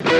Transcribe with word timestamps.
The 0.00 0.10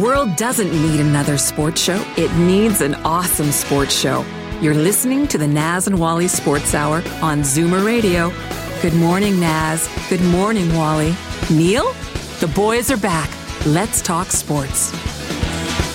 world 0.00 0.36
doesn't 0.36 0.70
need 0.70 1.00
another 1.00 1.36
sports 1.36 1.80
show, 1.80 2.04
it 2.16 2.32
needs 2.36 2.80
an 2.80 2.94
awesome 2.96 3.50
sports 3.50 3.94
show. 3.94 4.24
You're 4.60 4.74
listening 4.74 5.26
to 5.28 5.38
the 5.38 5.48
Naz 5.48 5.88
and 5.88 5.98
Wally 5.98 6.28
Sports 6.28 6.72
Hour 6.74 6.98
on 7.20 7.40
Zoomer 7.40 7.84
Radio. 7.84 8.32
Good 8.80 8.94
morning, 8.94 9.40
Naz. 9.40 9.88
Good 10.08 10.22
morning, 10.22 10.72
Wally. 10.74 11.16
Neil? 11.50 11.92
The 12.38 12.46
boys 12.54 12.92
are 12.92 12.96
back. 12.96 13.28
Let's 13.66 14.00
talk 14.00 14.28
sports. 14.28 14.92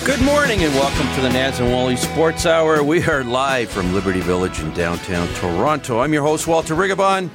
Good 0.04 0.20
morning 0.22 0.64
and 0.64 0.74
welcome 0.74 1.06
to 1.14 1.20
the 1.22 1.30
Naz 1.30 1.60
and 1.60 1.72
Wally 1.72 1.96
Sports 1.96 2.44
Hour. 2.46 2.82
We 2.82 3.02
are 3.04 3.24
live 3.24 3.70
from 3.70 3.94
Liberty 3.94 4.20
Village 4.20 4.60
in 4.60 4.70
downtown 4.74 5.28
Toronto. 5.34 6.00
I'm 6.00 6.12
your 6.12 6.22
host, 6.22 6.46
Walter 6.46 6.74
Rigabon. 6.74 7.30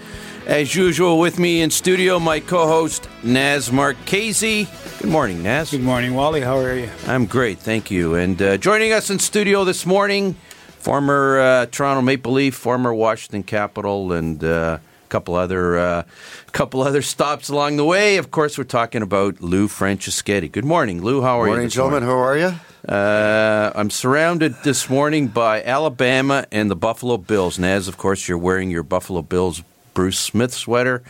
As 0.45 0.75
usual, 0.75 1.19
with 1.19 1.39
me 1.39 1.61
in 1.61 1.71
studio, 1.71 2.19
my 2.19 2.41
co 2.41 2.67
host, 2.67 3.07
Naz 3.23 3.71
Marchese. 3.71 4.67
Good 4.99 5.09
morning, 5.09 5.41
Naz. 5.41 5.71
Good 5.71 5.81
morning, 5.81 6.15
Wally. 6.15 6.41
How 6.41 6.57
are 6.57 6.75
you? 6.75 6.89
I'm 7.07 7.27
great, 7.27 7.59
thank 7.59 7.89
you. 7.89 8.15
And 8.15 8.41
uh, 8.41 8.57
joining 8.57 8.91
us 8.91 9.09
in 9.09 9.19
studio 9.19 9.63
this 9.63 9.85
morning, 9.85 10.33
former 10.79 11.39
uh, 11.39 11.65
Toronto 11.67 12.01
Maple 12.01 12.33
Leaf, 12.33 12.55
former 12.55 12.93
Washington 12.93 13.43
Capital, 13.43 14.11
and 14.11 14.43
uh, 14.43 14.79
a 14.81 15.07
couple 15.07 15.35
other 15.35 15.77
uh, 15.77 16.03
couple 16.51 16.81
other 16.81 17.01
stops 17.01 17.47
along 17.47 17.77
the 17.77 17.85
way. 17.85 18.17
Of 18.17 18.29
course, 18.29 18.57
we're 18.57 18.65
talking 18.65 19.01
about 19.01 19.39
Lou 19.39 19.69
Franceschetti. 19.69 20.51
Good 20.51 20.65
morning, 20.65 21.01
Lou. 21.01 21.21
How 21.21 21.39
are 21.39 21.45
you? 21.45 21.51
morning, 21.51 21.63
you? 21.67 21.69
gentlemen. 21.69 22.03
How 22.03 22.19
are 22.19 22.37
you? 22.37 22.53
Uh, 22.85 23.71
I'm 23.75 23.89
surrounded 23.89 24.55
this 24.65 24.89
morning 24.89 25.29
by 25.29 25.63
Alabama 25.63 26.45
and 26.51 26.69
the 26.69 26.75
Buffalo 26.75 27.15
Bills. 27.15 27.57
Naz, 27.57 27.87
of 27.87 27.97
course, 27.97 28.27
you're 28.27 28.37
wearing 28.37 28.69
your 28.69 28.83
Buffalo 28.83 29.21
Bills 29.21 29.63
Bruce 29.93 30.19
Smith 30.19 30.53
sweater. 30.53 31.03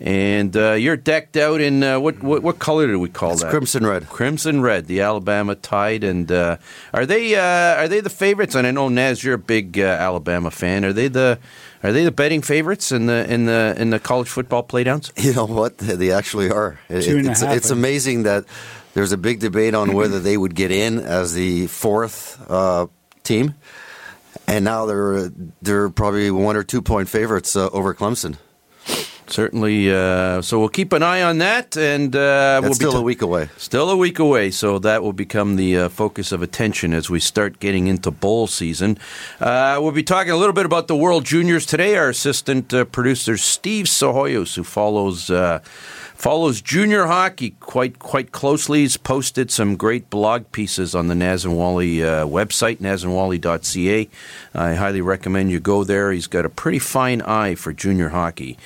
And 0.00 0.56
uh, 0.56 0.72
you're 0.72 0.96
decked 0.96 1.36
out 1.36 1.60
in 1.60 1.84
uh, 1.84 2.00
what, 2.00 2.20
what 2.20 2.42
what 2.42 2.58
color 2.58 2.88
do 2.88 2.98
we 2.98 3.08
call 3.08 3.32
It's 3.32 3.42
that? 3.42 3.50
crimson 3.50 3.86
red. 3.86 4.08
Crimson 4.08 4.60
red, 4.60 4.86
the 4.86 5.00
Alabama 5.00 5.54
Tide, 5.54 6.02
and 6.02 6.30
uh, 6.32 6.56
are 6.92 7.06
they 7.06 7.36
uh, 7.36 7.76
are 7.80 7.86
they 7.86 8.00
the 8.00 8.10
favorites? 8.10 8.56
And 8.56 8.66
I 8.66 8.72
know 8.72 8.88
Naz, 8.88 9.22
you're 9.22 9.34
a 9.34 9.38
big 9.38 9.78
uh, 9.78 9.82
Alabama 9.84 10.50
fan. 10.50 10.84
Are 10.84 10.92
they 10.92 11.06
the 11.06 11.38
are 11.84 11.92
they 11.92 12.02
the 12.04 12.10
betting 12.10 12.42
favorites 12.42 12.90
in 12.90 13.06
the 13.06 13.24
in 13.32 13.46
the 13.46 13.76
in 13.78 13.90
the 13.90 14.00
college 14.00 14.28
football 14.28 14.64
playdowns? 14.64 15.12
You 15.24 15.32
know 15.32 15.46
what? 15.46 15.78
They 15.78 16.10
actually 16.10 16.50
are. 16.50 16.76
It- 16.88 17.02
Two 17.02 17.18
and 17.18 17.28
a 17.28 17.30
it's, 17.30 17.40
half, 17.40 17.56
it's 17.56 17.70
amazing 17.70 18.24
that 18.24 18.46
there's 18.94 19.12
a 19.12 19.16
big 19.16 19.38
debate 19.38 19.74
on 19.74 19.92
whether 19.94 20.18
they 20.18 20.36
would 20.36 20.56
get 20.56 20.72
in 20.72 20.98
as 20.98 21.34
the 21.34 21.68
fourth 21.68 22.44
uh, 22.50 22.88
team, 23.22 23.54
and 24.46 24.64
now 24.64 24.86
they're 24.86 25.30
they're 25.62 25.90
probably 25.90 26.30
one 26.30 26.56
or 26.56 26.62
two 26.62 26.82
point 26.82 27.08
favorites 27.08 27.56
uh, 27.56 27.68
over 27.68 27.94
Clemson. 27.94 28.36
Certainly. 29.26 29.90
Uh, 29.92 30.42
so 30.42 30.58
we'll 30.58 30.68
keep 30.68 30.92
an 30.92 31.02
eye 31.02 31.22
on 31.22 31.38
that, 31.38 31.76
and 31.76 32.14
uh, 32.14 32.60
we'll 32.62 32.70
be 32.70 32.74
still 32.74 32.92
ta- 32.92 32.98
a 32.98 33.02
week 33.02 33.22
away. 33.22 33.48
Still 33.56 33.90
a 33.90 33.96
week 33.96 34.18
away, 34.18 34.50
so 34.50 34.78
that 34.80 35.02
will 35.02 35.12
become 35.12 35.56
the 35.56 35.76
uh, 35.78 35.88
focus 35.88 36.30
of 36.30 36.42
attention 36.42 36.92
as 36.92 37.08
we 37.08 37.20
start 37.20 37.58
getting 37.58 37.86
into 37.86 38.10
bowl 38.10 38.46
season. 38.46 38.98
Uh, 39.40 39.78
we'll 39.80 39.92
be 39.92 40.02
talking 40.02 40.32
a 40.32 40.36
little 40.36 40.52
bit 40.52 40.66
about 40.66 40.88
the 40.88 40.96
World 40.96 41.24
Juniors 41.24 41.64
today. 41.64 41.96
Our 41.96 42.10
assistant 42.10 42.74
uh, 42.74 42.84
producer 42.84 43.36
Steve 43.36 43.86
Sohoyos, 43.86 44.56
who 44.56 44.64
follows 44.64 45.30
uh, 45.30 45.60
follows 46.14 46.60
junior 46.60 47.06
hockey 47.06 47.50
quite 47.60 47.98
quite 47.98 48.32
closely, 48.32 48.80
He's 48.80 48.96
posted 48.96 49.50
some 49.50 49.76
great 49.76 50.08
blog 50.10 50.50
pieces 50.52 50.94
on 50.94 51.08
the 51.08 51.14
Naz 51.14 51.44
and 51.44 51.56
Wally 51.56 52.02
uh, 52.02 52.26
website, 52.26 52.78
nazandwally.ca. 52.78 54.08
I 54.54 54.74
highly 54.74 55.00
recommend 55.00 55.50
you 55.50 55.60
go 55.60 55.84
there. 55.84 56.12
He's 56.12 56.26
got 56.26 56.44
a 56.44 56.48
pretty 56.48 56.78
fine 56.78 57.20
eye 57.22 57.54
for 57.54 57.72
junior 57.72 58.10
hockey, 58.10 58.56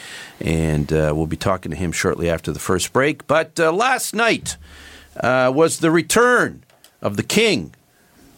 and 0.40 0.92
uh, 0.92 1.12
we'll 1.14 1.26
be 1.26 1.36
talking 1.36 1.70
to 1.70 1.76
him 1.76 1.92
shortly 1.92 2.30
after 2.30 2.52
the 2.52 2.60
first 2.60 2.92
break. 2.92 3.26
But 3.26 3.58
uh, 3.58 3.72
last 3.72 4.14
night 4.14 4.56
uh, 5.16 5.50
was 5.54 5.78
the 5.80 5.90
return 5.90 6.62
of 7.02 7.16
the 7.16 7.22
king. 7.22 7.74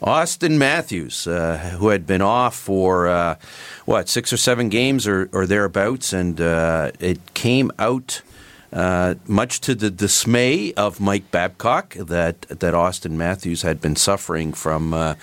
Auston 0.03 0.57
Matthews, 0.57 1.27
uh, 1.27 1.59
who 1.79 1.89
had 1.89 2.07
been 2.07 2.23
off 2.23 2.57
for 2.57 3.07
uh, 3.07 3.35
what 3.85 4.09
six 4.09 4.33
or 4.33 4.39
seven 4.39 4.71
games 4.71 5.07
or, 5.07 5.29
or 5.31 5.47
thereabouts, 5.47 6.15
and 6.15 6.41
uh, 6.41 6.91
it 7.01 7.35
came 7.35 7.71
out 7.79 8.23
uh, 8.73 9.15
much 9.27 9.61
to 9.61 9.75
the 9.75 9.91
dismay 9.91 10.73
of 10.75 11.01
Mike 11.01 11.31
Babcock 11.31 11.95
that 11.95 12.43
that 12.43 12.75
Auston 12.75 13.13
Matthews 13.13 13.63
had 13.63 13.81
been 13.81 13.97
suffering 13.97 14.53
from 14.53 14.95
uh, 14.95 15.15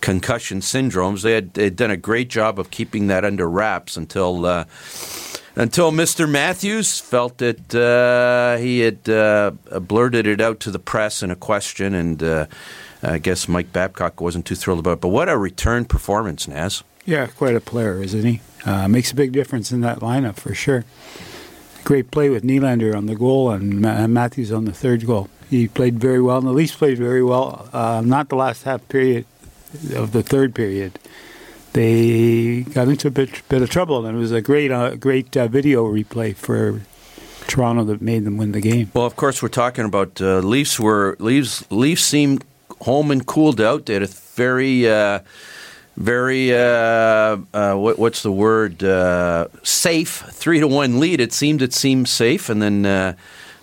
concussion 0.00 0.60
syndromes. 0.60 1.22
They 1.22 1.32
had 1.32 1.54
they'd 1.54 1.76
done 1.76 1.90
a 1.90 1.98
great 1.98 2.28
job 2.28 2.58
of 2.58 2.70
keeping 2.70 3.08
that 3.08 3.24
under 3.24 3.48
wraps 3.48 3.96
until. 3.96 4.46
Uh, 4.46 4.64
until 5.56 5.92
Mr. 5.92 6.28
Matthews 6.28 6.98
felt 6.98 7.38
that 7.38 7.72
uh, 7.72 8.60
he 8.60 8.80
had 8.80 9.08
uh, 9.08 9.52
blurted 9.82 10.26
it 10.26 10.40
out 10.40 10.58
to 10.58 10.72
the 10.72 10.80
press 10.80 11.22
in 11.22 11.30
a 11.30 11.36
question, 11.36 11.94
and 11.94 12.20
uh, 12.24 12.46
I 13.04 13.18
guess 13.18 13.46
Mike 13.46 13.72
Babcock 13.72 14.20
wasn't 14.20 14.46
too 14.46 14.56
thrilled 14.56 14.80
about 14.80 14.94
it. 14.94 15.00
But 15.00 15.10
what 15.10 15.28
a 15.28 15.38
return 15.38 15.84
performance, 15.84 16.48
Naz. 16.48 16.82
Yeah, 17.06 17.28
quite 17.28 17.54
a 17.54 17.60
player, 17.60 18.02
isn't 18.02 18.24
he? 18.24 18.40
Makes 18.88 19.12
a 19.12 19.14
big 19.14 19.30
difference 19.30 19.70
in 19.70 19.80
that 19.82 20.00
lineup 20.00 20.40
for 20.40 20.56
sure. 20.56 20.84
Great 21.84 22.10
play 22.10 22.30
with 22.30 22.42
Nylander 22.42 22.96
on 22.96 23.06
the 23.06 23.14
goal 23.14 23.50
and 23.50 23.80
Matthews 23.80 24.50
on 24.50 24.64
the 24.64 24.72
third 24.72 25.06
goal. 25.06 25.28
He 25.50 25.68
played 25.68 26.00
very 26.00 26.20
well, 26.20 26.38
and 26.38 26.46
the 26.46 26.52
Leafs 26.52 26.74
played 26.74 26.98
very 26.98 27.22
well. 27.22 27.68
Uh, 27.72 28.02
not 28.04 28.30
the 28.30 28.36
last 28.36 28.62
half 28.64 28.88
period 28.88 29.26
of 29.94 30.12
the 30.12 30.22
third 30.22 30.54
period. 30.54 30.98
They 31.74 32.62
got 32.62 32.88
into 32.88 33.08
a 33.08 33.10
bit, 33.10 33.46
bit 33.48 33.60
of 33.60 33.68
trouble, 33.68 34.06
and 34.06 34.16
it 34.16 34.20
was 34.20 34.32
a 34.32 34.40
great, 34.40 34.70
uh, 34.70 34.94
great 34.94 35.36
uh, 35.36 35.48
video 35.48 35.84
replay 35.84 36.34
for 36.34 36.80
Toronto 37.46 37.84
that 37.84 38.00
made 38.00 38.24
them 38.24 38.36
win 38.36 38.52
the 38.52 38.60
game. 38.60 38.90
Well, 38.94 39.04
of 39.04 39.16
course, 39.16 39.42
we're 39.42 39.48
talking 39.48 39.84
about 39.84 40.20
uh, 40.20 40.38
Leafs. 40.38 40.80
Were 40.80 41.16
Leafs? 41.18 41.70
Leafs 41.70 42.04
seemed 42.04 42.44
home 42.80 43.10
and 43.10 43.26
cooled 43.26 43.60
out. 43.60 43.86
They 43.86 43.94
had 43.94 44.02
a 44.04 44.06
very, 44.06 44.88
uh, 44.88 45.20
very 45.96 46.54
uh, 46.54 47.38
uh, 47.52 47.74
what, 47.74 47.98
what's 47.98 48.22
the 48.22 48.32
word? 48.32 48.82
Uh, 48.82 49.48
safe 49.62 50.24
three 50.30 50.60
to 50.60 50.68
one 50.68 51.00
lead. 51.00 51.20
It 51.20 51.32
seemed 51.32 51.62
it 51.62 51.72
seemed 51.72 52.08
safe, 52.08 52.48
and 52.48 52.62
then. 52.62 52.86
Uh, 52.86 53.14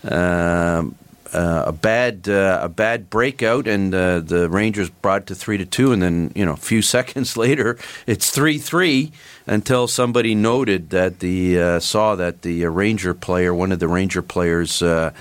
um 0.03 0.95
uh, 1.33 1.63
a 1.67 1.71
bad 1.71 2.27
uh, 2.27 2.59
a 2.61 2.69
bad 2.69 3.09
breakout, 3.09 3.67
and 3.67 3.93
uh, 3.93 4.19
the 4.19 4.49
Rangers 4.49 4.89
brought 4.89 5.27
to 5.27 5.35
three 5.35 5.57
to 5.57 5.65
two, 5.65 5.91
and 5.91 6.01
then 6.01 6.31
you 6.35 6.45
know 6.45 6.53
a 6.53 6.57
few 6.57 6.81
seconds 6.95 7.37
later 7.37 7.77
it's 8.05 8.31
three 8.31 8.57
three 8.57 9.11
until 9.47 9.87
somebody 9.87 10.35
noted 10.35 10.89
that 10.91 11.19
the 11.19 11.59
uh, 11.59 11.79
saw 11.79 12.15
that 12.15 12.41
the 12.41 12.65
uh, 12.65 12.69
Ranger 12.69 13.13
player, 13.13 13.53
one 13.53 13.71
of 13.71 13.79
the 13.79 13.87
Ranger 13.87 14.21
players, 14.21 14.81
uh, 14.81 15.11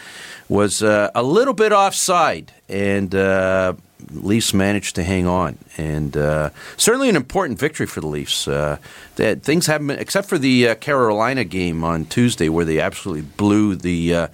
was 0.51 0.83
uh, 0.83 1.11
a 1.15 1.23
little 1.23 1.55
bit 1.55 1.73
offside, 1.73 2.53
and. 2.69 3.15
Uh, 3.15 3.75
Leafs 4.13 4.55
managed 4.55 4.95
to 4.97 5.03
hang 5.03 5.27
on, 5.27 5.59
and 5.77 6.17
uh, 6.17 6.51
certainly 6.79 7.11
an 7.11 7.17
important 7.17 7.59
victory 7.59 7.87
for 7.87 8.01
the 8.01 8.07
Leafs. 8.07 8.49
Uh, 8.49 8.79
that 9.17 9.43
things 9.43 9.67
haven't 9.67 9.89
been, 9.89 9.99
except 9.99 10.27
for 10.27 10.39
the 10.39 10.69
uh, 10.69 10.75
Carolina 10.77 11.45
game 11.45 11.85
on 11.85 12.07
Tuesday, 12.07 12.49
where 12.49 12.65
they 12.65 12.81
absolutely 12.81 13.23
blew 13.37 13.77
the 13.77 14.15
uh, 14.15 14.29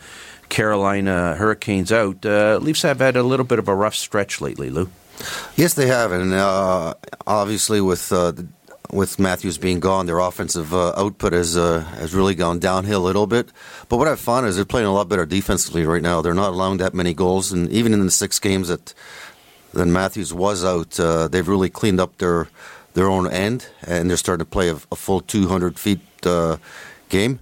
Carolina 0.48 1.34
Hurricanes 1.34 1.90
out. 1.90 2.24
Leafs 2.62 2.82
have 2.82 3.00
had 3.00 3.16
a 3.16 3.24
little 3.24 3.44
bit 3.44 3.58
of 3.58 3.66
a 3.66 3.74
rough 3.74 3.96
stretch 3.96 4.40
lately, 4.40 4.70
Lou. 4.70 4.88
Yes, 5.56 5.74
they 5.74 5.88
have, 5.88 6.12
and 6.12 6.32
obviously 7.26 7.80
with 7.80 8.12
uh, 8.12 8.32
with 8.90 9.18
Matthews 9.18 9.58
being 9.58 9.80
gone, 9.80 10.06
their 10.06 10.18
offensive 10.18 10.72
uh, 10.74 10.92
output 10.96 11.32
has 11.32 11.56
uh, 11.56 11.80
has 11.98 12.14
really 12.14 12.34
gone 12.34 12.58
downhill 12.58 13.02
a 13.02 13.06
little 13.06 13.26
bit. 13.26 13.50
But 13.88 13.98
what 13.98 14.08
I've 14.08 14.20
found 14.20 14.46
is 14.46 14.56
they're 14.56 14.64
playing 14.64 14.86
a 14.86 14.92
lot 14.92 15.08
better 15.08 15.26
defensively 15.26 15.84
right 15.84 16.02
now. 16.02 16.22
They're 16.22 16.34
not 16.34 16.50
allowing 16.50 16.78
that 16.78 16.94
many 16.94 17.14
goals, 17.14 17.52
and 17.52 17.70
even 17.70 17.92
in 17.92 18.04
the 18.04 18.10
six 18.10 18.38
games 18.38 18.68
that 18.68 18.94
that 19.72 19.86
Matthews 19.86 20.32
was 20.32 20.64
out, 20.64 20.98
uh, 20.98 21.28
they've 21.28 21.46
really 21.46 21.70
cleaned 21.70 22.00
up 22.00 22.18
their 22.18 22.48
their 22.94 23.08
own 23.08 23.30
end, 23.30 23.68
and 23.82 24.08
they're 24.08 24.16
starting 24.16 24.44
to 24.44 24.50
play 24.50 24.70
a, 24.70 24.76
a 24.90 24.96
full 24.96 25.20
200 25.20 25.78
feet 25.78 26.00
uh, 26.24 26.56
game. 27.08 27.40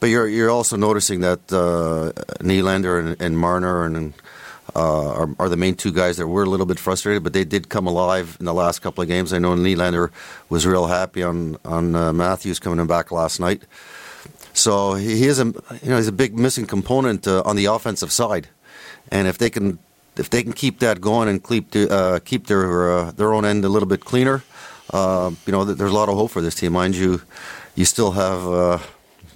But 0.00 0.06
you're 0.08 0.28
you're 0.28 0.50
also 0.50 0.76
noticing 0.76 1.20
that 1.20 1.40
uh, 1.52 2.12
Nylander 2.42 2.98
and, 2.98 3.20
and 3.20 3.38
Marner 3.38 3.84
and 3.84 4.14
uh, 4.76 5.12
are, 5.12 5.28
are 5.38 5.48
the 5.48 5.56
main 5.56 5.74
two 5.74 5.92
guys 5.92 6.16
that 6.16 6.26
were 6.26 6.42
a 6.42 6.50
little 6.50 6.66
bit 6.66 6.78
frustrated, 6.78 7.22
but 7.22 7.32
they 7.32 7.44
did 7.44 7.68
come 7.68 7.86
alive 7.86 8.36
in 8.40 8.46
the 8.46 8.54
last 8.54 8.80
couple 8.80 9.02
of 9.02 9.08
games. 9.08 9.32
I 9.32 9.38
know 9.38 9.54
Nylander 9.54 10.10
was 10.48 10.66
real 10.66 10.86
happy 10.86 11.22
on 11.22 11.56
on 11.64 11.94
uh, 11.94 12.12
Matthews 12.12 12.58
coming 12.58 12.86
back 12.86 13.12
last 13.12 13.40
night. 13.40 13.62
So 14.52 14.94
he 14.94 15.26
is 15.26 15.38
a 15.38 15.46
you 15.46 15.90
know 15.90 15.96
he's 15.96 16.08
a 16.08 16.12
big 16.12 16.38
missing 16.38 16.66
component 16.66 17.26
uh, 17.26 17.42
on 17.44 17.56
the 17.56 17.66
offensive 17.66 18.12
side. 18.12 18.48
and 19.10 19.28
if 19.28 19.38
they 19.38 19.50
can 19.50 19.78
if 20.16 20.28
they 20.30 20.42
can 20.42 20.52
keep 20.52 20.78
that 20.78 21.00
going 21.00 21.28
and 21.28 21.42
keep 21.42 21.70
the, 21.72 21.90
uh, 21.90 22.18
keep 22.20 22.46
their 22.46 22.90
uh, 22.90 23.10
their 23.12 23.32
own 23.32 23.44
end 23.44 23.64
a 23.64 23.68
little 23.68 23.88
bit 23.88 24.04
cleaner, 24.04 24.42
you 24.92 25.52
know, 25.52 25.64
there's 25.64 25.90
a 25.90 25.94
lot 25.94 26.08
of 26.08 26.16
hope 26.16 26.30
for 26.30 26.42
this 26.42 26.54
team. 26.54 26.72
Mind 26.72 26.94
you, 26.96 27.20
you 27.74 27.84
still 27.84 28.12
have 28.12 28.80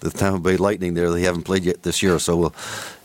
the 0.01 0.11
Tampa 0.11 0.39
Bay 0.39 0.57
Lightning 0.57 0.95
there. 0.95 1.11
They 1.11 1.23
haven't 1.23 1.43
played 1.43 1.65
yet 1.65 1.83
this 1.83 2.03
year, 2.03 2.19
so 2.19 2.37
we'll, 2.37 2.55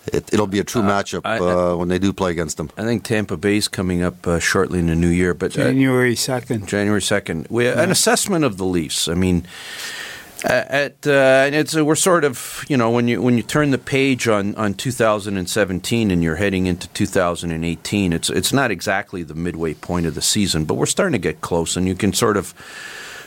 it, 0.08 0.38
will 0.38 0.48
be 0.48 0.60
a 0.60 0.64
true 0.64 0.82
matchup 0.82 1.22
I- 1.24 1.40
uh, 1.40 1.76
when 1.76 1.88
they 1.88 2.00
do 2.00 2.12
play 2.14 2.32
against 2.32 2.58
them. 2.58 2.70
I 2.78 2.84
think 2.84 3.04
Tampa 3.04 3.38
Bay's 3.38 3.68
coming 3.68 4.02
up 4.02 4.28
uh, 4.28 4.40
shortly 4.40 4.80
in 4.80 4.88
the 4.88 4.96
new 4.96 5.10
year, 5.10 5.34
but 5.34 5.58
uh, 5.58 5.64
January 5.64 6.16
2nd. 6.16 6.68
January 6.68 7.02
second. 7.02 7.48
We, 7.50 7.68
An 7.68 7.92
assessment 7.92 8.44
of 8.44 8.58
the 8.58 8.66
Leafs. 8.66 9.08
I 9.08 9.14
mean, 9.14 9.48
uh, 10.44 10.66
at 10.68 11.08
uh, 11.08 11.12
and 11.46 11.56
it's 11.56 11.76
uh, 11.76 11.86
we're 11.86 11.96
sort 11.96 12.26
of 12.26 12.66
you 12.68 12.76
know 12.76 12.92
when 12.92 13.08
you 13.08 13.22
when 13.22 13.38
you 13.38 13.44
turn 13.44 13.72
the 13.72 13.78
page 13.78 14.28
on, 14.28 14.54
on 14.56 14.74
2017 14.74 16.12
and 16.12 16.22
you're 16.22 16.36
heading 16.36 16.66
into 16.66 16.90
2018, 16.90 18.12
it's 18.12 18.30
it's 18.30 18.52
not 18.52 18.70
exactly 18.70 19.24
the 19.24 19.36
midway 19.36 19.74
point 19.74 20.06
of 20.06 20.16
the 20.16 20.22
season, 20.22 20.66
but 20.66 20.74
we're 20.74 20.86
starting 20.86 21.14
to 21.14 21.18
get 21.18 21.40
close, 21.40 21.78
and 21.78 21.88
you 21.88 21.96
can 21.96 22.14
sort 22.14 22.38
of. 22.38 22.54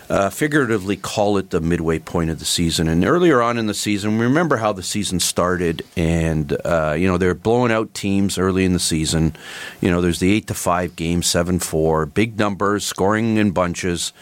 Uh, 0.08 0.30
figuratively 0.30 0.94
call 0.96 1.36
it 1.36 1.50
the 1.50 1.60
midway 1.60 1.98
point 1.98 2.30
of 2.30 2.38
the 2.38 2.44
season. 2.44 2.86
And 2.86 3.04
earlier 3.04 3.42
on 3.42 3.58
in 3.58 3.66
the 3.66 3.74
season, 3.74 4.18
we 4.18 4.24
remember 4.24 4.56
how 4.58 4.72
the 4.72 4.82
season 4.84 5.18
started, 5.18 5.82
and 5.96 6.56
uh, 6.64 6.94
you 6.96 7.08
know 7.08 7.18
they're 7.18 7.34
blowing 7.34 7.72
out 7.72 7.92
teams 7.92 8.38
early 8.38 8.64
in 8.64 8.72
the 8.72 8.78
season. 8.78 9.34
You 9.80 9.90
know, 9.90 10.00
there's 10.00 10.20
the 10.20 10.32
eight 10.32 10.46
to 10.46 10.54
five 10.54 10.94
game, 10.94 11.24
seven 11.24 11.58
four, 11.58 12.06
big 12.06 12.38
numbers, 12.38 12.84
scoring 12.86 13.36
in 13.36 13.50
bunches, 13.50 14.12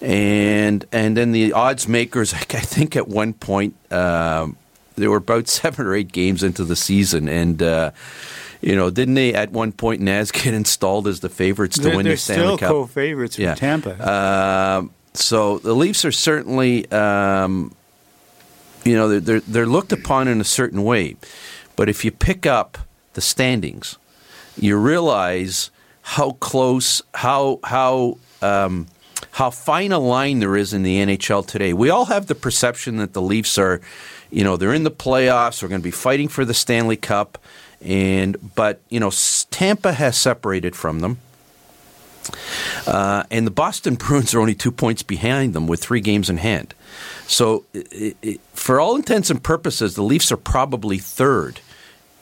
and 0.00 0.84
and 0.92 1.16
then 1.16 1.32
the 1.32 1.52
odds 1.52 1.88
makers. 1.88 2.32
I 2.34 2.38
think 2.38 2.94
at 2.96 3.08
one 3.08 3.32
point 3.32 3.74
um, 3.92 4.56
they 4.96 5.08
were 5.08 5.16
about 5.18 5.48
seven 5.60 5.86
or 5.86 5.94
eight 5.94 6.12
games 6.12 6.42
into 6.42 6.64
the 6.64 6.76
season, 6.76 7.28
and. 7.28 7.62
Uh, 7.62 7.90
you 8.62 8.76
know, 8.76 8.90
didn't 8.90 9.14
they 9.14 9.32
at 9.32 9.52
one 9.52 9.72
point 9.72 10.02
Naz 10.02 10.30
get 10.30 10.52
installed 10.52 11.08
as 11.08 11.20
the 11.20 11.30
favorites 11.30 11.76
to 11.76 11.84
They're, 11.84 11.96
win 11.96 12.04
they're 12.04 12.12
the 12.12 12.18
Stanley 12.18 12.44
still 12.44 12.58
Cup? 12.58 12.68
co-favorites 12.68 13.36
from 13.36 13.44
Yeah. 13.44 13.54
Tampa. 13.54 14.76
Um, 14.78 14.90
so 15.14 15.58
the 15.58 15.74
Leafs 15.74 16.04
are 16.04 16.12
certainly, 16.12 16.90
um, 16.92 17.74
you 18.84 18.94
know, 18.94 19.18
they're, 19.20 19.40
they're 19.40 19.66
looked 19.66 19.92
upon 19.92 20.28
in 20.28 20.40
a 20.40 20.44
certain 20.44 20.84
way, 20.84 21.16
but 21.76 21.88
if 21.88 22.04
you 22.04 22.10
pick 22.10 22.46
up 22.46 22.78
the 23.14 23.20
standings, 23.20 23.96
you 24.56 24.76
realize 24.76 25.70
how 26.02 26.32
close, 26.32 27.02
how 27.14 27.58
how 27.64 28.18
um, 28.42 28.86
how 29.32 29.50
fine 29.50 29.92
a 29.92 29.98
line 29.98 30.40
there 30.40 30.56
is 30.56 30.72
in 30.72 30.82
the 30.82 30.98
NHL 30.98 31.46
today. 31.46 31.72
We 31.72 31.90
all 31.90 32.06
have 32.06 32.26
the 32.26 32.34
perception 32.34 32.96
that 32.96 33.12
the 33.12 33.22
Leafs 33.22 33.58
are, 33.58 33.80
you 34.30 34.44
know, 34.44 34.56
they're 34.56 34.74
in 34.74 34.84
the 34.84 34.90
playoffs. 34.90 35.60
They're 35.60 35.68
going 35.68 35.80
to 35.80 35.84
be 35.84 35.90
fighting 35.90 36.28
for 36.28 36.44
the 36.44 36.54
Stanley 36.54 36.96
Cup, 36.96 37.38
and 37.80 38.36
but 38.54 38.80
you 38.88 39.00
know, 39.00 39.10
Tampa 39.50 39.92
has 39.92 40.18
separated 40.18 40.74
from 40.76 41.00
them. 41.00 41.18
Uh, 42.86 43.24
and 43.30 43.46
the 43.46 43.50
Boston 43.50 43.94
Bruins 43.96 44.34
are 44.34 44.40
only 44.40 44.54
two 44.54 44.72
points 44.72 45.02
behind 45.02 45.54
them 45.54 45.66
with 45.66 45.80
three 45.80 46.00
games 46.00 46.30
in 46.30 46.38
hand. 46.38 46.74
So, 47.26 47.64
i 47.74 48.14
i 48.24 48.38
for 48.54 48.78
all 48.78 48.94
intents 48.94 49.30
and 49.30 49.42
purposes, 49.42 49.94
the 49.94 50.02
Leafs 50.02 50.30
are 50.30 50.36
probably 50.36 50.98
third 50.98 51.60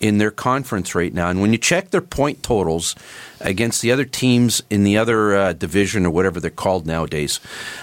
in 0.01 0.19
their 0.19 0.31
conference 0.31 0.95
right 0.95 1.13
now. 1.13 1.29
And 1.29 1.41
when 1.41 1.53
you 1.53 1.59
check 1.59 1.91
their 1.91 2.01
point 2.01 2.43
totals 2.43 2.95
against 3.41 3.83
the 3.83 3.93
other 3.93 4.05
teams 4.05 4.63
in 4.71 4.85
the 4.85 4.97
other 4.97 5.35
uh, 5.35 5.53
division 5.53 6.07
or 6.07 6.11
whatever 6.11 6.41
they're 6.41 6.51
called 6.51 6.87
nowadays, 6.87 7.41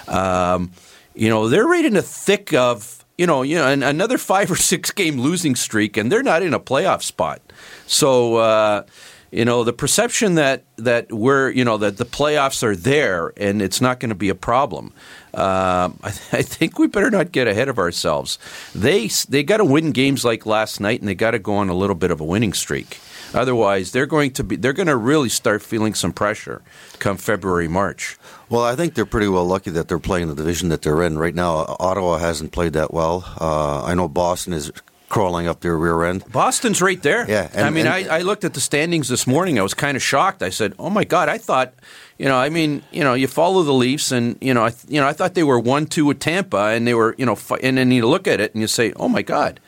um, 0.08 0.72
you 1.14 1.30
know 1.30 1.50
they're 1.50 1.68
right 1.68 1.86
in 1.86 1.94
the 1.94 2.02
thick 2.02 2.54
of 2.54 3.04
you 3.18 3.28
know 3.28 3.42
you 3.42 3.56
know 3.56 3.68
an, 3.68 3.84
another 3.84 4.18
five 4.18 4.50
or 4.52 4.56
six 4.56 4.92
game 4.92 5.20
losing 5.20 5.56
streak, 5.56 5.98
and 5.98 6.12
they're 6.12 6.24
not 6.24 6.44
in 6.44 6.54
a 6.54 6.60
playoff 6.60 7.04
spot. 7.04 7.42
So. 7.88 8.36
Uh, 8.38 8.84
you 9.31 9.45
know 9.45 9.63
the 9.63 9.74
perception 9.74 10.36
that 10.36 10.63
that 10.77 11.12
we're 11.12 11.50
you 11.50 11.66
know 11.66 11.77
that 11.77 11.98
the 11.98 12.06
playoffs 12.06 12.63
are 12.63 12.75
there 12.75 13.33
and 13.38 13.62
it's 13.62 13.81
not 13.81 14.00
going 14.00 14.10
to 14.10 14.16
be 14.16 14.30
a 14.30 14.36
problem. 14.36 14.94
Um, 15.33 16.00
I, 16.04 16.13
I 16.31 16.42
think 16.42 16.80
we 16.80 16.88
better 16.88 17.12
not 17.12 17.31
get 17.31 17.48
ahead 17.48 17.69
of 17.69 17.77
ourselves. 17.77 18.39
They 18.74 19.07
they 19.30 19.44
got 19.44 19.57
to 19.57 19.66
win 19.66 19.92
games 19.92 20.24
like 20.24 20.45
last 20.45 20.80
night, 20.80 21.00
and 21.00 21.07
they 21.07 21.16
got 21.16 21.31
to 21.31 21.39
go 21.39 21.56
on 21.56 21.69
a 21.69 21.75
little 21.75 21.95
bit 21.95 22.12
of 22.12 22.22
a 22.22 22.24
winning 22.24 22.54
streak. 22.54 23.00
Otherwise, 23.33 23.92
they're 23.92 24.06
going 24.06 24.31
to 24.31 24.44
be 24.44 24.56
they're 24.56 24.74
going 24.74 24.88
to 24.88 24.95
really 24.95 25.30
start 25.30 25.62
feeling 25.62 25.94
some 25.94 26.13
pressure 26.13 26.62
come 27.00 27.18
February 27.18 27.68
March. 27.68 28.18
Well, 28.50 28.63
I 28.63 28.75
think 28.75 28.94
they're 28.94 29.06
pretty 29.06 29.28
well 29.28 29.45
lucky 29.45 29.71
that 29.71 29.88
they're 29.88 30.00
playing 30.00 30.28
the 30.28 30.36
division 30.36 30.69
that 30.69 30.83
they're 30.83 31.04
in 31.04 31.18
right 31.18 31.36
now. 31.36 31.75
Ottawa 31.80 32.18
hasn't 32.18 32.51
played 32.51 32.74
that 32.74 32.94
well. 32.94 33.25
Uh, 33.39 33.83
I 33.83 33.95
know 33.95 34.07
Boston 34.07 34.54
is 34.54 34.71
crawling 35.10 35.48
up 35.48 35.62
their 35.62 35.78
rear 35.78 36.04
end. 36.04 36.24
Boston's 36.31 36.81
right 36.81 37.02
there. 37.02 37.30
Yeah, 37.30 37.50
and- 37.54 37.66
I 37.66 37.69
mean, 37.69 37.86
and- 37.88 38.10
I, 38.10 38.18
I 38.18 38.22
looked 38.22 38.44
at 38.44 38.54
the 38.54 38.60
standings 38.62 39.07
this 39.07 39.25
morning. 39.28 39.60
I 39.60 39.62
was 39.63 39.74
kind 39.74 39.96
of 39.96 40.04
shocked. 40.04 40.42
I 40.44 40.50
said, 40.50 40.74
"Oh 40.80 40.90
my 40.90 41.04
God!" 41.04 41.30
I 41.30 41.38
thought, 41.38 41.74
you 42.18 42.25
know, 42.25 42.36
I 42.38 42.50
mean, 42.50 42.81
you 42.92 43.04
know, 43.04 43.13
you 43.13 43.28
follow 43.28 43.63
the 43.63 43.74
Leafs, 43.74 44.12
and 44.12 44.38
you 44.42 44.54
know, 44.54 44.66
I, 44.66 44.74
you 44.88 45.00
know, 45.00 45.07
I 45.07 45.13
thought 45.13 45.34
they 45.36 45.44
were 45.44 45.60
one 45.60 45.86
two 45.86 46.06
with 46.06 46.19
Tampa, 46.19 46.68
and 46.74 46.88
they 46.88 46.94
were, 46.94 47.16
you 47.18 47.25
know, 47.25 47.38
and 47.62 47.78
then 47.78 47.92
you 47.92 48.07
look 48.07 48.28
at 48.28 48.40
it 48.40 48.54
and 48.54 48.62
you 48.62 48.68
say, 48.68 48.94
"Oh 48.96 49.07
my 49.07 49.22
God!" 49.22 49.60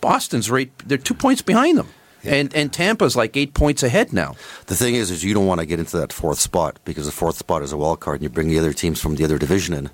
Boston's 0.00 0.50
right; 0.50 0.70
they're 0.86 0.98
two 0.98 1.14
points 1.14 1.42
behind 1.42 1.78
them, 1.78 1.88
and 2.24 2.52
and 2.54 2.72
Tampa's 2.72 3.14
like 3.16 3.36
eight 3.36 3.54
points 3.54 3.82
ahead 3.82 4.12
now. 4.12 4.34
The 4.66 4.74
thing 4.76 4.94
is, 4.94 5.10
is 5.10 5.22
you 5.24 5.34
don't 5.34 5.46
want 5.46 5.60
to 5.60 5.66
get 5.66 5.78
into 5.78 5.96
that 5.98 6.12
fourth 6.12 6.38
spot 6.40 6.78
because 6.84 7.06
the 7.06 7.12
fourth 7.12 7.36
spot 7.36 7.62
is 7.62 7.72
a 7.72 7.76
wild 7.76 8.00
card, 8.00 8.16
and 8.16 8.22
you 8.24 8.28
bring 8.28 8.48
the 8.48 8.58
other 8.58 8.72
teams 8.72 9.00
from 9.00 9.16
the 9.16 9.24
other 9.24 9.38
division 9.38 9.74
in. 9.74 9.90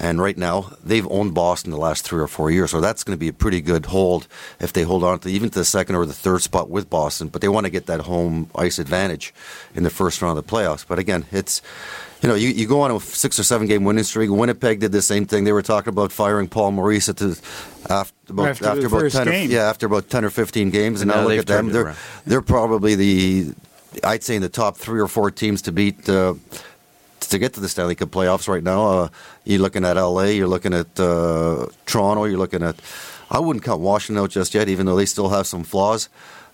And 0.00 0.20
right 0.20 0.38
now, 0.38 0.70
they've 0.84 1.06
owned 1.10 1.34
Boston 1.34 1.72
the 1.72 1.76
last 1.76 2.04
three 2.04 2.20
or 2.20 2.28
four 2.28 2.52
years, 2.52 2.70
so 2.70 2.80
that's 2.80 3.02
going 3.02 3.16
to 3.16 3.20
be 3.20 3.28
a 3.28 3.32
pretty 3.32 3.60
good 3.60 3.86
hold 3.86 4.28
if 4.60 4.72
they 4.72 4.82
hold 4.82 5.02
on 5.02 5.18
to 5.20 5.28
even 5.28 5.50
to 5.50 5.58
the 5.58 5.64
second 5.64 5.96
or 5.96 6.06
the 6.06 6.12
third 6.12 6.42
spot 6.42 6.70
with 6.70 6.88
Boston. 6.88 7.26
But 7.28 7.40
they 7.40 7.48
want 7.48 7.66
to 7.66 7.70
get 7.70 7.86
that 7.86 8.02
home 8.02 8.48
ice 8.54 8.78
advantage 8.78 9.34
in 9.74 9.82
the 9.82 9.90
first 9.90 10.22
round 10.22 10.38
of 10.38 10.46
the 10.46 10.50
playoffs. 10.52 10.86
But 10.86 11.00
again, 11.00 11.26
it's 11.32 11.62
you 12.22 12.28
know 12.28 12.36
you, 12.36 12.48
you 12.48 12.68
go 12.68 12.80
on 12.82 12.92
a 12.92 13.00
six 13.00 13.40
or 13.40 13.42
seven 13.42 13.66
game 13.66 13.82
winning 13.82 14.04
streak. 14.04 14.30
Winnipeg 14.30 14.78
did 14.78 14.92
the 14.92 15.02
same 15.02 15.26
thing. 15.26 15.42
They 15.42 15.52
were 15.52 15.62
talking 15.62 15.92
about 15.92 16.12
firing 16.12 16.46
Paul 16.46 16.72
Maurice 16.72 17.08
at 17.08 17.16
the 17.16 17.40
after 17.90 18.14
about 18.32 18.48
After 18.48 18.74
the 18.76 18.86
about 18.86 19.00
first 19.00 19.16
ten 19.16 19.28
or, 19.28 19.32
yeah 19.32 19.68
after 19.68 19.86
about 19.86 20.08
ten 20.10 20.24
or 20.24 20.30
fifteen 20.30 20.70
games, 20.70 21.02
and, 21.02 21.10
And 21.10 21.18
now, 21.18 21.22
now 21.24 21.28
look 21.28 21.38
at 21.40 21.46
them. 21.46 21.70
They're 21.70 21.86
around. 21.86 21.96
they're 22.24 22.42
probably 22.42 22.94
the 22.94 23.54
I'd 24.04 24.22
say 24.22 24.36
in 24.36 24.42
the 24.42 24.48
top 24.48 24.76
three 24.76 25.00
or 25.00 25.08
four 25.08 25.30
teams 25.32 25.62
to 25.62 25.72
beat 25.72 26.08
uh, 26.08 26.34
to 27.28 27.38
get 27.38 27.54
to 27.54 27.60
the 27.60 27.68
Stanley 27.68 27.94
Cup 27.94 28.10
playoffs 28.10 28.48
right 28.48 28.62
now. 28.62 28.86
Uh, 28.86 29.08
you're 29.44 29.60
looking 29.60 29.84
at 29.84 29.96
LA, 29.96 30.24
you're 30.24 30.48
looking 30.48 30.74
at 30.74 30.98
uh, 30.98 31.66
Toronto, 31.86 32.24
you're 32.24 32.38
looking 32.38 32.62
at. 32.62 32.76
I 33.30 33.38
wouldn't 33.40 33.64
count 33.64 33.80
Washington 33.80 34.22
out 34.22 34.30
just 34.30 34.54
yet, 34.54 34.68
even 34.68 34.86
though 34.86 34.96
they 34.96 35.06
still 35.06 35.28
have 35.28 35.46
some 35.46 35.62
flaws. 35.64 36.08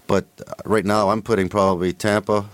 But 0.06 0.26
uh, 0.46 0.54
right 0.64 0.84
now, 0.84 1.10
I'm 1.10 1.22
putting 1.22 1.48
probably 1.48 1.92
Tampa, 1.92 2.46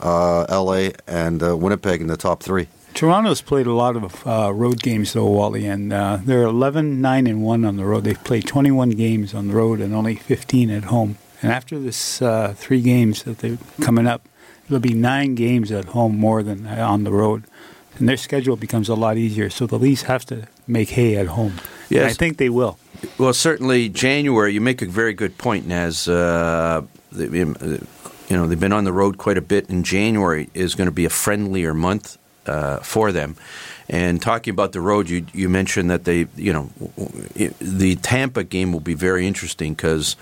uh, 0.00 0.46
LA, 0.48 0.90
and 1.06 1.42
uh, 1.42 1.56
Winnipeg 1.56 2.00
in 2.00 2.06
the 2.06 2.16
top 2.16 2.42
three. 2.42 2.68
Toronto's 2.94 3.40
played 3.40 3.66
a 3.66 3.72
lot 3.72 3.96
of 3.96 4.26
uh, 4.26 4.52
road 4.52 4.82
games 4.82 5.14
though, 5.14 5.26
Wally, 5.26 5.66
and 5.66 5.92
uh, 5.92 6.18
they're 6.22 6.42
11, 6.42 7.00
9, 7.00 7.26
and 7.26 7.42
one 7.42 7.64
on 7.64 7.76
the 7.76 7.84
road. 7.84 8.04
They've 8.04 8.22
played 8.22 8.46
21 8.46 8.90
games 8.90 9.34
on 9.34 9.48
the 9.48 9.54
road 9.54 9.80
and 9.80 9.94
only 9.94 10.16
15 10.16 10.70
at 10.70 10.84
home. 10.84 11.16
And 11.40 11.50
after 11.50 11.78
this 11.78 12.20
uh, 12.20 12.54
three 12.56 12.82
games 12.82 13.22
that 13.24 13.38
they're 13.38 13.58
coming 13.80 14.06
up, 14.06 14.28
it'll 14.66 14.78
be 14.78 14.94
nine 14.94 15.34
games 15.34 15.72
at 15.72 15.86
home 15.86 16.18
more 16.18 16.42
than 16.42 16.66
uh, 16.66 16.86
on 16.86 17.04
the 17.04 17.10
road, 17.10 17.44
and 17.98 18.08
their 18.08 18.16
schedule 18.16 18.56
becomes 18.56 18.88
a 18.88 18.94
lot 18.94 19.16
easier. 19.16 19.50
So 19.50 19.66
the 19.66 19.78
Leafs 19.78 20.02
have 20.02 20.24
to 20.26 20.46
make 20.66 20.90
hay 20.90 21.16
at 21.16 21.26
home. 21.28 21.54
And 21.90 22.10
I 22.10 22.12
think 22.14 22.38
they 22.38 22.48
will. 22.48 22.78
Well, 23.18 23.34
certainly 23.34 23.88
January. 23.88 24.52
You 24.54 24.60
make 24.60 24.80
a 24.82 24.86
very 24.86 25.12
good 25.14 25.36
point, 25.38 25.66
Naz. 25.66 26.08
Uh, 26.08 26.82
they- 27.10 27.44
you 28.28 28.38
know, 28.38 28.46
they've 28.46 28.58
been 28.60 28.72
on 28.72 28.84
the 28.84 28.92
road 28.92 29.18
quite 29.18 29.36
a 29.36 29.42
bit, 29.42 29.68
and 29.68 29.84
January 29.84 30.48
is 30.54 30.74
going 30.74 30.86
to 30.86 30.92
be 30.94 31.04
a 31.04 31.10
friendlier 31.10 31.74
month 31.74 32.16
uh, 32.46 32.78
for 32.78 33.12
them. 33.12 33.36
And 33.90 34.22
talking 34.22 34.52
about 34.52 34.72
the 34.72 34.80
road, 34.80 35.10
you 35.10 35.26
you 35.34 35.48
mentioned 35.50 35.90
that 35.90 36.04
they, 36.04 36.26
you 36.36 36.52
know, 36.52 36.70
the 37.60 37.96
Tampa 37.96 38.42
game 38.44 38.72
will 38.72 38.80
be 38.80 38.94
very 38.94 39.26
interesting 39.26 39.74
because 39.74 40.16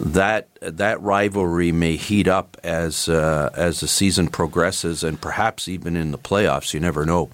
that 0.00 0.46
that 0.60 1.00
rivalry 1.02 1.72
may 1.72 1.96
heat 1.96 2.28
up 2.28 2.56
as 2.62 3.08
uh, 3.08 3.50
as 3.54 3.80
the 3.80 3.88
season 3.88 4.28
progresses, 4.28 5.02
and 5.02 5.20
perhaps 5.20 5.66
even 5.68 5.96
in 5.96 6.12
the 6.12 6.18
playoffs. 6.18 6.72
You 6.72 6.80
never 6.80 7.04
know. 7.04 7.30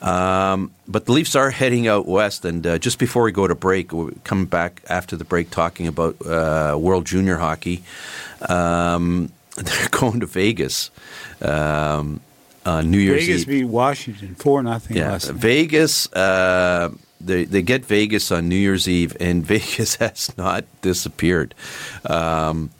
Um, 0.00 0.72
but 0.88 1.06
the 1.06 1.12
Leafs 1.12 1.36
are 1.36 1.50
heading 1.50 1.86
out 1.86 2.06
west, 2.06 2.44
and 2.44 2.66
uh, 2.66 2.78
just 2.78 2.98
before 2.98 3.22
we 3.22 3.30
go 3.32 3.46
to 3.46 3.54
break, 3.54 3.92
we'll 3.92 4.10
come 4.24 4.46
back 4.46 4.82
after 4.88 5.16
the 5.16 5.24
break 5.24 5.50
talking 5.50 5.86
about 5.86 6.16
uh, 6.26 6.76
World 6.78 7.06
Junior 7.06 7.36
Hockey. 7.36 7.82
Um, 8.48 9.30
they're 9.56 9.88
going 9.90 10.20
to 10.20 10.26
Vegas. 10.26 10.90
Um, 11.40 12.20
uh, 12.64 12.80
New 12.82 12.98
Year's 12.98 13.26
Vegas 13.26 13.40
Eve. 13.42 13.46
beat 13.48 13.64
Washington 13.64 14.34
four 14.36 14.62
nothing 14.62 14.96
Yeah. 14.96 15.18
Vegas. 15.22 16.08
They 17.24 17.44
they 17.44 17.62
get 17.62 17.84
Vegas 17.84 18.30
on 18.32 18.48
New 18.48 18.56
Year's 18.56 18.88
Eve, 18.88 19.16
and 19.20 19.44
Vegas 19.54 19.96
has 19.96 20.36
not 20.36 20.64
disappeared. 20.82 21.54
Um, 22.04 22.70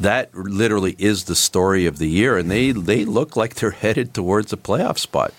that 0.00 0.34
literally 0.34 0.96
is 0.98 1.24
the 1.24 1.34
story 1.36 1.86
of 1.86 1.98
the 1.98 2.08
year, 2.08 2.36
and 2.36 2.50
they 2.50 2.72
they 2.72 3.04
look 3.04 3.36
like 3.36 3.54
they're 3.54 3.70
headed 3.84 4.12
towards 4.14 4.52
a 4.52 4.56
playoff 4.56 4.98
spot 4.98 5.32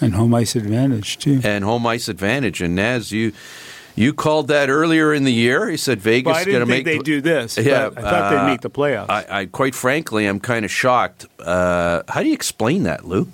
and 0.00 0.14
home 0.14 0.34
ice 0.34 0.56
advantage 0.56 1.18
too. 1.18 1.40
and 1.44 1.62
home 1.64 1.86
ice 1.86 2.08
advantage. 2.08 2.60
And 2.62 2.78
as 2.80 3.12
you 3.12 3.32
You 3.96 4.14
called 4.14 4.48
that 4.48 4.70
earlier 4.70 5.12
in 5.12 5.24
the 5.24 5.32
year. 5.32 5.68
He 5.68 5.76
said 5.76 6.00
Vegas 6.00 6.32
Well, 6.32 6.44
going 6.46 6.60
to 6.60 6.66
make. 6.66 6.84
they'd 6.84 7.02
do 7.02 7.20
this. 7.20 7.58
Yeah, 7.58 7.90
but 7.90 7.98
I 8.04 8.10
thought 8.10 8.22
uh, 8.22 8.30
they'd 8.30 8.50
make 8.52 8.60
the 8.62 8.70
playoffs. 8.70 9.10
I, 9.10 9.40
I 9.40 9.46
quite 9.46 9.74
frankly, 9.74 10.26
I'm 10.26 10.40
kind 10.40 10.64
of 10.64 10.70
shocked. 10.70 11.26
Uh, 11.38 12.02
how 12.08 12.22
do 12.22 12.28
you 12.28 12.32
explain 12.34 12.84
that, 12.84 13.04
Lou? 13.04 13.26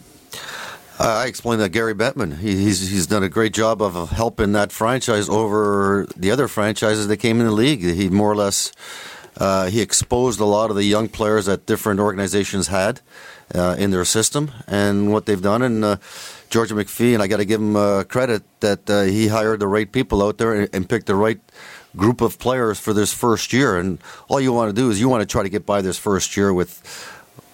I 0.99 1.27
explained 1.27 1.61
that 1.61 1.71
Gary 1.71 1.95
Bettman. 1.95 2.39
He, 2.39 2.57
he's 2.57 2.89
he's 2.89 3.07
done 3.07 3.23
a 3.23 3.29
great 3.29 3.53
job 3.53 3.83
of 3.83 4.11
helping 4.11 4.53
that 4.53 4.73
franchise 4.73 5.29
over 5.29 6.07
the 6.17 6.31
other 6.31 6.49
franchises 6.49 7.09
that 7.09 7.19
came 7.19 7.39
in 7.41 7.47
the 7.47 7.53
league. 7.53 7.83
He 7.83 8.09
more 8.09 8.31
or 8.31 8.37
less 8.37 8.73
uh, 9.39 9.67
he 9.67 9.81
exposed 9.81 10.41
a 10.41 10.45
lot 10.45 10.71
of 10.71 10.77
the 10.77 10.85
young 10.85 11.09
players 11.09 11.47
that 11.47 11.67
different 11.67 12.01
organizations 12.01 12.69
had 12.69 13.01
uh, 13.55 13.77
in 13.79 13.91
their 13.91 14.05
system 14.05 14.51
and 14.67 15.13
what 15.13 15.27
they've 15.27 15.43
done. 15.43 15.63
And 15.63 15.85
uh, 15.85 15.97
Georgia 16.49 16.75
McPhee, 16.75 17.13
and 17.13 17.23
I 17.23 17.27
got 17.27 17.39
to 17.39 17.45
give 17.45 17.61
him 17.61 17.77
uh, 17.77 18.05
credit 18.05 18.43
that 18.61 18.89
uh, 18.89 19.03
he 19.03 19.29
hired 19.29 19.61
the 19.61 19.67
right 19.67 19.91
people 19.91 20.23
out 20.23 20.39
there 20.39 20.55
and, 20.55 20.69
and 20.73 20.89
picked 20.89 21.07
the 21.07 21.15
right 21.15 21.41
group 21.95 22.21
of 22.21 22.39
players 22.39 22.79
for 22.79 22.93
this 22.93 23.13
first 23.13 23.53
year. 23.53 23.77
And 23.77 23.99
all 24.29 24.41
you 24.41 24.53
want 24.53 24.75
to 24.75 24.75
do 24.75 24.91
is 24.91 25.01
you 25.01 25.09
want 25.09 25.23
to 25.23 25.27
try 25.27 25.43
to 25.43 25.49
get 25.49 25.67
by 25.67 25.83
this 25.83 25.99
first 25.99 26.37
year 26.37 26.53
with 26.53 26.81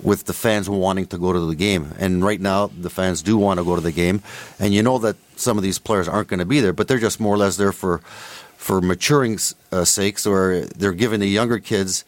with 0.03 0.25
the 0.25 0.33
fans 0.33 0.69
wanting 0.69 1.07
to 1.07 1.19
go 1.19 1.33
to 1.33 1.41
the 1.41 1.55
game. 1.55 1.93
And 1.99 2.25
right 2.25 2.41
now, 2.41 2.67
the 2.67 2.91
fans 2.91 3.23
do 3.23 3.37
want 3.37 3.59
to 3.59 3.65
go 3.65 3.75
to 3.75 3.81
the 3.81 3.93
game. 3.93 4.23
And 4.59 4.75
you 4.75 4.83
know 4.83 4.99
that 4.99 5.17
some 5.37 5.57
of 5.57 5.63
these 5.63 5.79
players 5.79 6.09
aren't 6.09 6.29
going 6.29 6.41
to 6.41 6.47
be 6.47 6.61
there, 6.61 6.73
but 6.73 6.89
they're 6.89 6.99
just 6.99 7.21
more 7.21 7.35
or 7.35 7.39
less 7.39 7.57
there 7.57 7.73
for 7.73 8.01
for 8.57 8.81
maturing 8.81 9.41
uh, 9.73 9.85
sakes, 9.85 10.25
or 10.25 10.61
they're 10.77 10.93
giving 10.93 11.19
the 11.19 11.27
younger 11.27 11.59
kids 11.59 12.05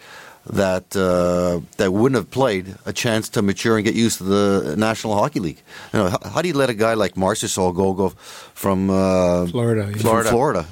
that 0.47 0.95
uh, 0.97 1.61
that 1.79 1.93
wouldn't 1.93 2.17
have 2.17 2.31
played 2.31 2.75
a 2.85 2.93
chance 2.93 3.29
to 3.31 3.43
mature 3.43 3.77
and 3.77 3.85
get 3.85 3.95
used 3.95 4.19
to 4.19 4.25
the 4.25 4.75
National 4.77 5.15
Hockey 5.15 5.41
League. 5.41 5.63
You 5.93 6.01
know, 6.01 6.09
how, 6.09 6.19
how 6.31 6.43
do 6.43 6.49
you 6.49 6.55
let 6.55 6.69
a 6.71 6.75
guy 6.75 6.95
like 6.95 7.15
Marchessault 7.15 7.75
go 7.75 7.95
go 7.95 8.09
from 8.11 8.91
uh, 8.91 9.47
Florida, 9.47 9.91
yeah. 9.91 9.97
Florida. 10.03 10.31
Florida? 10.31 10.67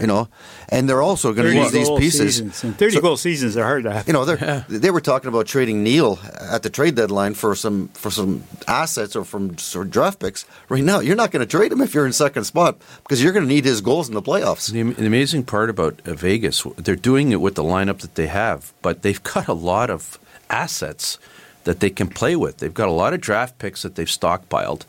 You 0.00 0.06
know, 0.06 0.28
and 0.70 0.88
they're 0.88 1.02
also 1.02 1.32
going 1.32 1.48
to 1.48 1.54
use 1.54 1.72
these 1.72 1.90
pieces. 1.90 2.36
Seasons. 2.36 2.76
30 2.76 2.94
So- 2.94 3.00
goal 3.00 3.16
seasons 3.16 3.56
are 3.56 3.64
hard 3.64 3.84
to 3.84 3.92
have. 3.92 4.06
you 4.06 4.12
know, 4.14 4.24
they 4.24 4.64
they 4.68 4.90
were 4.90 5.00
talking 5.02 5.28
about 5.28 5.46
trading 5.46 5.82
Neal 5.82 6.18
at 6.40 6.62
the 6.62 6.70
trade 6.70 6.94
deadline 6.94 7.34
for 7.34 7.54
some 7.54 7.88
for 7.88 8.10
some 8.10 8.44
assets 8.66 9.14
or 9.14 9.24
from 9.24 9.58
sort 9.58 9.86
of 9.86 9.92
draft 9.92 10.20
picks. 10.20 10.46
Right 10.68 10.82
now, 10.82 11.00
you're 11.00 11.16
not 11.16 11.30
going 11.32 11.46
to 11.46 11.50
trade 11.58 11.70
him 11.72 11.80
if 11.82 11.92
you're 11.94 12.06
in 12.06 12.12
second 12.12 12.44
spot 12.44 12.78
because 13.02 13.22
you're 13.22 13.32
going 13.32 13.44
to 13.46 13.48
need 13.54 13.64
his 13.66 13.80
goals 13.82 14.08
in 14.08 14.14
the 14.14 14.22
playoffs. 14.22 14.70
The, 14.72 14.82
the 14.82 15.06
amazing 15.06 15.44
part 15.44 15.68
about 15.70 16.00
Vegas, 16.02 16.64
they're 16.76 16.96
doing 16.96 17.32
it 17.32 17.40
with 17.40 17.54
the 17.56 17.62
lineup 17.62 17.98
that 17.98 18.14
they 18.14 18.26
have, 18.26 18.72
but 18.82 19.02
they've 19.22 19.34
got 19.34 19.48
a 19.48 19.52
lot 19.52 19.90
of 19.90 20.18
assets 20.50 21.18
that 21.64 21.80
they 21.80 21.90
can 21.90 22.08
play 22.08 22.36
with. 22.36 22.58
They've 22.58 22.72
got 22.72 22.88
a 22.88 22.92
lot 22.92 23.12
of 23.12 23.20
draft 23.20 23.58
picks 23.58 23.82
that 23.82 23.94
they've 23.94 24.06
stockpiled, 24.06 24.82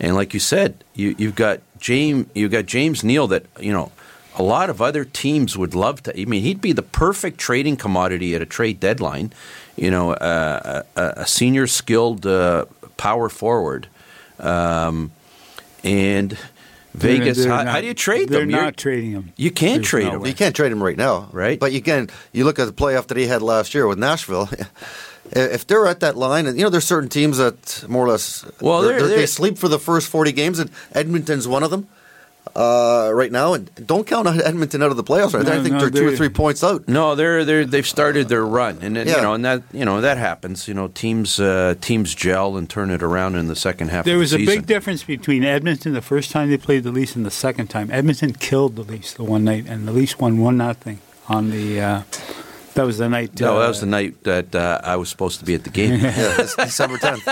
and 0.00 0.14
like 0.14 0.34
you 0.34 0.40
said, 0.40 0.84
you, 0.94 1.14
you've 1.18 1.34
got 1.34 1.60
James, 1.78 2.26
you've 2.34 2.52
got 2.52 2.66
James 2.66 3.04
Neal 3.04 3.26
that 3.28 3.46
you 3.60 3.72
know. 3.72 3.92
A 4.38 4.42
lot 4.42 4.68
of 4.68 4.82
other 4.82 5.06
teams 5.06 5.56
would 5.56 5.74
love 5.74 6.02
to. 6.02 6.20
I 6.20 6.26
mean, 6.26 6.42
he'd 6.42 6.60
be 6.60 6.72
the 6.72 6.82
perfect 6.82 7.38
trading 7.38 7.78
commodity 7.78 8.34
at 8.34 8.42
a 8.42 8.44
trade 8.44 8.78
deadline. 8.78 9.32
You 9.76 9.90
know, 9.90 10.12
uh, 10.12 10.82
a, 10.94 11.02
a 11.22 11.26
senior 11.26 11.66
skilled 11.66 12.26
uh, 12.26 12.66
power 12.98 13.30
forward, 13.30 13.88
um, 14.38 15.10
and 15.82 16.36
Vegas. 16.96 17.38
They're 17.38 17.48
how, 17.48 17.62
not- 17.64 17.66
how 17.74 17.80
do 17.80 17.86
you 17.86 17.94
trade 17.94 18.28
They're 18.28 18.40
them? 18.40 18.50
You're- 18.50 18.62
not 18.64 18.76
trading 18.76 19.12
them. 19.12 19.32
you 19.36 19.50
can't 19.50 19.76
There's 19.82 19.88
trade 19.88 20.04
no 20.06 20.12
him. 20.14 20.20
Well, 20.20 20.28
you 20.28 20.34
can't 20.34 20.54
trade 20.56 20.72
them 20.72 20.82
right 20.82 20.96
now, 20.96 21.28
Right. 21.32 21.58
But 21.60 21.72
you 21.72 21.80
can. 21.82 22.08
You 22.32 22.44
look 22.44 22.58
at 22.58 22.66
the 22.66 22.72
playoff 22.72 23.06
that 23.08 23.16
he 23.16 23.26
had 23.26 23.42
last 23.42 23.74
year 23.74 23.86
with 23.86 23.98
Nashville. 23.98 24.48
If 25.32 25.66
they're 25.66 25.88
at 25.88 25.98
that 26.00 26.16
line, 26.16 26.46
and 26.46 26.56
you 26.56 26.62
know, 26.62 26.70
there's 26.70 26.84
certain 26.84 27.08
teams 27.08 27.38
that 27.38 27.84
more 27.88 28.04
or 28.06 28.10
less, 28.10 28.44
Well, 28.60 28.82
they're- 28.82 28.90
they're- 28.92 28.98
they're- 29.00 29.08
they're- 29.08 29.18
they 29.18 29.26
sleep 29.26 29.58
for 29.58 29.66
the 29.66 29.80
first 29.80 30.06
40 30.06 30.30
games, 30.30 30.60
and 30.60 30.70
Edmonton's 30.94 31.48
one 31.48 31.64
of 31.64 31.70
them 31.72 31.88
uh, 32.54 33.10
right 33.12 33.32
now. 33.32 33.54
And 33.54 33.70
don't 33.86 34.06
count 34.06 34.28
on 34.28 34.40
Edmonton 34.40 34.82
out 34.82 34.90
of 34.90 34.96
the 34.96 35.04
playoffs. 35.04 35.34
Right? 35.34 35.44
No, 35.44 35.52
I 35.52 35.62
think 35.62 35.74
no, 35.74 35.80
they're 35.80 35.90
two 35.90 36.08
or 36.08 36.16
three 36.16 36.28
points 36.28 36.62
out. 36.62 36.86
No, 36.88 37.14
they're 37.14 37.44
they're 37.44 37.64
they've 37.64 37.86
started 37.86 38.28
their 38.28 38.44
run, 38.44 38.78
and 38.82 38.96
then, 38.96 39.06
you 39.06 39.14
know, 39.14 39.34
and 39.34 39.44
that 39.44 39.62
you 39.72 39.84
know 39.84 40.00
that 40.00 40.18
happens. 40.18 40.68
You 40.68 40.74
know, 40.74 40.88
teams 40.88 41.40
uh, 41.40 41.74
teams 41.80 42.14
gel 42.14 42.56
and 42.56 42.68
turn 42.68 42.90
it 42.90 43.02
around 43.02 43.34
in 43.34 43.48
the 43.48 43.56
second 43.56 43.88
half. 43.88 44.04
There 44.04 44.14
of 44.14 44.20
was 44.20 44.30
the 44.30 44.42
a 44.42 44.46
big 44.46 44.66
difference 44.66 45.04
between 45.04 45.44
Edmonton 45.44 45.92
the 45.92 46.02
first 46.02 46.30
time 46.30 46.50
they 46.50 46.58
played 46.58 46.84
the 46.84 46.92
Leafs 46.92 47.16
and 47.16 47.26
the 47.26 47.30
second 47.30 47.68
time. 47.68 47.90
Edmonton 47.90 48.32
killed 48.32 48.76
the 48.76 48.82
Leafs 48.82 49.14
the 49.14 49.24
one 49.24 49.44
night, 49.44 49.66
and 49.66 49.88
the 49.88 49.92
Leafs 49.92 50.18
won 50.18 50.38
one 50.38 50.56
nothing 50.56 51.00
on 51.28 51.50
the. 51.50 51.80
Uh, 51.80 52.02
that 52.76 52.86
was 52.86 52.98
the 52.98 53.08
night. 53.08 53.40
No, 53.40 53.56
uh, 53.56 53.60
that 53.60 53.68
was 53.68 53.80
the 53.80 53.86
night 53.86 54.22
that 54.24 54.54
uh, 54.54 54.80
I 54.84 54.96
was 54.96 55.08
supposed 55.08 55.40
to 55.40 55.44
be 55.44 55.54
at 55.54 55.64
the 55.64 55.70
game. 55.70 56.00
Yeah, 56.00 56.36
it's 56.38 56.54
December 56.54 56.98
10th. 56.98 57.26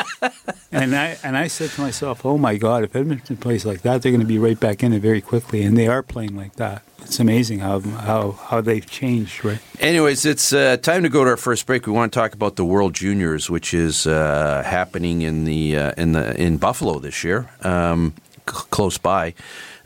And 0.73 0.97
I 0.97 1.17
and 1.23 1.37
I 1.37 1.47
said 1.47 1.71
to 1.71 1.81
myself, 1.83 2.27
"Oh 2.27 2.37
my 2.37 2.57
God! 2.57 2.83
If 2.83 2.97
Edmonton 2.97 3.37
plays 3.37 3.65
like 3.65 3.83
that, 3.83 4.03
they're 4.03 4.11
going 4.11 4.21
to 4.21 4.27
be 4.27 4.39
right 4.41 4.59
back 4.59 4.83
in 4.83 4.93
it 4.93 5.01
very 5.01 5.21
quickly." 5.21 5.63
And 5.63 5.79
they 5.79 5.87
are 5.87 6.03
playing 6.03 6.35
like 6.37 6.57
that. 6.57 6.83
It's 7.03 7.21
amazing 7.21 7.61
how 7.61 7.79
how 7.81 8.33
how 8.33 8.61
they've 8.61 8.85
changed, 8.85 9.45
right? 9.45 9.61
Anyways, 9.79 10.27
it's 10.27 10.53
uh, 10.53 10.77
time 10.79 11.05
to 11.05 11.09
go 11.09 11.23
to 11.23 11.31
our 11.31 11.37
first 11.37 11.67
break. 11.67 11.87
We 11.87 11.93
want 11.93 12.13
to 12.13 12.19
talk 12.19 12.35
about 12.35 12.57
the 12.57 12.65
World 12.65 12.93
Juniors, 12.93 13.49
which 13.49 13.73
is 13.73 14.05
uh, 14.09 14.65
happening 14.67 15.23
in 15.23 15.45
the 15.45 15.77
uh, 15.77 15.93
in 15.97 16.11
the 16.11 16.35
in 16.43 16.57
Buffalo 16.57 16.99
this 16.99 17.23
year, 17.23 17.49
um, 17.63 18.13
c- 18.49 18.67
close 18.71 18.99
by. 18.99 19.33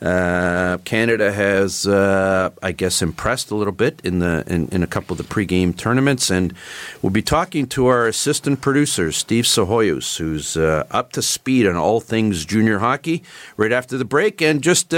Uh, 0.00 0.78
Canada 0.84 1.32
has, 1.32 1.86
uh, 1.86 2.50
I 2.62 2.72
guess, 2.72 3.02
impressed 3.02 3.50
a 3.50 3.56
little 3.56 3.72
bit 3.72 4.00
in 4.04 4.20
the 4.20 4.44
in, 4.46 4.68
in 4.68 4.82
a 4.82 4.86
couple 4.86 5.14
of 5.14 5.18
the 5.18 5.34
pregame 5.34 5.76
tournaments, 5.76 6.30
and 6.30 6.54
we'll 7.02 7.10
be 7.10 7.22
talking 7.22 7.66
to 7.68 7.86
our 7.88 8.06
assistant 8.06 8.60
producer 8.60 9.10
Steve 9.10 9.44
Sohoyos, 9.44 10.18
who's 10.18 10.56
uh, 10.56 10.86
up 10.90 11.10
to 11.12 11.22
speed 11.22 11.66
on 11.66 11.74
all 11.74 12.00
things 12.00 12.44
junior 12.44 12.78
hockey. 12.78 13.24
Right 13.56 13.72
after 13.72 13.98
the 13.98 14.04
break, 14.04 14.40
and 14.40 14.62
just. 14.62 14.94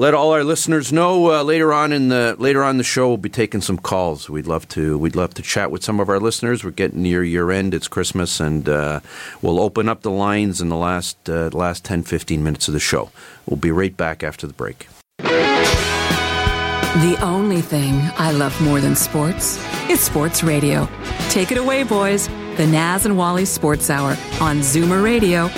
Let 0.00 0.14
all 0.14 0.32
our 0.32 0.44
listeners 0.44 0.94
know 0.94 1.30
uh, 1.30 1.42
later 1.42 1.74
on 1.74 1.92
in 1.92 2.08
the 2.08 2.34
later 2.38 2.64
on 2.64 2.78
the 2.78 2.82
show 2.82 3.08
we'll 3.08 3.18
be 3.18 3.28
taking 3.28 3.60
some 3.60 3.76
calls. 3.76 4.30
We'd 4.30 4.46
love 4.46 4.66
to 4.68 4.96
we'd 4.96 5.14
love 5.14 5.34
to 5.34 5.42
chat 5.42 5.70
with 5.70 5.84
some 5.84 6.00
of 6.00 6.08
our 6.08 6.18
listeners. 6.18 6.64
We're 6.64 6.70
getting 6.70 7.02
near 7.02 7.22
year 7.22 7.50
end. 7.50 7.74
It's 7.74 7.86
Christmas, 7.86 8.40
and 8.40 8.66
uh, 8.66 9.00
we'll 9.42 9.60
open 9.60 9.90
up 9.90 10.00
the 10.00 10.10
lines 10.10 10.62
in 10.62 10.70
the 10.70 10.76
last 10.76 11.28
uh, 11.28 11.50
last 11.52 11.84
10, 11.84 12.04
15 12.04 12.42
minutes 12.42 12.66
of 12.66 12.72
the 12.72 12.80
show. 12.80 13.10
We'll 13.44 13.58
be 13.58 13.70
right 13.70 13.94
back 13.94 14.22
after 14.22 14.46
the 14.46 14.54
break. 14.54 14.88
The 15.18 17.18
only 17.20 17.60
thing 17.60 18.00
I 18.16 18.32
love 18.32 18.58
more 18.62 18.80
than 18.80 18.96
sports 18.96 19.62
is 19.90 20.00
sports 20.00 20.42
radio. 20.42 20.88
Take 21.28 21.52
it 21.52 21.58
away, 21.58 21.82
boys. 21.82 22.26
The 22.56 22.66
Naz 22.66 23.04
and 23.04 23.18
Wally 23.18 23.44
Sports 23.44 23.90
Hour 23.90 24.12
on 24.40 24.60
Zoomer 24.60 25.04
Radio. 25.04 25.50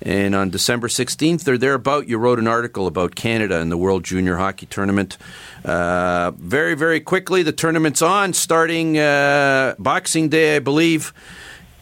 and 0.00 0.34
on 0.34 0.50
December 0.50 0.86
16th 0.86 1.48
or 1.48 1.58
thereabout, 1.58 2.08
you 2.08 2.16
wrote 2.16 2.38
an 2.38 2.46
article 2.46 2.86
about 2.86 3.16
Canada 3.16 3.60
and 3.60 3.72
the 3.72 3.76
World 3.76 4.04
Junior 4.04 4.36
Hockey 4.36 4.66
Tournament. 4.66 5.18
Uh, 5.64 6.30
very, 6.36 6.74
very 6.74 7.00
quickly, 7.00 7.42
the 7.42 7.52
tournament's 7.52 8.02
on, 8.02 8.32
starting 8.32 8.98
uh, 8.98 9.74
Boxing 9.78 10.28
Day, 10.28 10.56
I 10.56 10.58
believe 10.60 11.12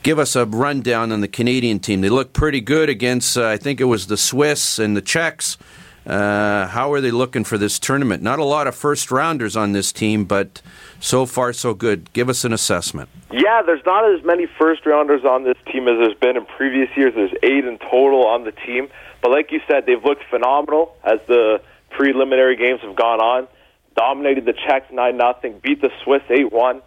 give 0.02 0.18
us 0.18 0.36
a 0.36 0.46
rundown 0.46 1.12
on 1.12 1.20
the 1.20 1.28
Canadian 1.28 1.80
team. 1.80 2.00
They 2.00 2.08
look 2.08 2.32
pretty 2.32 2.60
good 2.60 2.88
against, 2.88 3.36
uh, 3.36 3.46
I 3.46 3.56
think 3.56 3.80
it 3.80 3.84
was 3.84 4.06
the 4.06 4.16
Swiss 4.16 4.78
and 4.78 4.96
the 4.96 5.02
Czechs. 5.02 5.56
Uh, 6.06 6.66
how 6.68 6.90
are 6.92 7.02
they 7.02 7.10
looking 7.10 7.44
for 7.44 7.58
this 7.58 7.78
tournament? 7.78 8.22
Not 8.22 8.38
a 8.38 8.44
lot 8.44 8.66
of 8.66 8.74
first 8.74 9.10
rounders 9.10 9.56
on 9.56 9.72
this 9.72 9.92
team, 9.92 10.24
but 10.24 10.62
so 11.00 11.26
far 11.26 11.52
so 11.52 11.74
good. 11.74 12.10
Give 12.14 12.30
us 12.30 12.44
an 12.44 12.52
assessment. 12.54 13.10
Yeah, 13.30 13.60
there's 13.60 13.84
not 13.84 14.10
as 14.10 14.24
many 14.24 14.46
first 14.58 14.86
rounders 14.86 15.24
on 15.24 15.44
this 15.44 15.58
team 15.70 15.86
as 15.86 15.98
there's 15.98 16.18
been 16.18 16.38
in 16.38 16.46
previous 16.46 16.88
years. 16.96 17.12
There's 17.14 17.34
eight 17.42 17.66
in 17.66 17.78
total 17.78 18.26
on 18.26 18.44
the 18.44 18.52
team. 18.52 18.88
But 19.20 19.32
like 19.32 19.52
you 19.52 19.60
said, 19.68 19.84
they've 19.84 20.02
looked 20.02 20.24
phenomenal 20.30 20.96
as 21.04 21.18
the 21.26 21.60
preliminary 21.90 22.56
games 22.56 22.80
have 22.82 22.96
gone 22.96 23.20
on. 23.20 23.48
Dominated 23.94 24.46
the 24.46 24.54
Czechs 24.54 24.86
9 24.92 25.16
nothing, 25.16 25.60
beat 25.62 25.82
the 25.82 25.90
Swiss 26.04 26.22
8 26.30 26.52
1. 26.52 26.82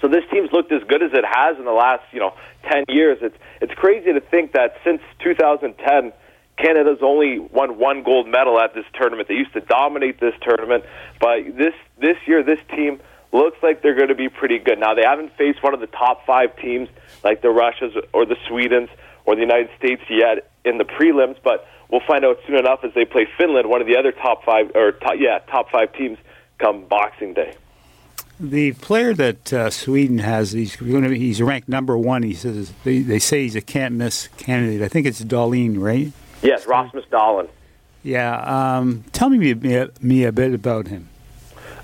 So 0.00 0.08
this 0.08 0.24
team's 0.30 0.50
looked 0.52 0.72
as 0.72 0.82
good 0.84 1.02
as 1.02 1.12
it 1.12 1.24
has 1.24 1.56
in 1.58 1.64
the 1.64 1.72
last, 1.72 2.04
you 2.12 2.20
know, 2.20 2.34
10 2.70 2.84
years. 2.88 3.18
It's 3.22 3.36
it's 3.60 3.74
crazy 3.74 4.12
to 4.12 4.20
think 4.20 4.52
that 4.52 4.76
since 4.84 5.00
2010 5.22 6.12
Canada's 6.56 6.98
only 7.02 7.38
won 7.38 7.78
one 7.78 8.02
gold 8.02 8.28
medal 8.28 8.60
at 8.60 8.74
this 8.74 8.84
tournament. 8.94 9.28
They 9.28 9.34
used 9.34 9.52
to 9.54 9.60
dominate 9.60 10.20
this 10.20 10.34
tournament, 10.42 10.84
but 11.20 11.56
this 11.56 11.74
this 11.98 12.16
year 12.26 12.42
this 12.42 12.60
team 12.74 13.00
looks 13.32 13.58
like 13.62 13.82
they're 13.82 13.96
going 13.96 14.08
to 14.08 14.14
be 14.14 14.28
pretty 14.28 14.58
good. 14.58 14.78
Now 14.78 14.94
they 14.94 15.02
haven't 15.02 15.36
faced 15.36 15.62
one 15.62 15.74
of 15.74 15.80
the 15.80 15.88
top 15.88 16.24
five 16.24 16.56
teams 16.56 16.88
like 17.24 17.42
the 17.42 17.50
Russias 17.50 17.92
or 18.12 18.24
the 18.24 18.36
Swedens 18.48 18.88
or 19.26 19.34
the 19.34 19.40
United 19.40 19.70
States 19.76 20.02
yet 20.08 20.50
in 20.64 20.78
the 20.78 20.84
prelims, 20.84 21.36
but 21.42 21.66
we'll 21.90 22.06
find 22.06 22.24
out 22.24 22.38
soon 22.46 22.56
enough 22.56 22.80
as 22.84 22.92
they 22.94 23.04
play 23.04 23.26
Finland, 23.36 23.68
one 23.68 23.80
of 23.80 23.86
the 23.88 23.96
other 23.96 24.12
top 24.12 24.44
five 24.44 24.70
or 24.74 24.92
top, 24.92 25.14
yeah 25.18 25.40
top 25.50 25.70
five 25.70 25.92
teams 25.94 26.18
come 26.58 26.84
Boxing 26.84 27.34
Day. 27.34 27.56
The 28.40 28.72
player 28.72 29.14
that 29.14 29.52
uh, 29.52 29.70
Sweden 29.70 30.18
has, 30.18 30.52
he's 30.52 30.74
going 30.76 31.04
to 31.04 31.08
be, 31.08 31.18
he's 31.18 31.40
ranked 31.40 31.68
number 31.68 31.96
one. 31.96 32.22
He 32.22 32.34
says 32.34 32.72
they, 32.82 32.98
they 32.98 33.20
say 33.20 33.42
he's 33.42 33.54
a 33.54 33.60
can't 33.60 33.94
miss 33.94 34.28
candidate. 34.36 34.82
I 34.82 34.88
think 34.88 35.06
it's 35.06 35.22
Dahlin, 35.22 35.80
right? 35.80 36.12
Yes, 36.42 36.66
Rasmus 36.66 37.04
Dahlin. 37.10 37.48
Yeah. 38.02 38.36
Um, 38.76 39.04
tell 39.12 39.30
me, 39.30 39.54
me 39.54 39.86
me 40.00 40.24
a 40.24 40.32
bit 40.32 40.52
about 40.52 40.88
him. 40.88 41.08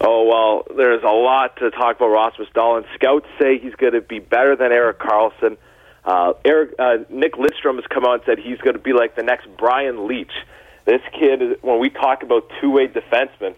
Oh 0.00 0.26
well, 0.26 0.76
there's 0.76 1.02
a 1.02 1.12
lot 1.12 1.56
to 1.58 1.70
talk 1.70 1.96
about 1.96 2.08
Rasmus 2.08 2.48
Dahlin. 2.54 2.84
Scouts 2.94 3.26
say 3.38 3.58
he's 3.58 3.74
going 3.74 3.92
to 3.92 4.00
be 4.00 4.18
better 4.18 4.56
than 4.56 4.72
Erik 4.72 4.98
Karlsson. 4.98 5.56
Uh, 6.04 6.32
Eric 6.44 6.74
uh, 6.78 6.96
Nick 7.10 7.34
Lidstrom 7.34 7.76
has 7.76 7.84
come 7.88 8.04
out 8.04 8.14
and 8.14 8.22
said 8.24 8.38
he's 8.38 8.58
going 8.58 8.74
to 8.74 8.82
be 8.82 8.92
like 8.92 9.14
the 9.14 9.22
next 9.22 9.46
Brian 9.56 10.08
Leetch. 10.08 10.32
This 10.86 11.02
kid, 11.12 11.42
is, 11.42 11.56
when 11.62 11.78
we 11.78 11.90
talk 11.90 12.22
about 12.22 12.50
two-way 12.60 12.88
defensemen, 12.88 13.54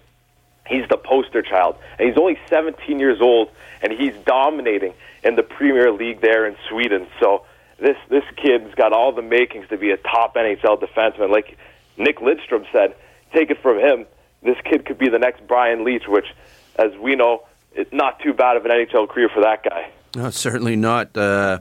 he's 0.67 0.89
the 0.89 0.97
poster 0.97 1.43
child, 1.43 1.77
and 1.99 2.09
he's 2.09 2.19
only 2.19 2.39
17 2.49 2.99
years 2.99 3.21
old, 3.21 3.51
and 3.83 3.93
he's 3.93 4.15
dominating 4.25 4.95
in 5.23 5.37
the 5.37 5.43
Premier 5.43 5.91
League 5.93 6.21
there 6.21 6.47
in 6.47 6.57
Sweden. 6.69 7.07
So 7.21 7.45
this 7.79 7.97
this 8.09 8.25
kid's 8.37 8.75
got 8.75 8.93
all 8.93 9.13
the 9.13 9.23
makings 9.23 9.69
to 9.69 9.77
be 9.77 9.91
a 9.91 9.97
top 9.97 10.35
NHL 10.37 10.81
defenseman. 10.81 11.31
Like 11.31 11.59
Nick 11.97 12.19
Lidstrom 12.19 12.65
said, 12.73 12.95
take 13.33 13.51
it 13.51 13.61
from 13.63 13.79
him. 13.79 14.07
This 14.43 14.57
kid 14.65 14.85
could 14.87 14.99
be 14.99 15.09
the 15.09 15.19
next 15.19 15.47
Brian 15.47 15.85
Leetch, 15.85 16.09
which, 16.09 16.27
as 16.77 16.97
we 16.97 17.15
know, 17.15 17.45
it's 17.75 17.93
not 17.93 18.19
too 18.21 18.33
bad 18.33 18.57
of 18.57 18.65
an 18.65 18.73
NHL 18.73 19.09
career 19.09 19.29
for 19.29 19.43
that 19.43 19.63
guy. 19.63 19.91
No, 20.17 20.31
certainly 20.31 20.77
not. 20.77 21.17
Uh, 21.17 21.61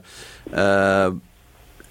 uh, 0.52 1.12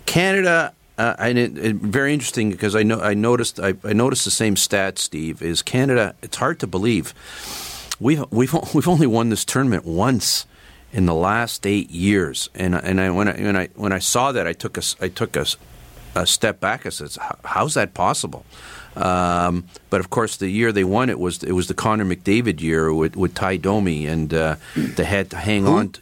Canada. 0.06 0.74
Uh, 1.01 1.15
and 1.17 1.38
it, 1.39 1.58
it, 1.58 1.75
very 1.77 2.13
interesting 2.13 2.51
because 2.51 2.75
I 2.75 2.84
know 2.84 3.00
I 3.00 3.15
noticed 3.15 3.60
I, 3.60 3.74
I 3.84 3.93
noticed 3.93 4.24
the 4.24 4.29
same 4.29 4.55
stat. 4.55 5.00
Steve 5.00 5.41
is 5.41 5.63
Canada. 5.63 6.13
It's 6.22 6.38
hard 6.38 6.60
to 6.60 6.67
believe 6.67 7.15
we've 8.00 8.24
we've 8.29 8.53
we've 8.75 8.88
only 8.88 9.08
won 9.08 9.29
this 9.29 9.43
tournament 9.43 9.84
once 9.84 10.46
in 10.93 11.08
the 11.08 11.15
last 11.15 11.65
eight 11.65 11.89
years. 11.89 12.51
And 12.53 12.75
and 12.75 13.01
I 13.01 13.10
when 13.10 13.27
I 13.27 13.34
when 13.34 13.55
I 13.55 13.70
when 13.75 13.91
I 13.93 13.98
saw 14.00 14.31
that, 14.31 14.46
I 14.46 14.53
took 14.53 14.77
a 14.77 14.84
I 15.00 15.08
took 15.08 15.36
a, 15.36 15.48
a 16.13 16.27
step 16.27 16.60
back. 16.60 16.86
I 16.86 16.89
said, 16.89 17.15
"How's 17.46 17.74
that 17.74 17.96
possible?" 17.96 18.46
Um, 18.96 19.65
but 19.89 20.01
of 20.01 20.10
course, 20.12 20.38
the 20.38 20.50
year 20.50 20.72
they 20.72 20.84
won 20.84 21.10
it 21.10 21.20
was 21.20 21.41
it 21.43 21.53
was 21.53 21.67
the 21.67 21.74
Connor 21.74 22.05
McDavid 22.05 22.62
year 22.62 22.93
with, 22.93 23.15
with 23.15 23.34
Ty 23.34 23.58
Domi, 23.58 24.05
and 24.05 24.31
uh, 24.34 24.55
they 24.75 25.05
had 25.05 25.31
to 25.31 25.38
hang 25.38 25.63
Who? 25.63 25.77
on. 25.77 25.89
To, 25.89 26.01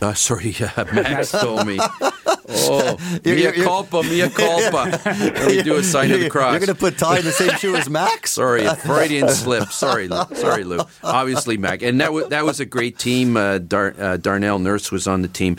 uh, 0.00 0.14
sorry, 0.14 0.54
uh, 0.60 0.84
Max 0.94 1.32
Domi. 1.42 1.78
Oh, 2.48 2.96
you're, 3.24 3.34
mia 3.34 3.54
you're, 3.54 3.64
culpa, 3.64 4.02
mia 4.02 4.30
culpa. 4.30 5.00
we 5.46 5.62
do 5.62 5.76
a 5.76 5.82
sign 5.82 6.10
of 6.12 6.20
the 6.20 6.30
cross. 6.30 6.52
You're 6.52 6.66
going 6.66 6.74
to 6.74 6.80
put 6.80 6.98
Ty 6.98 7.18
in 7.18 7.24
the 7.24 7.32
same 7.32 7.56
shoe 7.58 7.76
as 7.76 7.88
Max? 7.88 8.30
sorry, 8.32 8.66
Freudian 8.66 9.28
slip. 9.28 9.68
Sorry, 9.70 10.08
Lou. 10.08 10.24
sorry, 10.34 10.64
Lou. 10.64 10.80
Obviously, 11.02 11.56
Mac, 11.56 11.82
and 11.82 12.00
that 12.00 12.12
was 12.12 12.28
that 12.28 12.44
was 12.44 12.60
a 12.60 12.66
great 12.66 12.98
team. 12.98 13.36
Uh, 13.36 13.58
Dar, 13.58 13.94
uh, 13.98 14.16
Darnell 14.16 14.58
Nurse 14.58 14.92
was 14.92 15.06
on 15.06 15.22
the 15.22 15.28
team. 15.28 15.56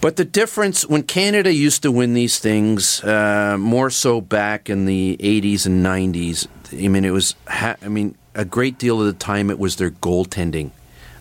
But 0.00 0.16
the 0.16 0.24
difference 0.24 0.86
when 0.86 1.02
Canada 1.02 1.52
used 1.52 1.82
to 1.82 1.92
win 1.92 2.14
these 2.14 2.38
things, 2.38 3.04
uh, 3.04 3.58
more 3.58 3.90
so 3.90 4.22
back 4.22 4.70
in 4.70 4.86
the 4.86 5.18
80s 5.20 5.66
and 5.66 5.84
90s, 5.84 6.46
I 6.72 6.88
mean, 6.88 7.04
it 7.04 7.10
was, 7.10 7.34
ha- 7.46 7.76
I 7.82 7.88
mean, 7.88 8.14
a 8.34 8.46
great 8.46 8.78
deal 8.78 9.00
of 9.00 9.06
the 9.06 9.12
time 9.12 9.50
it 9.50 9.58
was 9.58 9.76
their 9.76 9.90
goaltending. 9.90 10.70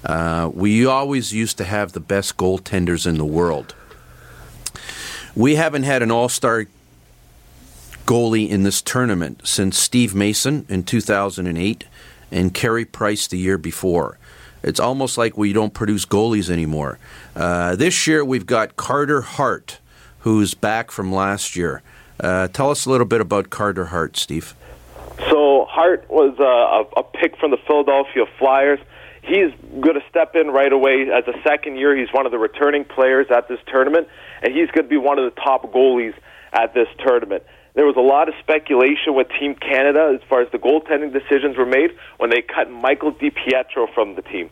Uh, 0.05 0.49
we 0.53 0.85
always 0.85 1.33
used 1.33 1.57
to 1.57 1.65
have 1.65 1.91
the 1.91 1.99
best 1.99 2.37
goaltenders 2.37 3.05
in 3.05 3.17
the 3.17 3.25
world. 3.25 3.75
We 5.35 5.55
haven't 5.55 5.83
had 5.83 6.01
an 6.01 6.11
all 6.11 6.29
star 6.29 6.65
goalie 8.05 8.49
in 8.49 8.63
this 8.63 8.81
tournament 8.81 9.41
since 9.43 9.77
Steve 9.77 10.15
Mason 10.15 10.65
in 10.67 10.83
2008 10.83 11.83
and 12.31 12.53
Carey 12.53 12.85
Price 12.85 13.27
the 13.27 13.37
year 13.37 13.57
before. 13.57 14.17
It's 14.63 14.79
almost 14.79 15.17
like 15.17 15.37
we 15.37 15.53
don't 15.53 15.73
produce 15.73 16.05
goalies 16.05 16.49
anymore. 16.49 16.97
Uh, 17.35 17.75
this 17.75 18.07
year 18.07 18.25
we've 18.25 18.45
got 18.45 18.75
Carter 18.75 19.21
Hart, 19.21 19.79
who's 20.19 20.53
back 20.53 20.91
from 20.91 21.13
last 21.13 21.55
year. 21.55 21.81
Uh, 22.19 22.47
tell 22.49 22.69
us 22.69 22.85
a 22.85 22.89
little 22.89 23.05
bit 23.05 23.21
about 23.21 23.49
Carter 23.49 23.85
Hart, 23.85 24.17
Steve. 24.17 24.53
So 25.29 25.65
Hart 25.69 26.09
was 26.09 26.35
uh, 26.39 26.43
a, 26.43 26.99
a 26.99 27.03
pick 27.03 27.37
from 27.37 27.51
the 27.51 27.57
Philadelphia 27.57 28.25
Flyers 28.37 28.79
he's 29.21 29.51
going 29.81 29.95
to 29.95 30.03
step 30.09 30.35
in 30.35 30.47
right 30.47 30.71
away 30.71 31.09
as 31.11 31.27
a 31.27 31.41
second 31.43 31.77
year. 31.77 31.95
He's 31.95 32.11
one 32.11 32.25
of 32.25 32.31
the 32.31 32.39
returning 32.39 32.85
players 32.85 33.27
at 33.29 33.47
this 33.47 33.59
tournament, 33.67 34.07
and 34.41 34.53
he's 34.53 34.69
going 34.71 34.85
to 34.85 34.89
be 34.89 34.97
one 34.97 35.19
of 35.19 35.25
the 35.33 35.41
top 35.41 35.71
goalies 35.71 36.13
at 36.53 36.73
this 36.73 36.87
tournament. 36.99 37.43
There 37.75 37.85
was 37.85 37.95
a 37.95 38.01
lot 38.01 38.27
of 38.27 38.35
speculation 38.41 39.13
with 39.13 39.27
Team 39.39 39.55
Canada 39.55 40.11
as 40.15 40.27
far 40.27 40.41
as 40.41 40.51
the 40.51 40.57
goaltending 40.57 41.13
decisions 41.13 41.57
were 41.57 41.65
made 41.65 41.91
when 42.17 42.29
they 42.29 42.41
cut 42.41 42.69
Michael 42.69 43.13
DiPietro 43.13 43.93
from 43.93 44.15
the 44.15 44.21
team. 44.21 44.49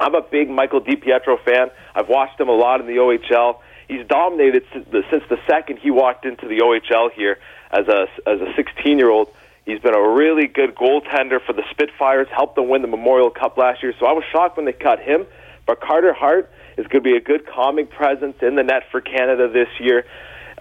I'm 0.00 0.14
a 0.14 0.22
big 0.22 0.48
Michael 0.48 0.80
DiPietro 0.80 1.42
fan. 1.44 1.70
I've 1.94 2.08
watched 2.08 2.40
him 2.40 2.48
a 2.48 2.52
lot 2.52 2.80
in 2.80 2.86
the 2.86 2.96
OHL. 2.96 3.60
He's 3.88 4.06
dominated 4.06 4.64
since 4.72 4.88
the, 5.28 5.38
second 5.46 5.78
he 5.78 5.90
walked 5.90 6.24
into 6.24 6.48
the 6.48 6.60
OHL 6.60 7.12
here 7.12 7.38
as 7.70 7.86
a 7.86 8.06
as 8.26 8.40
a 8.40 8.52
16 8.56 8.98
year 8.98 9.10
old. 9.10 9.28
He's 9.66 9.80
been 9.80 9.94
a 9.94 10.08
really 10.10 10.46
good 10.46 10.74
goaltender 10.74 11.44
for 11.44 11.54
the 11.54 11.62
Spitfires, 11.70 12.28
helped 12.30 12.56
them 12.56 12.68
win 12.68 12.82
the 12.82 12.88
Memorial 12.88 13.30
Cup 13.30 13.56
last 13.56 13.82
year. 13.82 13.94
So 13.98 14.06
I 14.06 14.12
was 14.12 14.24
shocked 14.30 14.56
when 14.56 14.66
they 14.66 14.72
cut 14.72 15.00
him. 15.00 15.26
But 15.66 15.80
Carter 15.80 16.12
Hart 16.12 16.50
is 16.76 16.86
going 16.88 17.02
to 17.02 17.10
be 17.10 17.16
a 17.16 17.20
good 17.20 17.46
calming 17.46 17.86
presence 17.86 18.36
in 18.42 18.56
the 18.56 18.62
net 18.62 18.82
for 18.90 19.00
Canada 19.00 19.48
this 19.48 19.68
year. 19.80 20.04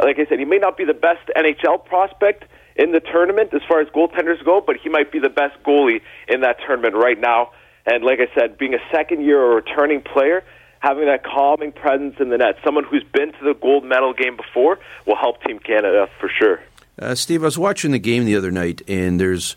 Like 0.02 0.18
I 0.20 0.26
said, 0.26 0.40
he 0.40 0.46
may 0.46 0.58
not 0.58 0.78
be 0.78 0.86
the 0.86 0.94
best 0.94 1.30
NHL 1.36 1.86
prospect 1.86 2.46
in 2.76 2.92
the 2.92 3.00
tournament 3.00 3.54
as 3.54 3.62
far 3.68 3.82
as 3.82 3.88
goaltenders 3.90 4.44
go, 4.44 4.62
but 4.66 4.78
he 4.82 4.90
might 4.90 5.12
be 5.12 5.20
the 5.20 5.30
best 5.30 5.62
goalie 5.66 6.02
in 6.28 6.42
that 6.42 6.58
tournament 6.66 6.96
right 6.96 7.20
now. 7.20 7.52
And 7.86 8.04
like 8.04 8.20
I 8.20 8.34
said, 8.34 8.58
being 8.58 8.74
a 8.74 8.82
second 8.92 9.24
year 9.26 9.40
or 9.42 9.56
returning 9.56 10.02
player, 10.02 10.44
having 10.80 11.06
that 11.06 11.24
calming 11.24 11.72
presence 11.72 12.16
in 12.20 12.30
the 12.30 12.38
net, 12.38 12.56
someone 12.64 12.86
who's 12.86 13.04
been 13.04 13.34
to 13.34 13.44
the 13.44 13.54
gold 13.54 13.84
medal 13.84 14.14
game 14.14 14.38
before, 14.38 14.80
will 15.06 15.18
help 15.18 15.44
Team 15.44 15.60
Canada 15.60 16.08
for 16.20 16.30
sure. 16.30 16.62
Uh, 17.00 17.16
Steve, 17.16 17.44
I 17.44 17.46
was 17.46 17.58
watching 17.58 17.92
the 17.92 18.00
game 18.00 18.26
the 18.26 18.36
other 18.36 18.52
night, 18.52 18.82
and 18.88 19.20
there's 19.20 19.56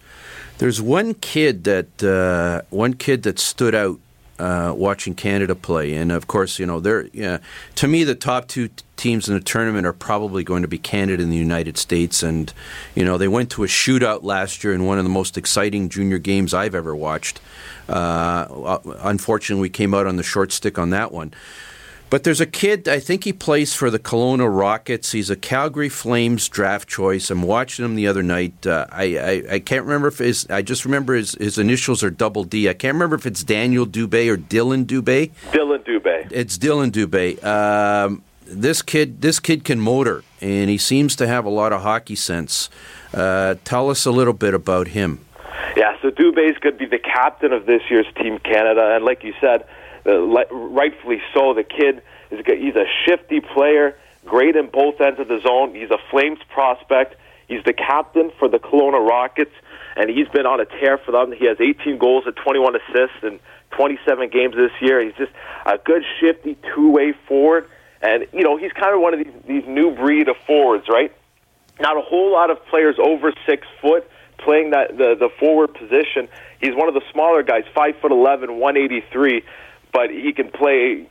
there's 0.58 0.80
one 0.80 1.14
kid 1.14 1.64
that 1.64 2.02
uh, 2.02 2.62
one 2.70 2.94
kid 2.94 3.24
that 3.24 3.38
stood 3.38 3.74
out 3.74 3.98
uh, 4.38 4.72
watching 4.76 5.14
Canada 5.14 5.54
play, 5.54 5.94
and 5.94 6.10
of 6.10 6.26
course, 6.26 6.58
you 6.58 6.66
know, 6.66 6.80
they're 6.80 7.08
to 7.74 7.88
me 7.88 8.04
the 8.04 8.14
top 8.14 8.48
two 8.48 8.68
t- 8.68 8.84
teams 8.96 9.28
in 9.28 9.34
the 9.34 9.40
tournament 9.40 9.86
are 9.86 9.92
probably 9.92 10.44
going 10.44 10.62
to 10.62 10.68
be 10.68 10.78
Canada 10.78 11.22
and 11.22 11.30
the 11.30 11.36
United 11.36 11.76
States, 11.76 12.22
and 12.22 12.52
you 12.94 13.04
know 13.04 13.18
they 13.18 13.28
went 13.28 13.50
to 13.50 13.64
a 13.64 13.66
shootout 13.66 14.22
last 14.22 14.64
year 14.64 14.72
in 14.72 14.84
one 14.84 14.98
of 14.98 15.04
the 15.04 15.10
most 15.10 15.36
exciting 15.36 15.90
junior 15.90 16.18
games 16.18 16.54
I've 16.54 16.74
ever 16.74 16.96
watched. 16.96 17.40
Uh, 17.88 18.78
unfortunately, 19.00 19.62
we 19.62 19.68
came 19.68 19.94
out 19.94 20.06
on 20.06 20.16
the 20.16 20.22
short 20.22 20.52
stick 20.52 20.78
on 20.78 20.90
that 20.90 21.12
one. 21.12 21.32
But 22.08 22.22
there's 22.22 22.40
a 22.40 22.46
kid, 22.46 22.88
I 22.88 23.00
think 23.00 23.24
he 23.24 23.32
plays 23.32 23.74
for 23.74 23.90
the 23.90 23.98
Kelowna 23.98 24.48
Rockets. 24.48 25.10
He's 25.10 25.28
a 25.28 25.34
Calgary 25.34 25.88
Flames 25.88 26.48
draft 26.48 26.88
choice. 26.88 27.30
I'm 27.30 27.42
watching 27.42 27.84
him 27.84 27.96
the 27.96 28.06
other 28.06 28.22
night. 28.22 28.64
Uh, 28.64 28.86
I, 28.92 29.18
I, 29.18 29.54
I 29.54 29.58
can't 29.58 29.84
remember 29.84 30.08
if 30.08 30.18
his, 30.18 30.46
I 30.48 30.62
just 30.62 30.84
remember 30.84 31.14
his, 31.14 31.32
his 31.32 31.58
initials 31.58 32.04
are 32.04 32.10
double 32.10 32.44
D. 32.44 32.68
I 32.68 32.74
can't 32.74 32.94
remember 32.94 33.16
if 33.16 33.26
it's 33.26 33.42
Daniel 33.42 33.86
Dubé 33.86 34.30
or 34.30 34.36
Dillon 34.36 34.86
Dubé. 34.86 35.32
Dillon 35.50 35.82
Dubé. 35.82 36.30
It's 36.30 36.56
Dillon 36.56 36.92
Dubé. 36.92 37.42
Um, 37.44 38.22
this 38.46 38.82
kid, 38.82 39.20
this 39.20 39.40
kid 39.40 39.64
can 39.64 39.80
motor, 39.80 40.22
and 40.40 40.70
he 40.70 40.78
seems 40.78 41.16
to 41.16 41.26
have 41.26 41.44
a 41.44 41.50
lot 41.50 41.72
of 41.72 41.82
hockey 41.82 42.14
sense. 42.14 42.70
Uh, 43.12 43.56
tell 43.64 43.90
us 43.90 44.06
a 44.06 44.12
little 44.12 44.32
bit 44.32 44.54
about 44.54 44.88
him. 44.88 45.24
Yeah, 45.76 45.96
so 46.00 46.10
Dubé 46.10 46.48
is 46.50 46.56
going 46.58 46.74
to 46.74 46.78
be 46.78 46.86
the 46.86 46.98
captain 46.98 47.52
of 47.52 47.66
this 47.66 47.82
year's 47.90 48.06
Team 48.16 48.38
Canada, 48.38 48.94
and 48.94 49.04
like 49.04 49.24
you 49.24 49.34
said, 49.40 49.66
uh, 50.06 50.20
rightfully 50.50 51.20
so. 51.34 51.54
The 51.54 51.64
kid 51.64 52.02
is 52.30 52.44
he's 52.46 52.76
a 52.76 52.86
shifty 53.06 53.40
player, 53.40 53.96
great 54.24 54.56
in 54.56 54.68
both 54.68 55.00
ends 55.00 55.20
of 55.20 55.28
the 55.28 55.40
zone. 55.40 55.74
He's 55.74 55.90
a 55.90 55.98
Flames 56.10 56.38
prospect. 56.48 57.16
He's 57.48 57.62
the 57.64 57.72
captain 57.72 58.32
for 58.38 58.48
the 58.48 58.58
Kelowna 58.58 59.06
Rockets, 59.06 59.54
and 59.96 60.10
he's 60.10 60.28
been 60.28 60.46
on 60.46 60.60
a 60.60 60.64
tear 60.64 60.98
for 60.98 61.12
them. 61.12 61.32
He 61.32 61.46
has 61.46 61.58
18 61.60 61.98
goals 61.98 62.24
and 62.26 62.34
21 62.34 62.74
assists 62.76 63.22
in 63.22 63.38
27 63.70 64.30
games 64.30 64.54
this 64.56 64.72
year. 64.80 65.00
He's 65.02 65.14
just 65.14 65.32
a 65.64 65.78
good, 65.78 66.02
shifty 66.20 66.56
two-way 66.74 67.14
forward, 67.28 67.68
and 68.02 68.26
you 68.32 68.42
know 68.42 68.56
he's 68.56 68.72
kind 68.72 68.94
of 68.94 69.00
one 69.00 69.14
of 69.14 69.24
these 69.24 69.34
these 69.46 69.64
new 69.66 69.94
breed 69.94 70.28
of 70.28 70.36
forwards, 70.46 70.86
right? 70.88 71.12
Not 71.78 71.96
a 71.96 72.00
whole 72.00 72.32
lot 72.32 72.50
of 72.50 72.64
players 72.66 72.96
over 72.98 73.32
six 73.46 73.66
foot 73.80 74.10
playing 74.38 74.70
that 74.70 74.96
the 74.96 75.14
the 75.18 75.28
forward 75.38 75.74
position. 75.74 76.28
He's 76.60 76.74
one 76.74 76.88
of 76.88 76.94
the 76.94 77.02
smaller 77.12 77.42
guys, 77.42 77.64
five 77.74 77.96
foot 78.00 78.12
eleven, 78.12 78.58
one 78.58 78.76
eighty 78.76 79.04
three, 79.12 79.44
but 79.96 80.10
he 80.10 80.30
can 80.34 80.50
play 80.50 81.08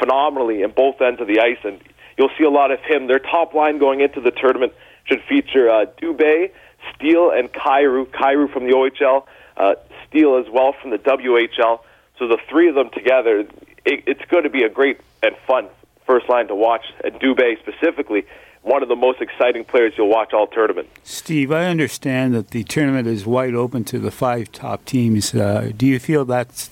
phenomenally 0.00 0.62
in 0.62 0.70
both 0.70 0.98
ends 1.02 1.20
of 1.20 1.26
the 1.26 1.40
ice, 1.40 1.58
and 1.62 1.78
you'll 2.16 2.30
see 2.38 2.44
a 2.44 2.50
lot 2.50 2.70
of 2.70 2.80
him. 2.80 3.06
Their 3.06 3.18
top 3.18 3.52
line 3.52 3.78
going 3.78 4.00
into 4.00 4.22
the 4.22 4.30
tournament 4.30 4.72
should 5.04 5.20
feature 5.28 5.68
uh, 5.68 5.84
Dubé, 6.00 6.50
Steele, 6.94 7.30
and 7.30 7.52
Kyrou. 7.52 8.06
Kyrou 8.06 8.50
from 8.50 8.64
the 8.64 8.72
OHL, 8.72 9.26
uh, 9.58 9.74
Steele 10.08 10.38
as 10.38 10.50
well 10.50 10.74
from 10.80 10.90
the 10.90 10.96
WHL. 10.96 11.80
So 12.18 12.26
the 12.26 12.38
three 12.48 12.70
of 12.70 12.74
them 12.74 12.88
together, 12.94 13.40
it, 13.84 14.04
it's 14.06 14.24
going 14.30 14.44
to 14.44 14.50
be 14.50 14.62
a 14.62 14.70
great 14.70 15.00
and 15.22 15.36
fun 15.46 15.68
first 16.06 16.26
line 16.30 16.48
to 16.48 16.54
watch. 16.54 16.86
And 17.04 17.12
Dubé 17.16 17.58
specifically, 17.60 18.24
one 18.64 18.82
of 18.82 18.88
the 18.88 18.96
most 18.96 19.20
exciting 19.20 19.62
players 19.62 19.92
you'll 19.96 20.08
watch 20.08 20.32
all 20.32 20.46
tournament. 20.46 20.88
Steve, 21.04 21.52
I 21.52 21.66
understand 21.66 22.34
that 22.34 22.50
the 22.50 22.64
tournament 22.64 23.06
is 23.06 23.26
wide 23.26 23.54
open 23.54 23.84
to 23.84 23.98
the 23.98 24.10
five 24.10 24.50
top 24.52 24.84
teams. 24.86 25.34
Uh, 25.34 25.70
do 25.76 25.86
you 25.86 25.98
feel 25.98 26.24
that's 26.24 26.68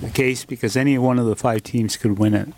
the 0.00 0.10
case? 0.10 0.44
Because 0.44 0.76
any 0.76 0.96
one 0.98 1.18
of 1.18 1.26
the 1.26 1.36
five 1.36 1.64
teams 1.64 1.96
could 1.96 2.16
win 2.18 2.34
it. 2.34 2.48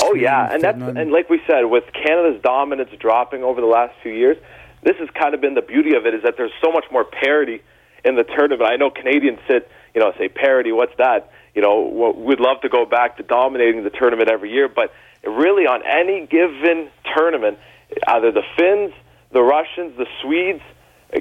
Oh 0.00 0.14
yeah, 0.14 0.52
and 0.52 0.62
that's 0.62 0.80
and 0.80 1.12
like 1.12 1.28
we 1.28 1.42
said, 1.46 1.64
with 1.64 1.84
Canada's 1.92 2.40
dominance 2.42 2.90
dropping 2.98 3.42
over 3.42 3.60
the 3.60 3.66
last 3.66 3.94
few 4.02 4.12
years, 4.12 4.38
this 4.82 4.96
has 4.96 5.10
kind 5.10 5.34
of 5.34 5.40
been 5.40 5.54
the 5.54 5.62
beauty 5.62 5.94
of 5.94 6.06
it 6.06 6.14
is 6.14 6.22
that 6.22 6.36
there's 6.36 6.52
so 6.62 6.72
much 6.72 6.84
more 6.90 7.04
parity 7.04 7.62
in 8.04 8.16
the 8.16 8.24
tournament. 8.24 8.62
I 8.62 8.76
know 8.76 8.90
Canadians 8.90 9.38
sit, 9.46 9.68
you 9.94 10.00
know, 10.00 10.12
say 10.18 10.28
parity. 10.28 10.72
What's 10.72 10.96
that? 10.96 11.30
You 11.54 11.60
know, 11.60 12.14
we'd 12.16 12.40
love 12.40 12.62
to 12.62 12.70
go 12.70 12.86
back 12.86 13.18
to 13.18 13.22
dominating 13.22 13.84
the 13.84 13.90
tournament 13.90 14.30
every 14.30 14.50
year, 14.50 14.68
but 14.68 14.92
really 15.24 15.66
on 15.66 15.82
any 15.86 16.26
given 16.26 16.88
tournament, 17.14 17.58
either 18.06 18.32
the 18.32 18.42
Finns, 18.56 18.92
the 19.32 19.42
Russians, 19.42 19.96
the 19.96 20.06
Swedes, 20.20 20.62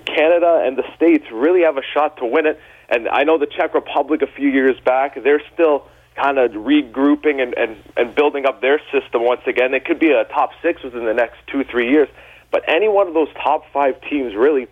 Canada, 0.06 0.64
and 0.66 0.78
the 0.78 0.86
States 0.96 1.26
really 1.32 1.62
have 1.62 1.78
a 1.78 1.84
shot 1.94 2.18
to 2.18 2.26
win 2.26 2.46
it. 2.46 2.60
And 2.90 3.08
I 3.08 3.24
know 3.24 3.38
the 3.38 3.48
Czech 3.48 3.74
Republic 3.74 4.22
a 4.22 4.28
few 4.28 4.50
years 4.50 4.80
back, 4.86 5.22
they're 5.22 5.42
still 5.54 5.88
kind 6.16 6.38
of 6.38 6.52
regrouping 6.52 7.42
and, 7.42 7.54
and, 7.58 7.78
and 7.96 8.14
building 8.16 8.46
up 8.46 8.62
their 8.62 8.82
system 8.92 9.24
once 9.24 9.42
again. 9.48 9.74
It 9.74 9.86
could 9.86 10.00
be 10.00 10.12
a 10.12 10.26
top 10.26 10.52
six 10.62 10.84
within 10.84 11.06
the 11.06 11.14
next 11.14 11.38
two, 11.48 11.64
three 11.64 11.90
years. 11.90 12.10
But 12.52 12.64
any 12.68 12.90
one 12.90 13.08
of 13.08 13.14
those 13.14 13.30
top 13.42 13.64
five 13.72 13.96
teams 14.10 14.36
really 14.36 14.68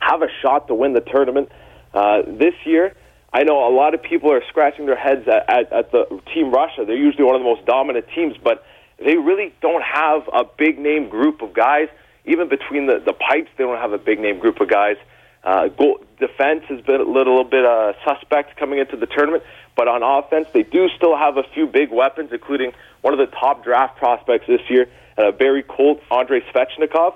have 0.00 0.22
a 0.22 0.28
shot 0.42 0.66
to 0.68 0.74
win 0.74 0.92
the 0.92 1.00
tournament. 1.00 1.48
Uh, 1.92 2.22
this 2.26 2.54
year, 2.64 2.94
I 3.32 3.44
know 3.44 3.68
a 3.68 3.72
lot 3.74 3.94
of 3.94 4.02
people 4.02 4.32
are 4.32 4.42
scratching 4.48 4.86
their 4.86 4.96
heads 4.96 5.26
at, 5.28 5.48
at, 5.48 5.72
at 5.72 5.92
the 5.92 6.20
Team 6.32 6.50
Russia. 6.50 6.84
They're 6.84 6.96
usually 6.96 7.24
one 7.24 7.36
of 7.36 7.40
the 7.40 7.48
most 7.48 7.64
dominant 7.66 8.06
teams, 8.14 8.36
but 8.42 8.64
they 8.98 9.16
really 9.16 9.54
don't 9.60 9.82
have 9.82 10.28
a 10.32 10.44
big 10.44 10.78
name 10.78 11.08
group 11.08 11.42
of 11.42 11.52
guys. 11.54 11.88
Even 12.24 12.48
between 12.48 12.86
the, 12.86 13.02
the 13.04 13.12
pipes, 13.12 13.50
they 13.56 13.64
don't 13.64 13.78
have 13.78 13.92
a 13.92 13.98
big 13.98 14.18
name 14.18 14.38
group 14.38 14.60
of 14.60 14.68
guys. 14.68 14.96
Uh, 15.42 15.68
goal, 15.68 16.00
defense 16.18 16.64
has 16.68 16.80
been 16.80 17.00
a 17.00 17.04
little 17.04 17.44
bit 17.44 17.66
uh, 17.66 17.92
suspect 18.04 18.56
coming 18.56 18.78
into 18.78 18.96
the 18.96 19.06
tournament, 19.06 19.42
but 19.76 19.88
on 19.88 20.02
offense, 20.02 20.48
they 20.54 20.62
do 20.62 20.88
still 20.96 21.16
have 21.16 21.36
a 21.36 21.42
few 21.52 21.66
big 21.66 21.90
weapons, 21.90 22.30
including 22.32 22.72
one 23.02 23.12
of 23.12 23.18
the 23.18 23.26
top 23.26 23.62
draft 23.62 23.98
prospects 23.98 24.46
this 24.46 24.62
year, 24.70 24.88
uh, 25.18 25.32
Barrie 25.32 25.62
Colt, 25.62 26.00
Andrei 26.10 26.40
Svechnikov. 26.52 27.14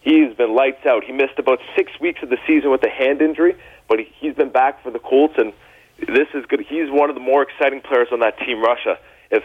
He's 0.00 0.34
been 0.34 0.54
lights 0.54 0.84
out. 0.84 1.04
He 1.04 1.12
missed 1.12 1.38
about 1.38 1.60
six 1.74 1.92
weeks 1.98 2.22
of 2.22 2.28
the 2.28 2.38
season 2.46 2.70
with 2.70 2.82
a 2.82 2.90
hand 2.90 3.22
injury, 3.22 3.56
but 3.88 4.00
he, 4.00 4.12
he's 4.20 4.34
been 4.34 4.50
back 4.50 4.82
for 4.82 4.90
the 4.90 4.98
Colts, 4.98 5.34
and 5.38 5.54
this 5.96 6.28
is 6.34 6.44
good. 6.46 6.60
He's 6.68 6.90
one 6.90 7.08
of 7.08 7.14
the 7.14 7.22
more 7.22 7.42
exciting 7.42 7.80
players 7.80 8.08
on 8.12 8.20
that 8.20 8.38
team, 8.40 8.60
Russia. 8.60 8.98
If 9.30 9.44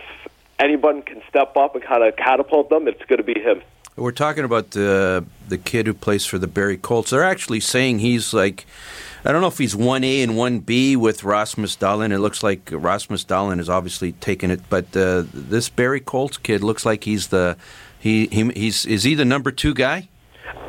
anyone 0.59 1.01
can 1.01 1.21
step 1.29 1.55
up 1.55 1.75
and 1.75 1.83
kind 1.83 2.03
of 2.03 2.15
catapult 2.15 2.69
them, 2.69 2.87
it's 2.87 3.03
going 3.05 3.17
to 3.17 3.23
be 3.23 3.39
him. 3.39 3.61
We're 3.95 4.11
talking 4.11 4.43
about 4.43 4.71
the 4.71 5.25
the 5.47 5.57
kid 5.57 5.87
who 5.87 5.93
plays 5.95 6.25
for 6.25 6.37
the 6.37 6.45
Barrie 6.45 6.77
Colts. 6.77 7.09
They're 7.09 7.23
actually 7.23 7.59
saying 7.61 7.99
he's 7.99 8.31
like, 8.31 8.67
I 9.25 9.31
don't 9.31 9.41
know 9.41 9.47
if 9.47 9.57
he's 9.57 9.75
one 9.75 10.03
A 10.03 10.21
and 10.21 10.37
one 10.37 10.59
B 10.59 10.95
with 10.95 11.23
Rasmus 11.23 11.75
Dahlin. 11.77 12.11
It 12.11 12.19
looks 12.19 12.43
like 12.43 12.69
Rasmus 12.71 13.25
Dahlin 13.25 13.57
has 13.57 13.69
obviously 13.69 14.11
taken 14.11 14.51
it, 14.51 14.61
but 14.69 14.95
uh, 14.95 15.23
this 15.33 15.67
Barrie 15.69 15.99
Colts 15.99 16.37
kid 16.37 16.63
looks 16.63 16.85
like 16.85 17.05
he's 17.05 17.29
the 17.29 17.57
he, 17.99 18.27
he 18.27 18.51
he's 18.51 18.85
is 18.85 19.01
he 19.03 19.15
the 19.15 19.25
number 19.25 19.51
two 19.51 19.73
guy? 19.73 20.09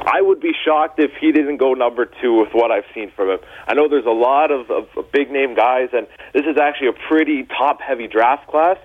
I 0.01 0.22
would 0.22 0.40
be 0.40 0.53
shocked 0.64 0.98
if 0.98 1.11
he 1.20 1.31
didn't 1.31 1.59
go 1.59 1.74
number 1.74 2.07
two 2.07 2.33
with 2.40 2.53
what 2.53 2.70
I've 2.70 2.87
seen 2.94 3.11
from 3.14 3.29
him. 3.29 3.38
I 3.66 3.74
know 3.74 3.88
there's 3.88 4.07
a 4.07 4.11
lot 4.11 4.51
of, 4.51 4.70
of 4.70 4.88
big 5.12 5.31
name 5.31 5.55
guys, 5.55 5.90
and 5.92 6.07
this 6.33 6.46
is 6.46 6.57
actually 6.57 6.88
a 6.88 6.92
pretty 7.09 7.44
top 7.44 7.83
heavy 7.83 8.07
draft 8.07 8.46
class 8.48 8.79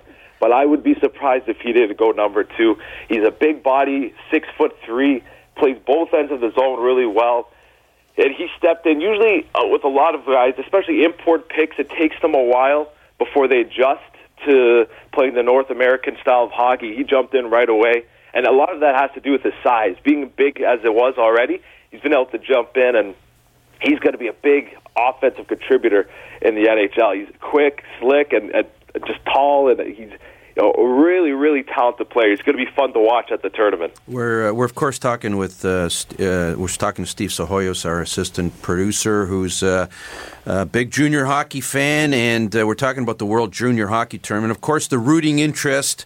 but 0.44 0.52
I 0.52 0.66
would 0.66 0.82
be 0.82 0.94
surprised 1.00 1.48
if 1.48 1.56
he 1.62 1.72
didn't 1.72 1.96
go 1.96 2.10
number 2.10 2.44
two. 2.44 2.76
He's 3.08 3.24
a 3.26 3.30
big 3.30 3.62
body, 3.62 4.12
six 4.30 4.46
foot 4.58 4.76
three, 4.84 5.24
plays 5.56 5.78
both 5.86 6.12
ends 6.12 6.30
of 6.30 6.40
the 6.42 6.52
zone 6.52 6.82
really 6.82 7.06
well. 7.06 7.48
And 8.18 8.28
he 8.36 8.48
stepped 8.58 8.84
in. 8.84 9.00
Usually, 9.00 9.48
uh, 9.54 9.62
with 9.64 9.84
a 9.84 9.88
lot 9.88 10.14
of 10.14 10.26
guys, 10.26 10.52
especially 10.58 11.02
import 11.02 11.48
picks, 11.48 11.78
it 11.78 11.88
takes 11.98 12.20
them 12.20 12.34
a 12.34 12.42
while 12.42 12.92
before 13.18 13.48
they 13.48 13.60
adjust 13.60 14.04
to 14.44 14.86
playing 15.14 15.32
the 15.32 15.42
North 15.42 15.70
American 15.70 16.18
style 16.20 16.44
of 16.44 16.50
hockey. 16.50 16.94
He 16.94 17.04
jumped 17.04 17.34
in 17.34 17.48
right 17.48 17.70
away, 17.70 18.04
and 18.34 18.44
a 18.44 18.52
lot 18.52 18.70
of 18.70 18.80
that 18.80 19.00
has 19.00 19.12
to 19.14 19.20
do 19.20 19.32
with 19.32 19.44
his 19.44 19.54
size. 19.62 19.96
Being 20.04 20.30
big 20.36 20.60
as 20.60 20.80
it 20.84 20.92
was 20.92 21.14
already, 21.16 21.62
he's 21.90 22.02
been 22.02 22.12
able 22.12 22.26
to 22.26 22.38
jump 22.38 22.76
in, 22.76 22.96
and 22.96 23.14
he's 23.80 23.98
going 23.98 24.12
to 24.12 24.18
be 24.18 24.28
a 24.28 24.34
big 24.34 24.76
offensive 24.94 25.48
contributor 25.48 26.06
in 26.42 26.54
the 26.54 26.66
NHL. 26.66 27.16
He's 27.16 27.34
quick, 27.40 27.82
slick, 27.98 28.34
and, 28.34 28.50
and 28.50 28.66
just 29.06 29.24
tall, 29.24 29.68
and 29.68 29.80
he's 29.94 30.10
you 30.56 30.62
know, 30.62 30.72
really, 30.72 31.32
really 31.32 31.62
talented 31.62 32.08
player. 32.10 32.32
It's 32.32 32.42
going 32.42 32.56
to 32.56 32.64
be 32.64 32.70
fun 32.70 32.92
to 32.92 33.00
watch 33.00 33.32
at 33.32 33.42
the 33.42 33.50
tournament. 33.50 33.94
We're, 34.06 34.50
uh, 34.50 34.52
we're 34.52 34.64
of 34.64 34.74
course 34.74 34.98
talking 34.98 35.36
with 35.36 35.64
uh, 35.64 35.88
uh, 36.18 36.54
we're 36.56 36.68
talking 36.68 37.04
to 37.04 37.10
Steve 37.10 37.30
Sohoyos, 37.30 37.84
our 37.84 38.00
assistant 38.00 38.62
producer, 38.62 39.26
who's 39.26 39.62
uh, 39.62 39.88
a 40.46 40.64
big 40.64 40.90
junior 40.90 41.24
hockey 41.24 41.60
fan, 41.60 42.14
and 42.14 42.54
uh, 42.54 42.66
we're 42.66 42.74
talking 42.74 43.02
about 43.02 43.18
the 43.18 43.26
World 43.26 43.52
Junior 43.52 43.88
Hockey 43.88 44.18
Tournament. 44.18 44.52
Of 44.52 44.60
course, 44.60 44.86
the 44.86 44.98
rooting 44.98 45.40
interest 45.40 46.04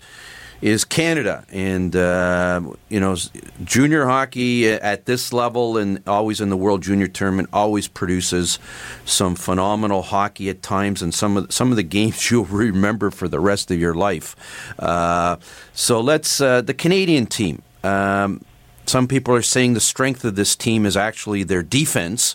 is 0.60 0.84
Canada, 0.84 1.44
and 1.50 1.94
uh, 1.94 2.60
you 2.88 2.98
know, 2.98 3.16
junior 3.64 4.06
hockey 4.06 4.68
at 4.68 5.06
this 5.06 5.32
level 5.32 5.76
and 5.76 6.02
always 6.06 6.40
in 6.40 6.48
the 6.48 6.56
World 6.56 6.82
Junior 6.82 7.06
Tournament 7.06 7.48
always 7.52 7.86
produces 7.86 8.58
some 9.04 9.36
phenomenal 9.36 10.02
hockey 10.02 10.48
at 10.48 10.62
times, 10.62 11.00
and 11.00 11.14
some 11.14 11.36
of 11.36 11.52
some 11.52 11.70
of 11.70 11.76
the 11.76 11.82
games 11.82 12.30
you'll 12.30 12.44
remember 12.44 13.10
for 13.10 13.28
the 13.28 13.40
rest 13.40 13.70
of 13.70 13.78
your 13.78 13.94
life. 13.94 14.34
Uh, 14.78 15.36
so 15.72 16.00
let's 16.00 16.40
uh, 16.40 16.60
the 16.60 16.74
Canadian 16.74 17.26
team. 17.26 17.62
Um, 17.84 18.44
some 18.86 19.06
people 19.06 19.34
are 19.34 19.42
saying 19.42 19.74
the 19.74 19.80
strength 19.80 20.24
of 20.24 20.34
this 20.34 20.56
team 20.56 20.86
is 20.86 20.96
actually 20.96 21.44
their 21.44 21.62
defense. 21.62 22.34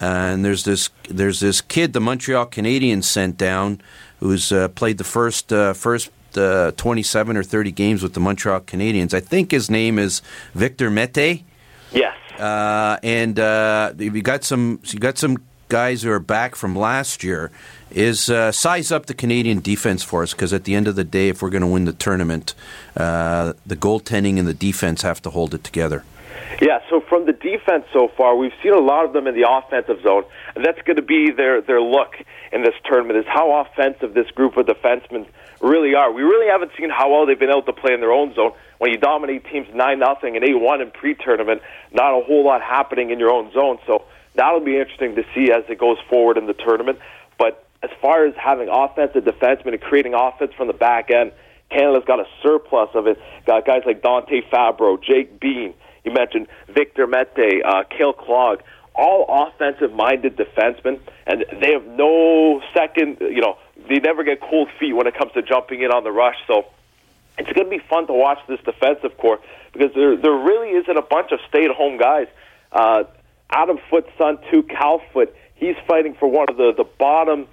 and 0.00 0.44
there's 0.44 0.64
this 0.64 0.90
there's 1.10 1.40
this 1.40 1.60
kid 1.60 1.92
the 1.92 2.00
Montreal 2.00 2.46
Canadiens 2.46 3.04
sent 3.04 3.36
down 3.36 3.80
who's 4.20 4.52
uh, 4.52 4.68
played 4.68 4.96
the 4.98 5.04
first 5.04 5.52
uh, 5.52 5.74
first 5.74 6.10
uh, 6.36 6.72
27 6.72 7.36
or 7.36 7.42
30 7.42 7.72
games 7.72 8.02
with 8.02 8.14
the 8.14 8.20
Montreal 8.20 8.60
Canadiens. 8.60 9.14
I 9.14 9.20
think 9.20 9.50
his 9.50 9.70
name 9.70 9.98
is 9.98 10.22
Victor 10.54 10.90
Mete. 10.90 11.44
Yes. 11.92 12.16
Uh, 12.38 12.98
and 13.02 13.38
uh, 13.38 13.94
you 13.98 14.22
got 14.22 14.44
some 14.44 14.80
you 14.84 14.98
got 14.98 15.18
some 15.18 15.38
guys 15.68 16.02
who 16.02 16.10
are 16.10 16.20
back 16.20 16.54
from 16.54 16.76
last 16.76 17.22
year. 17.22 17.50
Is 17.90 18.28
uh, 18.28 18.52
size 18.52 18.92
up 18.92 19.06
the 19.06 19.14
Canadian 19.14 19.60
defense 19.60 20.02
for 20.02 20.22
us 20.22 20.32
because 20.32 20.52
at 20.52 20.64
the 20.64 20.74
end 20.74 20.88
of 20.88 20.94
the 20.94 21.04
day, 21.04 21.30
if 21.30 21.40
we're 21.40 21.50
going 21.50 21.62
to 21.62 21.68
win 21.68 21.86
the 21.86 21.94
tournament, 21.94 22.54
uh, 22.96 23.54
the 23.64 23.76
goaltending 23.76 24.38
and 24.38 24.46
the 24.46 24.54
defense 24.54 25.02
have 25.02 25.22
to 25.22 25.30
hold 25.30 25.54
it 25.54 25.64
together. 25.64 26.04
Yeah, 26.60 26.80
so 26.90 27.00
from 27.00 27.26
the 27.26 27.32
defense 27.32 27.84
so 27.92 28.08
far, 28.16 28.36
we've 28.36 28.52
seen 28.62 28.72
a 28.72 28.80
lot 28.80 29.04
of 29.04 29.12
them 29.12 29.26
in 29.26 29.34
the 29.34 29.48
offensive 29.48 30.02
zone, 30.02 30.24
and 30.54 30.64
that's 30.64 30.80
going 30.82 30.96
to 30.96 31.02
be 31.02 31.30
their 31.30 31.60
their 31.60 31.80
look 31.80 32.14
in 32.52 32.62
this 32.62 32.74
tournament 32.84 33.18
is 33.18 33.26
how 33.26 33.60
offensive 33.60 34.14
this 34.14 34.30
group 34.32 34.56
of 34.56 34.66
defensemen 34.66 35.26
really 35.60 35.94
are. 35.94 36.10
We 36.12 36.22
really 36.22 36.50
haven't 36.50 36.72
seen 36.78 36.90
how 36.90 37.10
well 37.12 37.26
they've 37.26 37.38
been 37.38 37.50
able 37.50 37.62
to 37.62 37.72
play 37.72 37.92
in 37.92 38.00
their 38.00 38.12
own 38.12 38.34
zone. 38.34 38.52
When 38.78 38.90
you 38.90 38.96
dominate 38.96 39.44
teams 39.46 39.68
nine 39.74 39.98
nothing 39.98 40.36
and 40.36 40.44
eight 40.44 40.58
one 40.58 40.80
in 40.80 40.90
pre-tournament, 40.90 41.62
not 41.92 42.18
a 42.18 42.24
whole 42.24 42.44
lot 42.44 42.62
happening 42.62 43.10
in 43.10 43.18
your 43.18 43.30
own 43.30 43.52
zone. 43.52 43.78
So 43.86 44.04
that'll 44.34 44.60
be 44.60 44.78
interesting 44.78 45.16
to 45.16 45.24
see 45.34 45.52
as 45.52 45.64
it 45.68 45.78
goes 45.78 45.98
forward 46.08 46.38
in 46.38 46.46
the 46.46 46.54
tournament. 46.54 46.98
But 47.38 47.64
as 47.82 47.90
far 48.00 48.24
as 48.24 48.34
having 48.36 48.68
offensive 48.68 49.24
defensemen 49.24 49.72
and 49.72 49.80
creating 49.80 50.14
offense 50.14 50.52
from 50.56 50.66
the 50.66 50.72
back 50.72 51.10
end, 51.10 51.32
Canada's 51.70 52.04
got 52.06 52.20
a 52.20 52.26
surplus 52.42 52.90
of 52.94 53.06
it. 53.06 53.20
Got 53.46 53.66
guys 53.66 53.82
like 53.84 54.02
Dante 54.02 54.40
Fabbro, 54.50 55.02
Jake 55.02 55.38
Bean. 55.38 55.74
You 56.08 56.14
mentioned 56.14 56.46
Victor 56.68 57.06
Mete, 57.06 57.62
uh, 57.64 57.84
Kale 57.84 58.14
Clague 58.14 58.62
all 58.94 59.46
offensive 59.46 59.92
minded 59.92 60.36
defensemen, 60.36 60.98
and 61.26 61.44
they 61.60 61.72
have 61.72 61.86
no 61.86 62.60
second, 62.74 63.18
you 63.20 63.40
know, 63.40 63.56
they 63.88 64.00
never 64.00 64.24
get 64.24 64.40
cold 64.40 64.68
feet 64.80 64.92
when 64.92 65.06
it 65.06 65.14
comes 65.14 65.30
to 65.32 65.42
jumping 65.42 65.82
in 65.82 65.92
on 65.92 66.02
the 66.02 66.10
rush. 66.10 66.34
So 66.46 66.66
it's 67.38 67.52
going 67.52 67.70
to 67.70 67.70
be 67.70 67.82
fun 67.88 68.06
to 68.08 68.12
watch 68.12 68.38
this 68.48 68.58
defensive 68.64 69.16
core 69.18 69.38
because 69.72 69.94
there 69.94 70.16
there 70.16 70.32
really 70.32 70.70
isn't 70.70 70.96
a 70.96 71.02
bunch 71.02 71.30
of 71.30 71.38
stay 71.48 71.64
at 71.66 71.70
home 71.70 71.96
guys. 71.96 72.26
Uh, 72.72 73.04
Adam 73.50 73.78
Foote's 73.88 74.10
son, 74.18 74.38
too, 74.50 74.62
Cal 74.64 75.00
Foote, 75.12 75.34
he's 75.54 75.76
fighting 75.86 76.14
for 76.14 76.28
one 76.28 76.46
of 76.48 76.56
the, 76.56 76.72
the 76.76 76.84
bottom, 76.84 77.46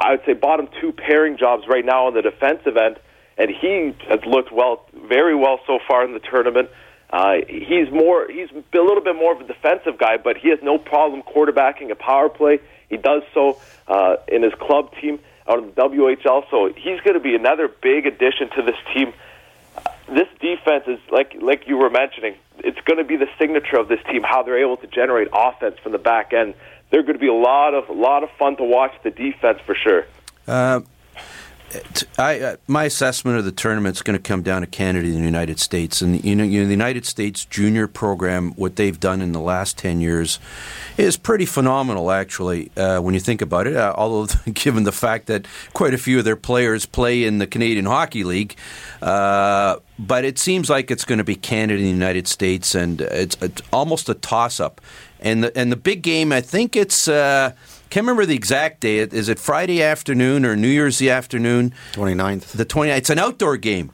I 0.00 0.12
would 0.12 0.24
say, 0.24 0.32
bottom 0.32 0.68
two 0.80 0.92
pairing 0.92 1.36
jobs 1.36 1.64
right 1.68 1.84
now 1.84 2.06
on 2.06 2.14
the 2.14 2.22
defensive 2.22 2.76
end, 2.76 2.96
and 3.36 3.50
he 3.50 3.94
has 4.08 4.20
looked 4.24 4.52
well, 4.52 4.86
very 4.94 5.34
well 5.34 5.60
so 5.66 5.78
far 5.86 6.04
in 6.04 6.14
the 6.14 6.20
tournament. 6.20 6.70
Uh, 7.10 7.36
he's 7.48 7.90
more, 7.90 8.30
he's 8.30 8.50
a 8.50 8.78
little 8.78 9.02
bit 9.02 9.16
more 9.16 9.32
of 9.32 9.40
a 9.40 9.44
defensive 9.44 9.98
guy, 9.98 10.18
but 10.18 10.36
he 10.36 10.50
has 10.50 10.58
no 10.62 10.78
problem 10.78 11.22
quarterbacking 11.22 11.90
a 11.90 11.94
power 11.94 12.28
play. 12.28 12.60
He 12.90 12.96
does 12.96 13.22
so 13.32 13.60
uh, 13.86 14.16
in 14.28 14.42
his 14.42 14.52
club 14.54 14.92
team 15.00 15.18
out 15.48 15.58
of 15.58 15.74
the 15.74 15.80
WHL, 15.80 16.44
so 16.50 16.72
he's 16.76 17.00
going 17.00 17.14
to 17.14 17.20
be 17.20 17.34
another 17.34 17.68
big 17.68 18.06
addition 18.06 18.50
to 18.56 18.62
this 18.62 18.76
team. 18.92 19.14
This 20.08 20.28
defense 20.40 20.84
is 20.86 20.98
like 21.10 21.34
like 21.40 21.66
you 21.66 21.76
were 21.76 21.90
mentioning. 21.90 22.34
It's 22.58 22.80
going 22.80 22.98
to 22.98 23.04
be 23.04 23.16
the 23.16 23.28
signature 23.38 23.76
of 23.78 23.88
this 23.88 24.00
team. 24.10 24.22
How 24.22 24.42
they're 24.42 24.58
able 24.58 24.78
to 24.78 24.86
generate 24.86 25.28
offense 25.32 25.78
from 25.82 25.92
the 25.92 25.98
back 25.98 26.32
end. 26.32 26.54
They're 26.90 27.02
going 27.02 27.14
to 27.14 27.20
be 27.20 27.28
a 27.28 27.34
lot 27.34 27.74
of 27.74 27.88
a 27.88 27.92
lot 27.92 28.22
of 28.22 28.30
fun 28.38 28.56
to 28.56 28.64
watch 28.64 28.94
the 29.02 29.10
defense 29.10 29.60
for 29.66 29.74
sure. 29.74 30.06
Uh, 30.46 30.80
I, 32.16 32.40
uh, 32.40 32.56
my 32.66 32.84
assessment 32.84 33.38
of 33.38 33.44
the 33.44 33.52
tournament 33.52 33.96
is 33.96 34.02
going 34.02 34.18
to 34.18 34.22
come 34.22 34.42
down 34.42 34.62
to 34.62 34.66
Canada 34.66 35.06
and 35.06 35.18
the 35.18 35.22
United 35.22 35.60
States. 35.60 36.00
And 36.00 36.24
you 36.24 36.34
know, 36.34 36.44
you 36.44 36.60
know, 36.60 36.66
the 36.66 36.72
United 36.72 37.04
States 37.04 37.44
junior 37.44 37.86
program, 37.86 38.52
what 38.52 38.76
they've 38.76 38.98
done 38.98 39.20
in 39.20 39.32
the 39.32 39.40
last 39.40 39.76
10 39.76 40.00
years 40.00 40.38
is 40.96 41.16
pretty 41.16 41.44
phenomenal, 41.44 42.10
actually, 42.10 42.70
uh, 42.76 43.00
when 43.00 43.12
you 43.12 43.20
think 43.20 43.42
about 43.42 43.66
it. 43.66 43.76
Uh, 43.76 43.92
although, 43.96 44.32
given 44.52 44.84
the 44.84 44.92
fact 44.92 45.26
that 45.26 45.46
quite 45.74 45.92
a 45.92 45.98
few 45.98 46.18
of 46.18 46.24
their 46.24 46.36
players 46.36 46.86
play 46.86 47.24
in 47.24 47.38
the 47.38 47.46
Canadian 47.46 47.86
Hockey 47.86 48.24
League. 48.24 48.56
Uh, 49.02 49.76
but 49.98 50.24
it 50.24 50.38
seems 50.38 50.70
like 50.70 50.90
it's 50.90 51.04
going 51.04 51.18
to 51.18 51.24
be 51.24 51.34
Canada 51.34 51.74
and 51.74 51.84
the 51.84 51.90
United 51.90 52.28
States, 52.28 52.74
and 52.74 53.00
it's, 53.00 53.36
it's 53.42 53.62
almost 53.72 54.08
a 54.08 54.14
toss 54.14 54.60
up. 54.60 54.80
And 55.20 55.44
the, 55.44 55.58
and 55.58 55.72
the 55.72 55.76
big 55.76 56.02
game, 56.02 56.32
I 56.32 56.40
think 56.40 56.76
it's 56.76 57.08
uh, 57.08 57.52
can't 57.90 58.04
remember 58.04 58.26
the 58.26 58.34
exact 58.34 58.80
day. 58.80 58.98
Is 58.98 59.28
it 59.28 59.38
Friday 59.38 59.82
afternoon 59.82 60.44
or 60.44 60.56
New 60.56 60.68
Year's 60.68 60.98
the 60.98 61.10
afternoon? 61.10 61.72
29th. 61.92 62.52
The 62.52 62.64
29th. 62.66 62.96
It's 62.98 63.10
an 63.10 63.18
outdoor 63.18 63.56
game. 63.56 63.90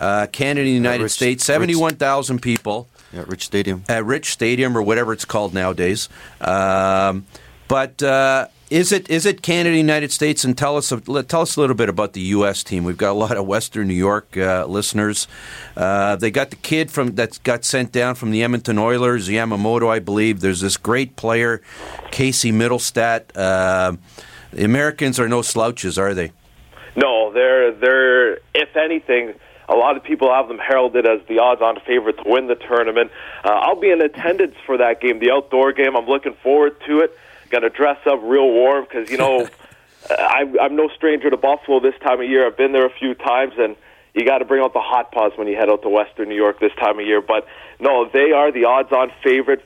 Uh, 0.00 0.26
Canada, 0.30 0.68
United 0.68 1.02
Rich- 1.04 1.12
States, 1.12 1.44
71,000 1.44 2.40
people 2.40 2.88
At 3.12 3.26
Rich 3.26 3.44
Stadium. 3.46 3.82
at 3.88 4.04
Rich 4.04 4.30
Stadium 4.32 4.76
or 4.76 4.82
whatever 4.82 5.12
it's 5.12 5.24
called 5.24 5.52
nowadays. 5.54 6.08
Um, 6.40 7.26
but 7.66 8.00
uh, 8.02 8.46
is 8.70 8.92
it 8.92 9.08
is 9.08 9.24
it 9.24 9.42
Canada, 9.42 9.76
United 9.76 10.12
States, 10.12 10.44
and 10.44 10.56
tell 10.56 10.76
us 10.76 10.92
a, 10.92 11.00
tell 11.22 11.42
us 11.42 11.56
a 11.56 11.60
little 11.60 11.76
bit 11.76 11.88
about 11.88 12.12
the 12.12 12.20
U.S. 12.20 12.62
team. 12.62 12.84
We've 12.84 12.96
got 12.96 13.12
a 13.12 13.18
lot 13.18 13.36
of 13.36 13.46
Western 13.46 13.88
New 13.88 13.94
York 13.94 14.36
uh, 14.36 14.66
listeners. 14.66 15.26
Uh, 15.76 16.16
they 16.16 16.30
got 16.30 16.50
the 16.50 16.56
kid 16.56 16.90
from 16.90 17.14
that 17.14 17.42
got 17.44 17.64
sent 17.64 17.92
down 17.92 18.14
from 18.14 18.30
the 18.30 18.42
Edmonton 18.42 18.78
Oilers, 18.78 19.28
Yamamoto, 19.28 19.88
I 19.88 19.98
believe. 19.98 20.40
There's 20.40 20.60
this 20.60 20.76
great 20.76 21.16
player, 21.16 21.62
Casey 22.10 22.52
Mittelstadt. 22.52 23.34
Uh, 23.34 23.96
the 24.52 24.64
Americans 24.64 25.18
are 25.18 25.28
no 25.28 25.42
slouches, 25.42 25.98
are 25.98 26.14
they? 26.14 26.32
No, 26.96 27.32
they're 27.32 27.72
they're 27.72 28.34
if 28.54 28.76
anything, 28.76 29.34
a 29.68 29.74
lot 29.74 29.96
of 29.96 30.02
people 30.02 30.32
have 30.32 30.48
them 30.48 30.58
heralded 30.58 31.06
as 31.06 31.20
the 31.28 31.38
odds-on 31.38 31.80
favorite 31.86 32.18
to 32.18 32.24
win 32.26 32.48
the 32.48 32.54
tournament. 32.54 33.10
Uh, 33.44 33.50
I'll 33.50 33.80
be 33.80 33.90
in 33.90 34.00
attendance 34.00 34.56
for 34.66 34.78
that 34.78 35.00
game, 35.00 35.20
the 35.20 35.30
outdoor 35.30 35.72
game. 35.72 35.96
I'm 35.96 36.06
looking 36.06 36.34
forward 36.42 36.80
to 36.86 37.00
it. 37.00 37.16
Got 37.50 37.60
to 37.60 37.70
dress 37.70 37.98
up 38.06 38.20
real 38.22 38.50
warm 38.50 38.84
because 38.84 39.10
you 39.10 39.16
know 39.16 39.48
I'm, 40.10 40.58
I'm 40.60 40.76
no 40.76 40.88
stranger 40.88 41.30
to 41.30 41.36
Buffalo 41.36 41.80
this 41.80 41.94
time 42.02 42.20
of 42.20 42.28
year. 42.28 42.46
I've 42.46 42.56
been 42.56 42.72
there 42.72 42.86
a 42.86 42.92
few 42.92 43.14
times, 43.14 43.54
and 43.58 43.76
you 44.14 44.24
got 44.24 44.38
to 44.38 44.44
bring 44.44 44.62
out 44.62 44.72
the 44.72 44.80
hot 44.80 45.12
pots 45.12 45.36
when 45.36 45.48
you 45.48 45.56
head 45.56 45.68
out 45.68 45.82
to 45.82 45.88
Western 45.88 46.28
New 46.28 46.36
York 46.36 46.60
this 46.60 46.72
time 46.78 46.98
of 46.98 47.06
year. 47.06 47.20
But 47.20 47.46
no, 47.80 48.08
they 48.08 48.32
are 48.32 48.52
the 48.52 48.64
odds-on 48.64 49.12
favorite. 49.22 49.64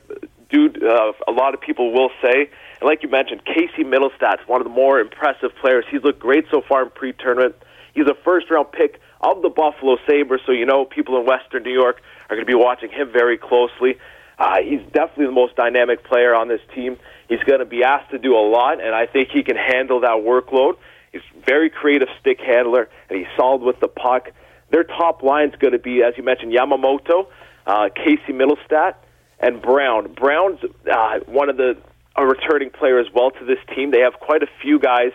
Dude, 0.49 0.83
uh, 0.83 1.13
a 1.27 1.31
lot 1.31 1.53
of 1.53 1.61
people 1.61 1.91
will 1.91 2.11
say, 2.21 2.49
and 2.79 2.83
like 2.83 3.03
you 3.03 3.09
mentioned, 3.09 3.43
Casey 3.45 3.83
Mittelstadt's 3.83 4.47
one 4.47 4.61
of 4.61 4.65
the 4.65 4.73
more 4.73 4.99
impressive 4.99 5.51
players. 5.59 5.85
He's 5.89 6.03
looked 6.03 6.19
great 6.19 6.45
so 6.51 6.61
far 6.61 6.83
in 6.83 6.89
pre-tournament. 6.91 7.55
He's 7.93 8.07
a 8.07 8.15
first-round 8.23 8.71
pick 8.71 8.99
of 9.21 9.41
the 9.41 9.49
Buffalo 9.49 9.97
Sabres, 10.07 10.41
so 10.45 10.51
you 10.51 10.65
know 10.65 10.85
people 10.85 11.17
in 11.19 11.25
Western 11.25 11.63
New 11.63 11.73
York 11.73 12.01
are 12.29 12.35
going 12.35 12.45
to 12.45 12.51
be 12.51 12.55
watching 12.55 12.91
him 12.91 13.11
very 13.11 13.37
closely. 13.37 13.97
Uh, 14.37 14.57
he's 14.61 14.81
definitely 14.91 15.27
the 15.27 15.31
most 15.31 15.55
dynamic 15.55 16.03
player 16.03 16.35
on 16.35 16.47
this 16.47 16.61
team. 16.75 16.97
He's 17.29 17.43
going 17.43 17.59
to 17.59 17.65
be 17.65 17.83
asked 17.83 18.11
to 18.11 18.19
do 18.19 18.35
a 18.35 18.45
lot, 18.45 18.83
and 18.83 18.93
I 18.93 19.05
think 19.05 19.29
he 19.29 19.43
can 19.43 19.55
handle 19.55 20.01
that 20.01 20.23
workload. 20.23 20.77
He's 21.11 21.21
very 21.45 21.69
creative 21.69 22.09
stick 22.19 22.39
handler, 22.39 22.89
and 23.09 23.17
he's 23.17 23.27
solid 23.37 23.61
with 23.61 23.79
the 23.79 23.87
puck. 23.87 24.29
Their 24.69 24.83
top 24.83 25.23
line's 25.23 25.55
going 25.55 25.73
to 25.73 25.79
be, 25.79 26.03
as 26.03 26.15
you 26.17 26.23
mentioned, 26.23 26.53
Yamamoto, 26.53 27.27
uh, 27.65 27.89
Casey 27.95 28.33
Mittelstadt, 28.33 28.95
and 29.39 29.61
Brown. 29.61 30.13
Brown's 30.13 30.59
uh, 30.91 31.19
one 31.27 31.49
of 31.49 31.57
the 31.57 31.77
a 32.15 32.25
returning 32.25 32.69
player 32.69 32.99
as 32.99 33.07
well 33.13 33.31
to 33.31 33.45
this 33.45 33.57
team. 33.75 33.91
They 33.91 34.01
have 34.01 34.13
quite 34.19 34.43
a 34.43 34.47
few 34.61 34.79
guys 34.79 35.11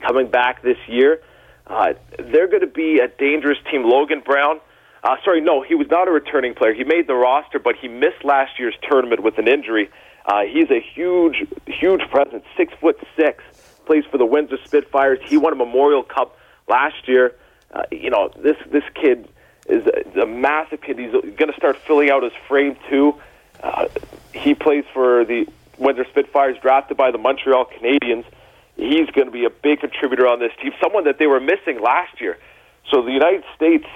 coming 0.00 0.30
back 0.30 0.62
this 0.62 0.78
year. 0.88 1.20
Uh, 1.66 1.94
they're 2.18 2.48
going 2.48 2.62
to 2.62 2.66
be 2.66 3.00
a 3.00 3.08
dangerous 3.08 3.58
team. 3.70 3.84
Logan 3.84 4.22
Brown, 4.24 4.60
uh, 5.02 5.16
sorry, 5.24 5.40
no, 5.40 5.62
he 5.62 5.74
was 5.74 5.86
not 5.90 6.08
a 6.08 6.10
returning 6.10 6.54
player. 6.54 6.74
He 6.74 6.84
made 6.84 7.06
the 7.06 7.14
roster, 7.14 7.58
but 7.58 7.76
he 7.80 7.88
missed 7.88 8.24
last 8.24 8.58
year's 8.58 8.74
tournament 8.88 9.22
with 9.22 9.38
an 9.38 9.48
injury. 9.48 9.90
Uh, 10.24 10.42
he's 10.42 10.70
a 10.70 10.80
huge, 10.80 11.44
huge 11.66 12.00
presence, 12.10 12.44
six 12.56 12.72
foot 12.80 12.98
six, 13.16 13.42
plays 13.84 14.04
for 14.10 14.18
the 14.18 14.24
Windsor 14.26 14.58
Spitfires. 14.64 15.18
He 15.24 15.36
won 15.36 15.52
a 15.52 15.56
Memorial 15.56 16.02
Cup 16.02 16.38
last 16.66 17.06
year. 17.06 17.34
Uh, 17.72 17.82
you 17.90 18.10
know, 18.10 18.30
this 18.36 18.56
this 18.70 18.84
kid 18.94 19.28
is 19.68 19.86
a, 19.86 20.20
a 20.22 20.26
massive 20.26 20.80
kid. 20.80 20.98
He's 20.98 21.12
going 21.12 21.50
to 21.50 21.56
start 21.56 21.76
filling 21.76 22.10
out 22.10 22.22
his 22.22 22.32
frame 22.48 22.76
too. 22.88 23.20
Uh, 23.62 23.88
he 24.32 24.54
plays 24.54 24.84
for 24.92 25.24
the 25.24 25.46
Windsor 25.78 26.06
Spitfires, 26.10 26.56
drafted 26.60 26.96
by 26.96 27.10
the 27.10 27.18
Montreal 27.18 27.66
Canadiens. 27.66 28.24
He's 28.76 29.08
going 29.10 29.26
to 29.26 29.32
be 29.32 29.44
a 29.44 29.50
big 29.50 29.80
contributor 29.80 30.26
on 30.26 30.40
this 30.40 30.52
team, 30.60 30.72
someone 30.82 31.04
that 31.04 31.18
they 31.18 31.26
were 31.26 31.40
missing 31.40 31.80
last 31.80 32.20
year. 32.20 32.38
So 32.90 33.02
the 33.02 33.12
United 33.12 33.44
States, 33.54 33.86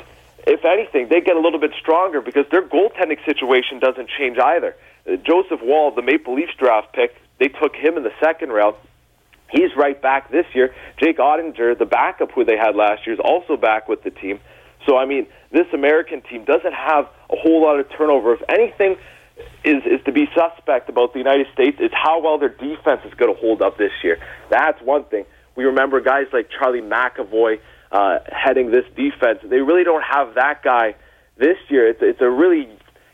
if 0.47 0.65
anything, 0.65 1.09
they 1.09 1.21
get 1.21 1.37
a 1.37 1.41
little 1.41 1.59
bit 1.59 1.73
stronger 1.81 2.21
because 2.21 2.47
their 2.51 2.63
goaltending 2.63 3.23
situation 3.25 3.79
doesn't 3.79 4.09
change 4.09 4.39
either. 4.39 4.77
Joseph 5.17 5.61
Woll, 5.63 5.95
the 5.95 6.03
Maple 6.03 6.35
Leafs 6.35 6.53
draft 6.59 6.93
pick, 6.93 7.15
they 7.39 7.49
took 7.49 7.75
him 7.75 7.97
in 7.97 8.03
the 8.03 8.13
second 8.23 8.51
round. 8.51 8.77
He's 9.51 9.75
right 9.77 10.01
back 10.01 10.31
this 10.31 10.45
year. 10.55 10.75
Jake 10.99 11.19
Oettinger, 11.19 11.79
the 11.79 11.87
backup 11.87 12.33
who 12.33 12.45
they 12.45 12.57
had 12.57 12.77
last 12.77 13.07
year, 13.07 13.15
is 13.15 13.21
also 13.21 13.57
back 13.57 13.89
with 13.89 14.03
the 14.03 14.11
team. 14.11 14.41
So, 14.87 14.97
I 14.97 15.07
mean, 15.07 15.27
this 15.51 15.67
American 15.73 16.21
team 16.23 16.45
doesn't 16.45 16.75
have 16.75 17.07
a 17.31 17.37
whole 17.37 17.63
lot 17.63 17.81
of 17.81 17.87
turnover. 17.97 18.35
If 18.35 18.43
anything 18.49 18.97
is, 19.65 19.83
is 19.85 20.05
to 20.05 20.13
be 20.13 20.29
suspect 20.35 20.89
about 20.89 21.13
the 21.13 21.19
United 21.19 21.47
States, 21.53 21.79
is 21.81 21.91
how 21.93 22.23
well 22.23 22.39
their 22.39 22.51
defense 22.51 23.01
is 23.05 23.15
going 23.15 23.35
to 23.35 23.41
hold 23.41 23.63
up 23.63 23.79
this 23.79 23.93
year. 24.03 24.19
That's 24.51 24.81
one 24.83 25.05
thing. 25.05 25.25
We 25.57 25.65
remember 25.65 26.01
guys 26.01 26.27
like 26.33 26.51
Charlie 26.51 26.83
McAvoy 26.83 27.61
uh, 27.91 28.19
heading 28.31 28.71
this 28.71 28.85
defense. 28.97 29.41
They 29.43 29.61
really 29.61 29.85
don't 29.85 30.05
have 30.05 30.35
that 30.35 30.63
guy 30.63 30.95
this 31.37 31.57
year. 31.69 31.89
It's, 31.89 32.01
it's 32.03 32.21
a 32.21 32.31
really 32.31 32.69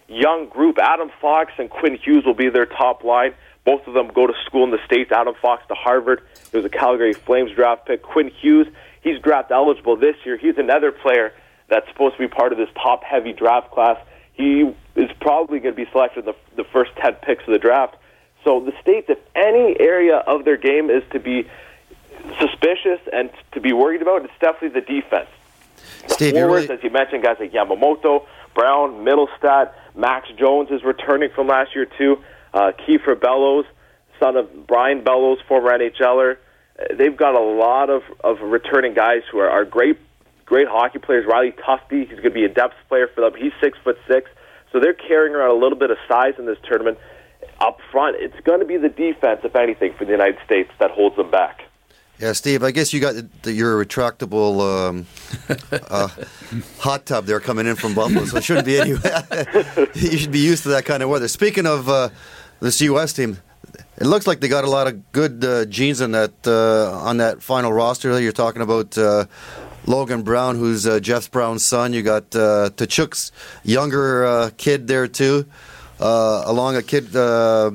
young 0.08 0.48
group. 0.48 0.78
Adam 0.78 1.10
Fox 1.20 1.52
and 1.58 1.70
Quinn 1.70 1.96
Hughes 1.96 2.24
will 2.24 2.34
be 2.34 2.48
their 2.48 2.66
top 2.66 3.04
line. 3.04 3.34
Both 3.64 3.86
of 3.86 3.94
them 3.94 4.08
go 4.08 4.26
to 4.26 4.34
school 4.44 4.64
in 4.64 4.70
the 4.70 4.84
States. 4.84 5.10
Adam 5.10 5.34
Fox 5.40 5.66
to 5.68 5.74
Harvard. 5.74 6.22
He 6.50 6.56
was 6.56 6.66
a 6.66 6.70
Calgary 6.70 7.14
Flames 7.14 7.52
draft 7.52 7.86
pick. 7.86 8.02
Quinn 8.02 8.28
Hughes, 8.28 8.66
he's 9.02 9.18
draft 9.20 9.50
eligible 9.50 9.96
this 9.96 10.16
year. 10.24 10.36
He's 10.36 10.58
another 10.58 10.92
player 10.92 11.32
that's 11.68 11.88
supposed 11.88 12.16
to 12.16 12.20
be 12.20 12.28
part 12.28 12.52
of 12.52 12.58
this 12.58 12.68
top 12.74 13.02
heavy 13.04 13.32
draft 13.32 13.70
class. 13.70 13.98
He 14.34 14.74
is 14.96 15.10
probably 15.20 15.60
going 15.60 15.74
to 15.74 15.84
be 15.84 15.90
selected 15.90 16.20
in 16.20 16.26
the, 16.26 16.62
the 16.62 16.64
first 16.64 16.90
10 16.96 17.14
picks 17.22 17.44
of 17.46 17.52
the 17.52 17.58
draft. 17.58 17.96
So 18.44 18.60
the 18.60 18.72
States, 18.82 19.06
if 19.08 19.18
any 19.34 19.74
area 19.80 20.16
of 20.16 20.44
their 20.44 20.58
game 20.58 20.90
is 20.90 21.02
to 21.12 21.18
be 21.18 21.48
suspicious 22.38 23.00
and 23.12 23.30
to 23.52 23.60
be 23.60 23.72
worried 23.72 24.02
about, 24.02 24.24
it's 24.24 24.34
definitely 24.40 24.80
the 24.80 24.86
defense. 24.86 25.28
The 26.08 26.14
Steve, 26.14 26.34
forwards, 26.34 26.68
really- 26.68 26.78
as 26.78 26.84
you 26.84 26.90
mentioned, 26.90 27.22
guys 27.22 27.36
like 27.40 27.52
Yamamoto, 27.52 28.26
Brown, 28.54 29.04
Mittelstadt, 29.04 29.72
Max 29.96 30.28
Jones 30.38 30.70
is 30.70 30.82
returning 30.84 31.30
from 31.34 31.48
last 31.48 31.74
year 31.74 31.86
too. 31.98 32.16
Uh, 32.52 32.72
Kiefer 32.86 33.20
Bellows, 33.20 33.64
son 34.20 34.36
of 34.36 34.66
Brian 34.66 35.02
Bellows, 35.02 35.38
former 35.48 35.70
NHLer. 35.70 36.36
Uh, 36.78 36.94
They've 36.96 37.16
got 37.16 37.34
a 37.34 37.40
lot 37.40 37.90
of, 37.90 38.02
of 38.22 38.40
returning 38.40 38.94
guys 38.94 39.22
who 39.30 39.38
are, 39.38 39.50
are 39.50 39.64
great, 39.64 39.98
great 40.46 40.68
hockey 40.68 40.98
players. 40.98 41.26
Riley 41.26 41.52
Tufte, 41.52 42.00
he's 42.00 42.08
going 42.08 42.22
to 42.22 42.30
be 42.30 42.44
a 42.44 42.48
depth 42.48 42.74
player 42.88 43.08
for 43.12 43.20
them. 43.22 43.32
He's 43.38 43.52
six 43.60 43.76
foot 43.82 43.96
six, 44.08 44.30
so 44.72 44.80
they're 44.80 44.94
carrying 44.94 45.34
around 45.34 45.50
a 45.50 45.60
little 45.60 45.78
bit 45.78 45.90
of 45.90 45.98
size 46.08 46.34
in 46.38 46.46
this 46.46 46.58
tournament. 46.64 46.98
Up 47.60 47.78
front, 47.92 48.16
it's 48.18 48.38
going 48.44 48.60
to 48.60 48.66
be 48.66 48.76
the 48.78 48.88
defense, 48.88 49.40
if 49.44 49.54
anything, 49.54 49.94
for 49.98 50.04
the 50.04 50.10
United 50.12 50.38
States 50.44 50.70
that 50.80 50.90
holds 50.90 51.16
them 51.16 51.30
back. 51.30 51.63
Yeah, 52.20 52.32
Steve, 52.32 52.62
I 52.62 52.70
guess 52.70 52.92
you 52.92 53.00
got 53.00 53.14
the, 53.42 53.52
your 53.52 53.84
retractable 53.84 54.88
um, 54.88 55.06
uh, 55.90 56.08
hot 56.78 57.06
tub 57.06 57.26
there 57.26 57.40
coming 57.40 57.66
in 57.66 57.74
from 57.74 57.92
Buffalo, 57.94 58.24
so 58.24 58.36
it 58.36 58.44
shouldn't 58.44 58.66
be 58.66 58.78
any. 58.78 58.90
you 59.94 60.16
should 60.18 60.30
be 60.30 60.38
used 60.38 60.62
to 60.62 60.68
that 60.70 60.84
kind 60.84 61.02
of 61.02 61.08
weather. 61.08 61.26
Speaking 61.26 61.66
of 61.66 61.88
uh, 61.88 62.10
this 62.60 62.80
U.S. 62.82 63.12
team, 63.12 63.38
it 63.96 64.06
looks 64.06 64.26
like 64.28 64.38
they 64.40 64.46
got 64.48 64.62
a 64.64 64.70
lot 64.70 64.86
of 64.86 65.10
good 65.12 65.44
uh, 65.44 65.64
genes 65.64 66.00
on 66.00 66.12
that 66.12 66.32
uh, 66.46 66.92
on 66.98 67.16
that 67.16 67.42
final 67.42 67.72
roster. 67.72 68.18
You're 68.20 68.30
talking 68.32 68.62
about 68.62 68.96
uh, 68.96 69.24
Logan 69.86 70.22
Brown, 70.22 70.56
who's 70.56 70.86
uh, 70.86 71.00
Jeff 71.00 71.30
Brown's 71.32 71.64
son. 71.64 71.92
You 71.92 72.02
got 72.02 72.34
uh, 72.36 72.70
Tkachuk's 72.76 73.32
younger 73.64 74.24
uh, 74.24 74.50
kid 74.56 74.86
there 74.86 75.08
too. 75.08 75.46
uh, 76.00 76.42
along 76.46 76.76
a 76.76 76.82
kid 76.82 77.14
uh, 77.16 77.72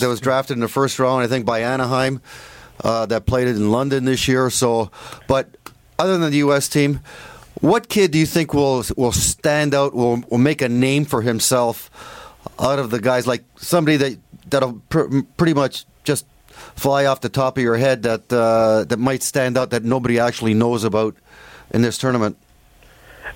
that 0.00 0.08
was 0.08 0.20
drafted 0.20 0.56
in 0.56 0.60
the 0.60 0.68
first 0.68 0.98
round, 0.98 1.22
I 1.22 1.26
think, 1.26 1.44
by 1.46 1.60
Anaheim, 1.60 2.20
uh, 2.84 3.06
that 3.06 3.26
played 3.26 3.48
it 3.48 3.56
in 3.56 3.70
London 3.70 4.04
this 4.04 4.28
year. 4.28 4.50
So, 4.50 4.90
but 5.26 5.56
other 5.98 6.18
than 6.18 6.30
the 6.30 6.38
U.S. 6.38 6.68
team, 6.68 7.00
what 7.60 7.88
kid 7.88 8.10
do 8.10 8.18
you 8.18 8.26
think 8.26 8.54
will 8.54 8.84
will 8.96 9.12
stand 9.12 9.74
out? 9.74 9.94
Will 9.94 10.22
will 10.28 10.38
make 10.38 10.62
a 10.62 10.68
name 10.68 11.04
for 11.04 11.22
himself 11.22 11.90
out 12.58 12.78
of 12.78 12.90
the 12.90 13.00
guys? 13.00 13.26
Like 13.26 13.44
somebody 13.56 13.96
that 13.98 14.18
that'll 14.48 14.80
pr- 14.88 15.20
pretty 15.36 15.54
much 15.54 15.84
just 16.04 16.26
fly 16.48 17.04
off 17.04 17.20
the 17.20 17.28
top 17.28 17.56
of 17.58 17.62
your 17.62 17.76
head 17.76 18.02
that 18.04 18.32
uh, 18.32 18.84
that 18.84 18.98
might 18.98 19.22
stand 19.22 19.58
out 19.58 19.70
that 19.70 19.84
nobody 19.84 20.18
actually 20.18 20.54
knows 20.54 20.84
about 20.84 21.16
in 21.70 21.82
this 21.82 21.98
tournament. 21.98 22.36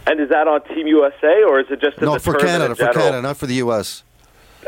And 0.06 0.20
is 0.20 0.28
that 0.30 0.48
on 0.48 0.62
Team 0.68 0.86
USA 0.86 1.42
or 1.44 1.60
is 1.60 1.66
it 1.70 1.80
just 1.80 1.98
in 1.98 2.04
no, 2.04 2.14
the 2.14 2.20
for 2.20 2.34
Canada, 2.34 2.74
for? 2.74 2.92
Canada, 2.92 3.22
not 3.22 3.36
for 3.36 3.46
the 3.46 3.54
U.S. 3.54 4.02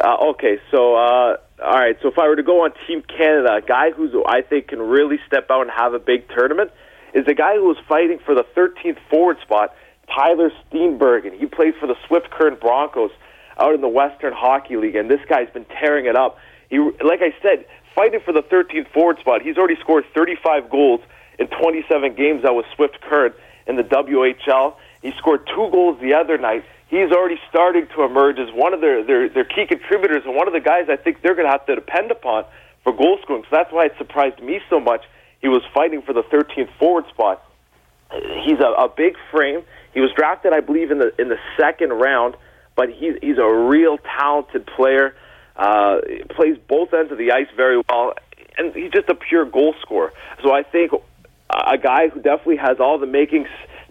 Uh, 0.02 0.16
okay, 0.30 0.58
so 0.70 0.96
uh, 0.96 1.36
all 1.62 1.72
right. 1.72 1.96
So 2.02 2.08
if 2.08 2.18
I 2.18 2.28
were 2.28 2.36
to 2.36 2.42
go 2.42 2.64
on 2.64 2.72
Team 2.86 3.02
Canada, 3.02 3.54
a 3.54 3.62
guy 3.62 3.90
who's 3.90 4.12
I 4.26 4.42
think 4.42 4.68
can 4.68 4.80
really 4.80 5.18
step 5.26 5.50
out 5.50 5.62
and 5.62 5.70
have 5.70 5.94
a 5.94 5.98
big 5.98 6.28
tournament 6.28 6.70
is 7.14 7.26
a 7.26 7.34
guy 7.34 7.54
who 7.54 7.64
was 7.64 7.78
fighting 7.88 8.18
for 8.24 8.34
the 8.34 8.44
13th 8.56 8.98
forward 9.08 9.38
spot, 9.42 9.74
Tyler 10.14 10.50
Steenbergen. 10.50 11.38
He 11.38 11.46
plays 11.46 11.74
for 11.80 11.86
the 11.86 11.96
Swift 12.06 12.30
Current 12.30 12.60
Broncos 12.60 13.10
out 13.58 13.74
in 13.74 13.80
the 13.80 13.88
Western 13.88 14.34
Hockey 14.34 14.76
League, 14.76 14.96
and 14.96 15.10
this 15.10 15.20
guy's 15.28 15.48
been 15.50 15.64
tearing 15.80 16.04
it 16.06 16.14
up. 16.14 16.36
He, 16.68 16.78
like 16.78 17.22
I 17.22 17.34
said, 17.40 17.64
fighting 17.94 18.20
for 18.20 18.32
the 18.32 18.42
13th 18.42 18.92
forward 18.92 19.18
spot. 19.20 19.40
He's 19.40 19.56
already 19.56 19.76
scored 19.80 20.04
35 20.14 20.68
goals 20.68 21.00
in 21.38 21.46
27 21.48 22.14
games 22.14 22.44
out 22.44 22.56
with 22.56 22.66
Swift 22.74 23.00
Current 23.00 23.34
in 23.66 23.76
the 23.76 23.82
WHL. 23.82 24.74
He 25.00 25.12
scored 25.18 25.46
two 25.46 25.70
goals 25.70 25.98
the 26.00 26.14
other 26.14 26.36
night. 26.36 26.64
He's 26.88 27.10
already 27.10 27.40
starting 27.48 27.88
to 27.96 28.04
emerge 28.04 28.38
as 28.38 28.48
one 28.54 28.72
of 28.72 28.80
their, 28.80 29.04
their, 29.04 29.28
their 29.28 29.44
key 29.44 29.66
contributors 29.66 30.22
and 30.24 30.36
one 30.36 30.46
of 30.46 30.54
the 30.54 30.60
guys 30.60 30.86
I 30.88 30.96
think 30.96 31.20
they're 31.22 31.34
going 31.34 31.46
to 31.46 31.50
have 31.50 31.66
to 31.66 31.74
depend 31.74 32.10
upon 32.10 32.44
for 32.84 32.92
goal 32.92 33.18
scoring. 33.22 33.42
So 33.50 33.56
that's 33.56 33.72
why 33.72 33.86
it 33.86 33.94
surprised 33.98 34.40
me 34.40 34.60
so 34.70 34.78
much. 34.78 35.02
He 35.40 35.48
was 35.48 35.62
fighting 35.74 36.02
for 36.02 36.12
the 36.12 36.22
13th 36.22 36.70
forward 36.78 37.04
spot. 37.08 37.42
He's 38.44 38.60
a, 38.60 38.84
a 38.84 38.88
big 38.88 39.16
frame. 39.32 39.62
He 39.92 40.00
was 40.00 40.10
drafted, 40.16 40.52
I 40.52 40.60
believe, 40.60 40.90
in 40.90 40.98
the 40.98 41.12
in 41.20 41.28
the 41.28 41.38
second 41.58 41.90
round, 41.90 42.36
but 42.76 42.90
he's 42.90 43.14
he's 43.20 43.38
a 43.38 43.52
real 43.52 43.98
talented 43.98 44.66
player. 44.66 45.16
Uh, 45.56 45.98
plays 46.30 46.56
both 46.68 46.92
ends 46.92 47.10
of 47.10 47.18
the 47.18 47.32
ice 47.32 47.48
very 47.56 47.82
well, 47.88 48.12
and 48.58 48.74
he's 48.74 48.92
just 48.92 49.08
a 49.08 49.14
pure 49.14 49.44
goal 49.44 49.74
scorer. 49.80 50.12
So 50.42 50.52
I 50.52 50.62
think 50.62 50.92
a 51.50 51.78
guy 51.78 52.08
who 52.08 52.20
definitely 52.20 52.58
has 52.58 52.78
all 52.78 52.98
the 52.98 53.06
makings 53.06 53.48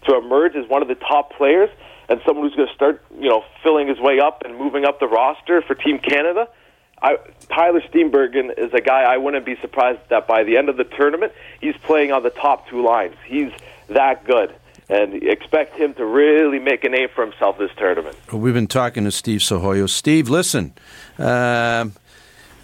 to 0.07 0.15
emerge 0.15 0.55
as 0.55 0.69
one 0.69 0.81
of 0.81 0.87
the 0.87 0.95
top 0.95 1.33
players, 1.33 1.69
and 2.09 2.21
someone 2.25 2.47
who's 2.47 2.55
going 2.55 2.67
to 2.67 2.73
start, 2.73 3.03
you 3.19 3.29
know, 3.29 3.43
filling 3.63 3.87
his 3.87 3.99
way 3.99 4.19
up 4.19 4.43
and 4.45 4.57
moving 4.57 4.85
up 4.85 4.99
the 4.99 5.07
roster 5.07 5.61
for 5.61 5.75
Team 5.75 5.99
Canada. 5.99 6.47
I, 7.01 7.17
Tyler 7.49 7.81
Steenbergen 7.81 8.57
is 8.57 8.73
a 8.73 8.81
guy 8.81 9.01
I 9.03 9.17
wouldn't 9.17 9.45
be 9.45 9.57
surprised 9.61 9.99
that 10.09 10.27
by 10.27 10.43
the 10.43 10.57
end 10.57 10.69
of 10.69 10.77
the 10.77 10.85
tournament 10.85 11.33
he's 11.59 11.75
playing 11.77 12.11
on 12.11 12.23
the 12.23 12.29
top 12.29 12.67
two 12.69 12.83
lines. 12.83 13.15
He's 13.25 13.51
that 13.89 14.25
good, 14.25 14.55
and 14.89 15.21
expect 15.23 15.75
him 15.75 15.93
to 15.95 16.05
really 16.05 16.59
make 16.59 16.83
a 16.83 16.89
name 16.89 17.09
for 17.13 17.25
himself 17.25 17.57
this 17.57 17.71
tournament. 17.77 18.17
We've 18.31 18.53
been 18.53 18.67
talking 18.67 19.03
to 19.03 19.11
Steve 19.11 19.41
Sohoyo. 19.41 19.89
Steve, 19.89 20.29
listen. 20.29 20.73
Um, 21.19 21.93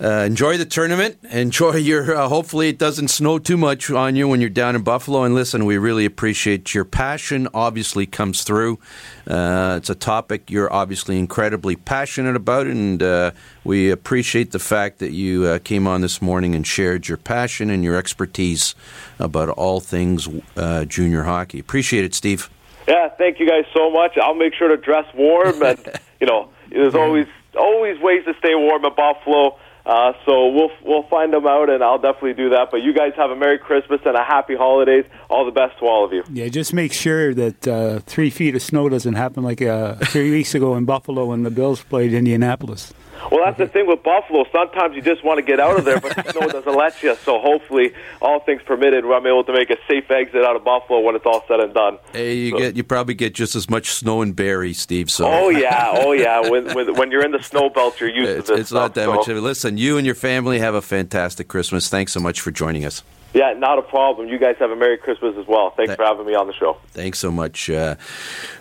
uh, 0.01 0.23
enjoy 0.25 0.57
the 0.57 0.65
tournament. 0.65 1.19
Enjoy 1.29 1.75
your. 1.75 2.15
Uh, 2.15 2.27
hopefully, 2.27 2.69
it 2.69 2.79
doesn't 2.79 3.09
snow 3.09 3.37
too 3.37 3.57
much 3.57 3.91
on 3.91 4.15
you 4.15 4.27
when 4.27 4.41
you're 4.41 4.49
down 4.49 4.75
in 4.75 4.81
Buffalo. 4.81 5.23
And 5.23 5.35
listen, 5.35 5.65
we 5.65 5.77
really 5.77 6.05
appreciate 6.05 6.73
your 6.73 6.85
passion. 6.85 7.47
Obviously, 7.53 8.07
comes 8.07 8.43
through. 8.43 8.79
Uh, 9.27 9.75
it's 9.77 9.91
a 9.91 9.95
topic 9.95 10.49
you're 10.49 10.73
obviously 10.73 11.19
incredibly 11.19 11.75
passionate 11.75 12.35
about, 12.35 12.65
and 12.65 13.03
uh, 13.03 13.31
we 13.63 13.91
appreciate 13.91 14.51
the 14.51 14.59
fact 14.59 14.97
that 14.99 15.11
you 15.11 15.45
uh, 15.45 15.59
came 15.59 15.85
on 15.85 16.01
this 16.01 16.19
morning 16.19 16.55
and 16.55 16.65
shared 16.65 17.07
your 17.07 17.17
passion 17.17 17.69
and 17.69 17.83
your 17.83 17.95
expertise 17.95 18.73
about 19.19 19.49
all 19.49 19.79
things 19.79 20.27
uh, 20.57 20.83
junior 20.85 21.23
hockey. 21.23 21.59
Appreciate 21.59 22.03
it, 22.03 22.15
Steve. 22.15 22.49
Yeah, 22.87 23.09
thank 23.09 23.39
you 23.39 23.47
guys 23.47 23.65
so 23.71 23.91
much. 23.91 24.17
I'll 24.17 24.33
make 24.33 24.55
sure 24.55 24.67
to 24.67 24.77
dress 24.77 25.05
warm, 25.13 25.61
and 25.61 25.99
you 26.19 26.25
know, 26.25 26.49
there's 26.69 26.95
always 26.95 27.27
always 27.55 27.99
ways 27.99 28.25
to 28.25 28.33
stay 28.39 28.55
warm 28.55 28.83
in 28.83 28.95
Buffalo. 28.95 29.59
Uh, 29.86 30.13
so 30.26 30.48
we'll 30.50 30.72
we'll 30.84 31.04
find 31.04 31.34
them 31.34 31.48
out, 31.48 31.70
and 31.70 31.84
I'll 31.84 32.00
definitely 32.00 32.34
do 32.34 32.50
that. 32.50 32.70
But 32.72 32.82
you 32.82 32.94
guys 32.94 33.13
have 33.17 33.32
a 33.32 33.36
Merry 33.36 33.58
Christmas 33.58 34.02
and 34.06 34.15
a 34.15 34.24
Happy 34.24 34.56
Holidays. 34.56 35.06
All 35.30 35.46
the 35.46 35.52
best 35.52 35.80
to 35.80 35.86
all 35.86 36.06
of 36.06 36.13
you. 36.13 36.24
Yeah, 36.32 36.48
just 36.50 36.74
make 36.74 36.94
sure 36.94 37.34
that 37.34 37.67
uh, 37.67 38.00
three 38.00 38.30
feet 38.30 38.56
of 38.56 38.62
snow 38.62 38.89
doesn't 38.89 39.15
happen 39.15 39.44
like 39.44 39.62
uh, 39.62 39.96
three 39.96 40.32
weeks 40.38 40.54
ago 40.54 40.76
in 40.76 40.86
Buffalo 40.86 41.26
when 41.26 41.44
the 41.44 41.52
Bills 41.52 41.82
played 41.84 42.13
Indianapolis. 42.13 42.94
Well, 43.29 43.43
that's 43.45 43.57
the 43.57 43.67
thing 43.67 43.88
with 43.88 44.01
Buffalo. 44.03 44.45
Sometimes 44.51 44.95
you 44.95 45.01
just 45.01 45.23
want 45.23 45.38
to 45.38 45.41
get 45.43 45.60
out 45.60 45.77
of 45.77 45.86
there, 45.86 45.99
but 45.99 46.15
the 46.15 46.31
snow 46.31 46.47
doesn't 46.47 46.75
let 46.75 47.03
you. 47.03 47.15
So 47.23 47.39
hopefully, 47.39 47.93
all 48.21 48.39
things 48.39 48.62
permitted, 48.63 49.03
I'm 49.05 49.25
able 49.27 49.43
to 49.43 49.53
make 49.53 49.69
a 49.69 49.77
safe 49.88 50.10
exit 50.10 50.43
out 50.43 50.55
of 50.55 50.63
Buffalo 50.63 51.01
when 51.01 51.15
it's 51.15 51.25
all 51.25 51.43
said 51.47 51.60
and 51.60 51.73
done. 51.73 51.97
Hey, 52.13 52.36
you 52.36 52.51
So- 52.51 52.57
get 52.57 52.75
you 52.77 52.84
probably 52.84 53.13
get 53.13 53.34
just 53.34 53.55
as 53.55 53.69
much 53.69 53.91
snow 53.91 54.21
in 54.21 54.31
Barrie, 54.31 54.73
Steve. 54.73 55.12
So 55.12 55.27
Oh 55.27 55.49
yeah, 55.49 55.91
oh 55.99 56.13
yeah. 56.13 56.49
When 56.49 56.73
when, 56.73 56.95
when 56.95 57.12
you're 57.12 57.25
in 57.25 57.31
the 57.31 57.43
snow 57.43 57.69
belt, 57.69 57.99
you're 57.99 58.10
used 58.10 58.29
it's, 58.29 58.47
to 58.47 58.53
this 58.53 58.62
it's 58.62 58.71
not 58.71 58.93
stuff, 58.93 58.93
that 58.95 59.25
so- 59.25 59.34
much. 59.34 59.41
Listen, 59.43 59.77
you 59.77 59.97
and 59.97 60.05
your 60.05 60.15
family 60.15 60.60
have 60.60 60.73
a 60.75 60.81
fantastic 60.81 61.47
Christmas. 61.47 61.89
Thanks 61.89 62.12
so 62.13 62.19
much 62.19 62.41
for 62.41 62.51
joining 62.51 62.86
us. 62.86 63.03
Yeah, 63.34 63.53
not 63.53 63.79
a 63.79 63.81
problem. 63.81 64.27
You 64.27 64.38
guys 64.38 64.57
have 64.60 64.71
a 64.71 64.75
Merry 64.75 64.97
Christmas 64.97 65.36
as 65.38 65.47
well. 65.47 65.69
Thanks 65.69 65.91
Th- 65.91 65.95
for 65.95 66.03
having 66.03 66.25
me 66.25 66.36
on 66.36 66.47
the 66.47 66.53
show. 66.53 66.75
Thanks 66.91 67.17
so 67.17 67.31
much. 67.31 67.69
Uh, 67.69 67.95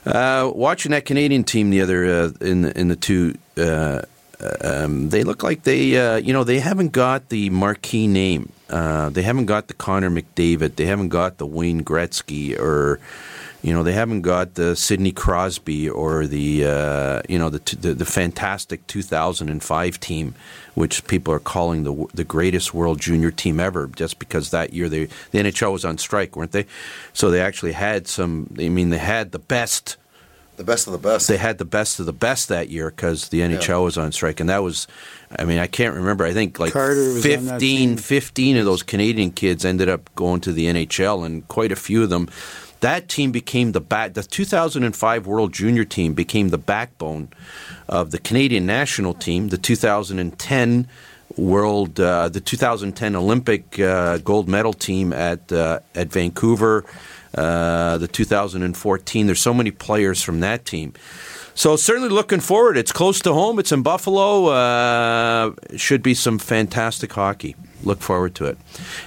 uh, 0.07 0.49
watching 0.55 0.93
that 0.93 1.05
Canadian 1.05 1.43
team 1.43 1.71
the 1.71 1.81
other 1.81 2.05
uh, 2.05 2.31
in 2.41 2.63
the, 2.63 2.79
in 2.79 2.87
the 2.87 2.95
two, 2.95 3.35
uh, 3.59 4.03
um, 4.63 5.11
they 5.11 5.25
look 5.25 5.43
like 5.43 5.63
they 5.65 5.97
uh, 5.97 6.17
you 6.17 6.33
know 6.33 6.45
they 6.45 6.61
haven't 6.61 6.93
got 6.93 7.29
the 7.29 7.51
marquee 7.51 8.07
name. 8.07 8.53
Uh, 8.69 9.11
they 9.11 9.23
haven't 9.23 9.47
got 9.47 9.69
the 9.69 9.75
Connor 9.75 10.11
McDavid. 10.11 10.77
They 10.77 10.87
haven't 10.87 11.09
got 11.09 11.39
the 11.39 11.47
Wayne 11.47 11.85
Gretzky 11.85 12.59
or. 12.59 13.01
You 13.63 13.75
know 13.75 13.83
they 13.83 13.93
haven't 13.93 14.23
got 14.23 14.55
the 14.55 14.75
Sidney 14.75 15.13
Crosby 15.13 15.87
or 15.87 16.27
the 16.27 16.65
uh, 16.65 17.21
you 17.29 17.39
know 17.39 17.51
the, 17.51 17.59
the 17.77 17.93
the 17.93 18.07
fantastic 18.07 18.87
2005 18.87 20.01
team, 20.01 20.35
which 20.75 21.07
people 21.07 21.35
are 21.35 21.39
calling 21.39 21.83
the 21.83 22.07
the 22.15 22.25
greatest 22.25 22.73
world 22.73 22.99
junior 22.99 23.31
team 23.31 23.61
ever, 23.61 23.89
just 23.89 24.19
because 24.19 24.49
that 24.49 24.73
year 24.73 24.89
they 24.89 25.09
the 25.33 25.41
NHL 25.41 25.73
was 25.73 25.85
on 25.85 25.99
strike, 25.99 26.37
weren't 26.37 26.53
they? 26.53 26.65
So 27.13 27.31
they 27.31 27.43
actually 27.43 27.73
had 27.73 28.09
some. 28.09 28.49
I 28.59 28.71
mean, 28.71 28.89
they 28.89 28.97
had 28.97 29.33
the 29.33 29.39
best 29.39 29.99
The 30.61 30.65
best 30.73 30.87
of 30.87 30.93
the 30.93 30.99
best. 30.99 31.27
they 31.27 31.39
had 31.39 31.57
the 31.57 31.65
best 31.65 32.01
of 32.01 32.05
the 32.05 32.13
best 32.13 32.49
that 32.49 32.69
year 32.69 32.91
because 32.91 33.31
the 33.31 33.41
NHL 33.41 33.69
Yeah. 33.69 33.77
was 33.79 33.97
on 33.97 34.13
strike, 34.13 34.41
and 34.41 34.51
that 34.51 34.63
was, 34.63 34.87
I 35.39 35.45
mean, 35.45 35.59
I 35.59 35.67
can't 35.67 35.95
remember. 35.95 36.23
I 36.27 36.35
think 36.35 36.59
like 36.59 36.75
Carter 36.75 37.15
was 37.15 37.25
on 37.25 37.47
that 37.47 37.61
15, 37.61 37.97
15 37.97 38.57
of 38.59 38.67
those 38.67 38.83
Canadian 38.83 39.31
kids 39.31 39.65
ended 39.65 39.89
up 39.89 40.15
going 40.17 40.43
to 40.43 40.53
the 40.53 40.67
NHL, 40.67 41.25
and 41.25 41.49
quite 41.49 41.73
a 41.73 41.77
few 41.77 42.03
of 42.03 42.11
them. 42.11 42.29
That 42.81 43.09
team 43.09 43.33
became 43.33 43.73
the 43.73 43.81
back. 43.81 44.13
The 44.13 44.23
2005 44.23 45.27
World 45.27 45.55
Junior 45.55 45.85
team 45.85 46.13
became 46.13 46.51
the 46.51 46.59
backbone 46.59 47.29
of 47.89 48.11
the 48.11 48.19
Canadian 48.19 48.67
national 48.67 49.15
team. 49.15 49.49
The 49.49 49.57
2010 49.59 50.89
World, 51.37 51.99
uh, 52.01 52.29
the 52.29 52.41
2010 52.41 53.17
Olympic 53.17 53.79
uh, 53.81 54.19
gold 54.19 54.47
medal 54.49 54.73
team 54.75 55.13
at 55.15 55.51
uh, 55.53 55.79
at 55.95 56.09
Vancouver, 56.09 56.85
uh, 57.35 57.99
the 57.99 58.09
2014. 58.09 59.27
There's 59.27 59.41
so 59.41 59.55
many 59.55 59.71
players 59.71 60.23
from 60.23 60.41
that 60.41 60.65
team. 60.65 60.95
So 61.55 61.77
certainly 61.77 62.09
looking 62.09 62.41
forward. 62.41 62.77
It's 62.77 62.93
close 62.93 63.21
to 63.21 63.33
home. 63.33 63.59
It's 63.59 63.73
in 63.73 63.83
Buffalo. 63.83 64.47
Uh, 64.47 65.53
should 65.77 66.03
be 66.03 66.15
some 66.15 66.39
fantastic 66.39 67.13
hockey. 67.13 67.57
Look 67.83 68.01
forward 68.01 68.35
to 68.37 68.47
it. 68.47 68.59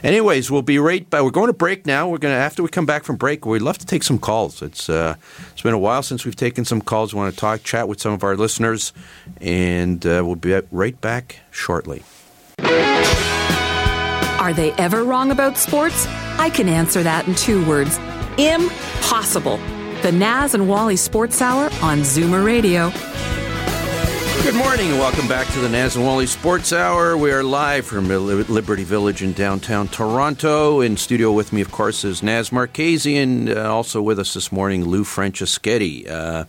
Anyways, 0.03 0.49
we'll 0.49 0.61
be 0.61 0.79
right 0.79 1.07
back. 1.09 1.23
We're 1.23 1.29
going 1.29 1.47
to 1.47 1.53
break 1.53 1.85
now. 1.85 2.07
We're 2.09 2.17
going 2.17 2.33
to 2.33 2.39
after 2.39 2.63
we 2.63 2.69
come 2.69 2.85
back 2.85 3.03
from 3.03 3.17
break. 3.17 3.45
We'd 3.45 3.61
love 3.61 3.77
to 3.77 3.85
take 3.85 4.03
some 4.03 4.17
calls. 4.17 4.61
It's 4.61 4.89
uh, 4.89 5.15
it's 5.51 5.61
been 5.61 5.73
a 5.73 5.79
while 5.79 6.01
since 6.01 6.25
we've 6.25 6.35
taken 6.35 6.65
some 6.65 6.81
calls. 6.81 7.13
We 7.13 7.19
want 7.19 7.33
to 7.33 7.39
talk, 7.39 7.63
chat 7.63 7.87
with 7.87 8.01
some 8.01 8.13
of 8.13 8.23
our 8.23 8.35
listeners, 8.35 8.91
and 9.41 10.05
uh, 10.05 10.23
we'll 10.25 10.35
be 10.35 10.59
right 10.71 10.99
back 10.99 11.39
shortly. 11.51 12.03
Are 14.43 14.51
they 14.51 14.73
ever 14.73 15.05
wrong 15.05 15.31
about 15.31 15.57
sports? 15.57 16.05
I 16.37 16.49
can 16.49 16.67
answer 16.67 17.01
that 17.01 17.25
in 17.29 17.33
two 17.33 17.65
words 17.65 17.97
impossible. 18.37 19.55
The 20.01 20.11
Naz 20.11 20.53
and 20.53 20.67
Wally 20.67 20.97
Sports 20.97 21.41
Hour 21.41 21.69
on 21.81 21.99
Zoomer 21.99 22.45
Radio. 22.45 22.89
Good 24.43 24.55
morning 24.55 24.89
and 24.89 24.99
welcome 24.99 25.29
back 25.29 25.47
to 25.53 25.61
the 25.61 25.69
Naz 25.69 25.95
and 25.95 26.03
Wally 26.03 26.25
Sports 26.25 26.73
Hour. 26.73 27.15
We 27.15 27.31
are 27.31 27.43
live 27.43 27.85
from 27.85 28.09
Liberty 28.09 28.83
Village 28.83 29.23
in 29.23 29.31
downtown 29.31 29.87
Toronto. 29.87 30.81
In 30.81 30.97
studio 30.97 31.31
with 31.31 31.53
me, 31.53 31.61
of 31.61 31.71
course, 31.71 32.03
is 32.03 32.21
Naz 32.21 32.51
Marchese, 32.51 33.15
and 33.15 33.49
uh, 33.49 33.73
also 33.73 34.01
with 34.01 34.19
us 34.19 34.33
this 34.33 34.51
morning, 34.51 34.83
Lou 34.83 35.05
Franceschetti. 35.05 36.09
Uh, 36.09 36.43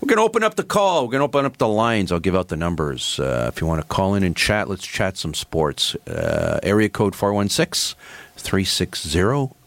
we're 0.00 0.08
going 0.08 0.16
to 0.16 0.24
open 0.24 0.42
up 0.42 0.56
the 0.56 0.64
call. 0.64 1.04
We're 1.04 1.12
going 1.12 1.20
to 1.20 1.26
open 1.26 1.44
up 1.44 1.58
the 1.58 1.68
lines. 1.68 2.10
I'll 2.10 2.18
give 2.18 2.34
out 2.34 2.48
the 2.48 2.56
numbers. 2.56 3.20
Uh, 3.20 3.48
if 3.54 3.60
you 3.60 3.68
want 3.68 3.80
to 3.80 3.86
call 3.86 4.16
in 4.16 4.24
and 4.24 4.36
chat, 4.36 4.68
let's 4.68 4.84
chat 4.84 5.16
some 5.16 5.32
sports. 5.32 5.94
Uh, 6.08 6.58
area 6.64 6.88
code 6.88 7.14
416 7.14 7.96
360 8.38 9.08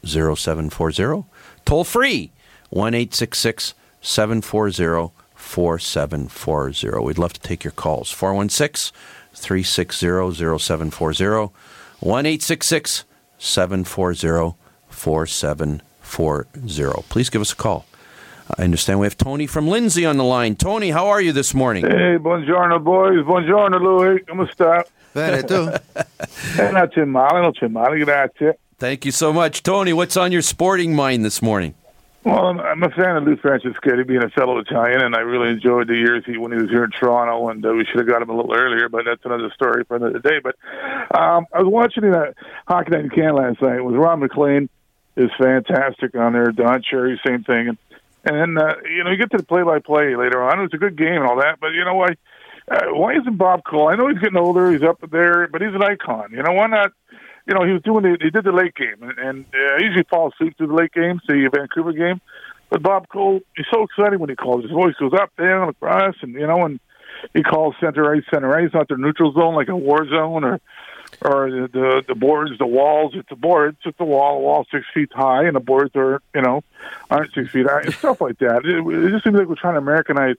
0740. 0.05 1.23
Toll 1.63 1.86
free 1.86 2.34
1 2.71 2.91
740 4.01 5.11
4740. 5.50 7.04
We'd 7.04 7.18
love 7.18 7.34
to 7.34 7.41
take 7.41 7.64
your 7.64 7.72
calls. 7.72 8.12
416 8.12 8.93
360 9.34 10.60
0740 10.60 11.52
1 12.00 12.39
740 12.39 14.56
4740. 14.89 17.02
Please 17.10 17.30
give 17.30 17.41
us 17.41 17.52
a 17.52 17.56
call. 17.56 17.86
I 18.58 18.64
understand 18.64 19.00
we 19.00 19.06
have 19.08 19.18
Tony 19.18 19.47
from 19.47 19.68
Lindsay 19.68 20.06
on 20.06 20.18
the 20.18 20.24
line. 20.24 20.56
Tony, 20.56 20.91
how 20.91 21.08
are 21.08 21.22
you 21.22 21.32
this 21.32 21.54
morning? 21.54 21.86
Hey, 21.86 22.18
buongiorno, 22.18 22.84
boys. 22.84 23.24
Buongiorno, 23.26 23.80
Louis. 23.80 24.24
Come 24.28 24.47
sta? 24.52 24.84
Bene, 25.14 25.43
tu? 25.43 25.70
Eh, 26.60 26.72
non 26.72 26.88
c'è 26.89 27.06
male, 27.06 27.41
non 27.41 27.52
c'è 27.52 27.68
male, 27.68 27.97
grazie. 28.04 28.60
Thank 28.78 29.06
you 29.06 29.12
so 29.12 29.34
much. 29.34 29.64
Tony, 29.64 29.93
what's 29.93 30.16
on 30.16 30.32
your 30.32 30.41
sporting 30.41 30.95
mind 30.95 31.26
this 31.26 31.41
morning? 31.41 31.74
Well, 32.30 32.45
I'm, 32.45 32.84
a 32.84 32.89
fan 32.91 33.17
of 33.17 33.23
Lou 33.23 33.38
Franceschetti, 33.38 34.05
being 34.05 34.23
a 34.23 34.30
fellow 34.30 34.59
Italian, 34.59 35.01
and 35.01 35.15
I 35.15 35.21
really 35.21 35.49
enjoyed 35.49 35.88
the 35.88 35.95
years 35.95 36.23
he 36.27 36.38
when 36.38 36.51
he 36.51 36.59
was 36.59 36.69
here 36.69 36.84
in 36.84 36.91
Toronto, 36.91 37.49
and 37.49 37.65
uh, 37.65 37.73
we 37.73 37.86
should 37.86 37.97
have 37.97 38.07
got 38.07 38.21
him 38.21 38.30
a 38.30 38.36
little 38.36 38.53
earlier, 38.53 38.88
but 38.88 39.05
that's 39.05 39.25
another 39.25 39.49
story 39.55 39.84
for 39.86 39.95
another 39.95 40.19
day. 40.19 40.38
But 40.38 40.55
um, 41.09 41.47
I 41.51 41.63
was 41.63 41.71
watching 41.73 42.03
that 42.11 42.36
Hockey 42.67 42.91
Night 42.91 43.05
in 43.05 43.09
Canada 43.09 43.34
last 43.34 43.61
night. 43.63 43.77
It 43.77 43.84
was 43.84 43.95
Ron 43.95 44.19
MacLean 44.19 44.69
is 45.15 45.32
fantastic 45.39 46.13
on 46.13 46.34
there. 46.34 46.51
Don 46.51 46.84
Cherry, 46.84 47.19
same 47.25 47.43
thing, 47.43 47.69
and 47.69 47.77
and 48.25 48.36
then 48.36 48.63
uh, 48.63 48.75
you 48.86 49.03
know 49.03 49.09
you 49.09 49.17
get 49.17 49.32
to 49.32 49.38
the 49.38 49.43
play-by-play 49.43 50.15
later 50.15 50.43
on. 50.43 50.59
It 50.59 50.61
was 50.61 50.73
a 50.75 50.77
good 50.77 50.99
game 50.99 51.15
and 51.21 51.25
all 51.25 51.38
that, 51.38 51.59
but 51.59 51.69
you 51.69 51.84
know 51.84 51.95
why? 51.95 52.09
Uh, 52.69 52.93
why 52.93 53.15
isn't 53.15 53.38
Bob 53.38 53.63
Cole? 53.63 53.89
I 53.89 53.95
know 53.95 54.07
he's 54.07 54.19
getting 54.19 54.38
older, 54.38 54.71
he's 54.71 54.84
up 54.84 54.99
there, 55.09 55.47
but 55.47 55.63
he's 55.63 55.73
an 55.73 55.82
icon. 55.82 56.30
You 56.32 56.43
know 56.43 56.53
why 56.53 56.67
not? 56.67 56.91
You 57.50 57.56
know 57.56 57.66
he 57.66 57.74
was 57.74 57.82
doing 57.82 58.04
the, 58.04 58.16
he 58.22 58.30
did 58.30 58.43
the 58.43 58.52
late 58.52 58.76
game, 58.76 59.02
and, 59.02 59.18
and 59.18 59.45
uh, 59.56 59.74
I 59.74 59.80
usually 59.80 60.04
fall 60.04 60.32
asleep 60.32 60.56
through 60.56 60.68
the 60.68 60.76
late 60.76 60.93
games, 60.93 61.22
the 61.28 61.50
Vancouver 61.52 61.93
game. 61.93 62.22
But 62.70 62.84
Bob 62.84 63.10
Cole, 63.10 63.39
he's 63.56 63.66
so 63.74 63.82
exciting 63.82 64.20
when 64.20 64.30
he 64.30 64.36
calls. 64.36 64.62
His 64.62 64.72
voice 64.72 64.93
goes 65.00 65.14
up, 65.20 65.36
down, 65.36 65.68
across, 65.70 66.14
and 66.22 66.36
you 66.36 66.45
know, 66.45 66.64
and 66.64 66.80
he 67.34 67.41
calls 67.41 67.74
center 67.80 68.14
ice, 68.14 68.24
center 68.32 68.54
ice, 68.56 68.70
not 68.72 68.88
the 68.88 68.97
neutral 68.97 69.34
zone 69.34 69.56
like 69.56 69.68
a 69.68 69.76
war 69.76 70.08
zone 70.08 70.43
or 70.43 70.62
or 71.24 71.50
the 71.50 71.70
the, 71.74 72.04
the 72.10 72.14
boards, 72.14 72.52
the 72.60 72.68
walls. 72.68 73.14
It's 73.16 73.32
a 73.32 73.36
board, 73.36 73.78
it's 73.84 74.00
a 74.00 74.06
wall, 74.06 74.38
a 74.38 74.41
wall 74.41 74.68
six 74.72 74.86
feet 74.93 75.10
high, 75.12 75.45
and 75.45 75.56
the 75.56 75.60
boards 75.60 75.95
are 75.95 76.22
you 76.36 76.41
know 76.43 76.64
aren't 77.10 77.34
six 77.34 77.50
feet 77.50 77.66
high, 77.68 77.82
and 77.82 77.93
stuff 77.95 78.22
like 78.22 78.38
that. 78.39 78.64
It, 78.64 78.86
it 78.86 79.10
just 79.10 79.24
seems 79.24 79.36
like 79.36 79.47
we're 79.47 79.56
trying 79.56 79.74
to 79.74 79.80
Americanize 79.80 80.36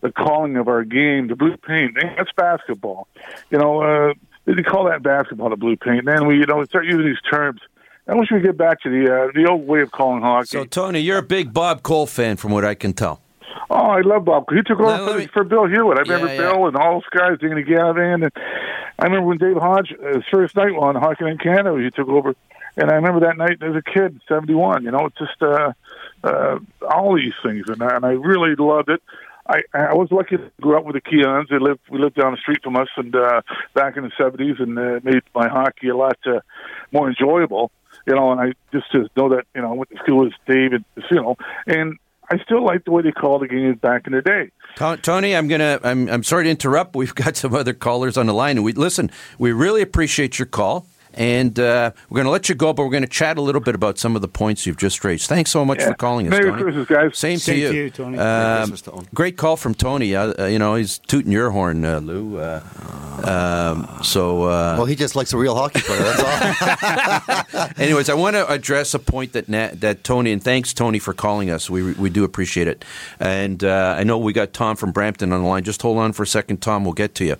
the 0.00 0.12
calling 0.12 0.56
of 0.56 0.68
our 0.68 0.84
game. 0.84 1.26
The 1.26 1.34
blue 1.34 1.56
paint, 1.56 1.98
that's 2.00 2.30
basketball. 2.36 3.08
You 3.50 3.58
know, 3.58 3.82
uh, 3.82 4.14
they 4.46 4.62
call 4.62 4.84
that 4.84 5.02
basketball, 5.02 5.50
the 5.50 5.56
blue 5.56 5.76
paint. 5.76 6.00
And 6.00 6.08
then 6.08 6.26
we 6.26 6.36
you 6.38 6.46
know 6.46 6.56
we 6.56 6.66
start 6.66 6.84
using 6.86 7.04
these 7.06 7.20
terms. 7.30 7.60
I 8.08 8.14
wish 8.14 8.30
we 8.32 8.38
could 8.40 8.46
get 8.46 8.56
back 8.58 8.80
to 8.82 8.90
the 8.90 9.04
uh, 9.06 9.28
the 9.34 9.48
old 9.48 9.66
way 9.66 9.80
of 9.80 9.92
calling 9.92 10.22
hockey. 10.22 10.46
So, 10.48 10.64
Tony, 10.64 11.00
you're 11.00 11.18
a 11.18 11.22
big 11.22 11.52
Bob 11.52 11.82
Cole 11.82 12.06
fan, 12.06 12.36
from 12.36 12.50
what 12.52 12.64
I 12.64 12.74
can 12.74 12.92
tell. 12.92 13.20
Oh, 13.70 13.76
I 13.76 14.00
love 14.00 14.24
Bob. 14.24 14.44
He 14.52 14.60
took 14.62 14.80
over 14.80 15.12
for, 15.12 15.18
me- 15.18 15.26
for 15.28 15.44
Bill 15.44 15.66
Hewitt. 15.66 15.98
I 15.98 16.02
remember 16.02 16.26
Yeah, 16.26 16.32
yeah. 16.32 16.38
Bill 16.52 16.66
and 16.66 16.76
all 16.76 16.94
those 16.94 17.08
guys, 17.10 17.38
Danny 17.38 17.62
Gallivan, 17.62 18.24
and 18.24 18.32
I 18.98 19.04
remember 19.04 19.28
when 19.28 19.38
Dave 19.38 19.56
Hodge, 19.56 19.92
uh, 19.92 20.14
his 20.16 20.24
first 20.30 20.56
night 20.56 20.72
on 20.72 20.94
Hockey 20.96 21.26
in 21.26 21.38
Canada, 21.38 21.80
he 21.82 21.90
took 21.90 22.08
over, 22.08 22.34
and 22.76 22.90
I 22.90 22.94
remember 22.94 23.20
that 23.20 23.36
night 23.38 23.62
as 23.62 23.74
a 23.76 23.82
kid, 23.82 24.20
'71. 24.28 24.84
You 24.84 24.90
know, 24.90 25.06
it's 25.06 25.16
just 25.18 25.40
uh, 25.40 25.72
uh, 26.24 26.58
all 26.90 27.14
these 27.16 27.34
things, 27.42 27.68
and 27.68 27.82
I, 27.82 27.96
and 27.96 28.04
I 28.04 28.10
really 28.12 28.54
loved 28.56 28.88
it. 28.90 29.02
I, 29.46 29.62
I 29.74 29.94
was 29.94 30.08
lucky 30.10 30.36
to 30.36 30.50
grow 30.60 30.78
up 30.78 30.84
with 30.84 30.94
the 30.94 31.00
Keons. 31.00 31.48
They 31.48 31.58
lived 31.58 31.80
we 31.90 31.98
lived 31.98 32.16
down 32.16 32.32
the 32.32 32.38
street 32.38 32.62
from 32.62 32.76
us, 32.76 32.88
and 32.96 33.14
uh, 33.14 33.42
back 33.74 33.96
in 33.96 34.04
the 34.04 34.10
'70s, 34.10 34.62
and 34.62 34.78
uh, 34.78 35.00
made 35.02 35.22
my 35.34 35.48
hockey 35.48 35.88
a 35.88 35.96
lot 35.96 36.16
uh, 36.26 36.40
more 36.92 37.08
enjoyable. 37.08 37.70
You 38.06 38.14
know, 38.14 38.32
and 38.32 38.40
I 38.40 38.52
just 38.72 38.90
to 38.92 39.08
know 39.16 39.28
that 39.30 39.44
you 39.54 39.62
know 39.62 39.70
I 39.70 39.74
went 39.74 39.90
to 39.90 39.96
school 39.98 40.24
with 40.24 40.32
Dave, 40.46 40.72
and 40.72 40.84
you 41.10 41.16
know, 41.16 41.36
and 41.66 41.98
I 42.30 42.38
still 42.44 42.64
like 42.64 42.84
the 42.84 42.92
way 42.92 43.02
they 43.02 43.12
called 43.12 43.42
the 43.42 43.48
games 43.48 43.78
back 43.78 44.06
in 44.06 44.12
the 44.12 44.22
day. 44.22 44.50
Tony, 45.02 45.36
I'm 45.36 45.48
gonna. 45.48 45.80
I'm, 45.82 46.08
I'm 46.08 46.22
sorry 46.22 46.44
to 46.44 46.50
interrupt. 46.50 46.96
We've 46.96 47.14
got 47.14 47.36
some 47.36 47.54
other 47.54 47.74
callers 47.74 48.16
on 48.16 48.26
the 48.26 48.34
line, 48.34 48.56
and 48.56 48.64
we 48.64 48.72
listen. 48.72 49.10
We 49.38 49.52
really 49.52 49.82
appreciate 49.82 50.38
your 50.38 50.46
call, 50.46 50.86
and 51.14 51.58
uh, 51.58 51.92
we're 52.08 52.16
going 52.16 52.24
to 52.26 52.30
let 52.30 52.48
you 52.48 52.54
go, 52.54 52.72
but 52.72 52.84
we're 52.84 52.90
going 52.90 53.02
to 53.02 53.08
chat 53.08 53.38
a 53.38 53.42
little 53.42 53.60
bit 53.60 53.74
about 53.74 53.98
some 53.98 54.16
of 54.16 54.22
the 54.22 54.28
points 54.28 54.66
you've 54.66 54.76
just 54.76 55.04
raised. 55.04 55.28
Thanks 55.28 55.50
so 55.50 55.64
much 55.64 55.80
Yeah. 55.80 55.88
for 55.88 55.94
calling 55.94 56.26
us, 56.26 56.30
Merry 56.30 56.50
Tony. 56.50 56.62
Christmas, 56.62 56.88
guys. 56.88 57.18
Same, 57.18 57.38
Same 57.38 57.54
to 57.54 57.60
you, 57.60 57.68
to 57.68 57.76
you, 57.76 57.90
Tony. 57.90 58.16
Merry 58.18 58.66
Tony. 58.78 59.06
Great 59.14 59.36
call 59.36 59.56
from 59.56 59.74
Tony. 59.74 60.14
Uh, 60.14 60.32
uh, 60.38 60.46
you 60.46 60.58
know, 60.58 60.74
he's 60.74 60.98
tooting 60.98 61.32
your 61.32 61.50
horn, 61.50 61.84
uh, 61.84 61.98
Lou. 61.98 62.38
Uh, 62.38 62.60
um, 63.24 64.02
so, 64.02 64.42
uh, 64.44 64.74
Well, 64.76 64.86
he 64.86 64.94
just 64.96 65.14
likes 65.16 65.32
a 65.32 65.36
real 65.38 65.54
hockey 65.54 65.80
player. 65.80 66.02
That's 66.02 67.54
all. 67.54 67.68
Anyways, 67.76 68.08
I 68.08 68.14
want 68.14 68.36
to 68.36 68.50
address 68.50 68.94
a 68.94 68.98
point 68.98 69.32
that 69.32 69.48
Na- 69.48 69.70
that 69.74 70.02
Tony 70.04 70.32
and 70.32 70.42
thanks 70.42 70.72
Tony 70.72 70.98
for 70.98 71.12
calling 71.12 71.50
us. 71.50 71.68
We 71.70 71.92
we 71.92 72.10
do 72.10 72.24
appreciate 72.24 72.68
it, 72.68 72.84
and 73.20 73.62
uh, 73.62 73.96
I 73.98 74.04
know 74.04 74.18
we 74.18 74.32
got 74.32 74.52
Tom 74.52 74.76
from 74.76 74.92
Brampton 74.92 75.32
on 75.32 75.42
the 75.42 75.48
line. 75.48 75.62
Just 75.64 75.82
hold 75.82 75.98
on 75.98 76.12
for 76.12 76.22
a 76.22 76.26
second, 76.26 76.62
Tom. 76.62 76.84
We'll 76.84 76.94
get 76.94 77.14
to 77.16 77.24
you. 77.24 77.36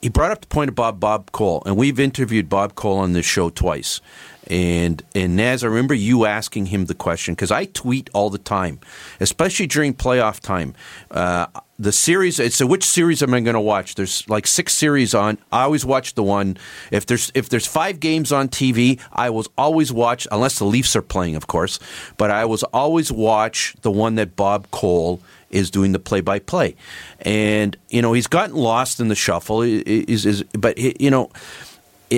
He 0.00 0.08
brought 0.08 0.30
up 0.30 0.40
the 0.40 0.46
point 0.46 0.70
about 0.70 0.98
Bob 0.98 1.30
Cole, 1.30 1.62
and 1.66 1.76
we've 1.76 2.00
interviewed 2.00 2.48
Bob 2.48 2.74
Cole 2.74 2.96
on 2.98 3.12
this 3.12 3.26
show 3.26 3.50
twice. 3.50 4.00
And 4.46 5.02
and 5.14 5.36
Naz, 5.36 5.62
I 5.62 5.66
remember 5.66 5.94
you 5.94 6.24
asking 6.24 6.66
him 6.66 6.86
the 6.86 6.94
question 6.94 7.34
because 7.34 7.50
I 7.50 7.66
tweet 7.66 8.08
all 8.14 8.30
the 8.30 8.38
time, 8.38 8.80
especially 9.20 9.66
during 9.66 9.92
playoff 9.92 10.40
time. 10.40 10.74
Uh, 11.10 11.46
the 11.78 11.92
series. 11.92 12.54
So, 12.54 12.66
which 12.66 12.84
series 12.84 13.22
am 13.22 13.32
I 13.32 13.40
going 13.40 13.54
to 13.54 13.60
watch? 13.60 13.94
There's 13.94 14.28
like 14.28 14.46
six 14.46 14.74
series 14.74 15.14
on. 15.14 15.38
I 15.52 15.62
always 15.62 15.84
watch 15.84 16.14
the 16.14 16.22
one. 16.22 16.56
If 16.90 17.06
there's 17.06 17.30
if 17.34 17.48
there's 17.48 17.66
five 17.66 18.00
games 18.00 18.32
on 18.32 18.48
TV, 18.48 19.00
I 19.12 19.30
will 19.30 19.46
always 19.56 19.92
watch 19.92 20.26
unless 20.32 20.58
the 20.58 20.64
Leafs 20.64 20.96
are 20.96 21.02
playing, 21.02 21.36
of 21.36 21.46
course. 21.46 21.78
But 22.16 22.30
I 22.30 22.44
was 22.44 22.62
always 22.64 23.12
watch 23.12 23.74
the 23.82 23.90
one 23.90 24.16
that 24.16 24.36
Bob 24.36 24.70
Cole 24.70 25.20
is 25.50 25.70
doing 25.70 25.92
the 25.92 25.98
play-by-play, 25.98 26.76
and 27.20 27.76
you 27.88 28.00
know 28.02 28.12
he's 28.12 28.26
gotten 28.28 28.56
lost 28.56 29.00
in 29.00 29.08
the 29.08 29.14
shuffle. 29.16 29.62
Is 29.62 30.26
is 30.26 30.42
but 30.58 30.78
you 30.78 31.10
know. 31.10 31.30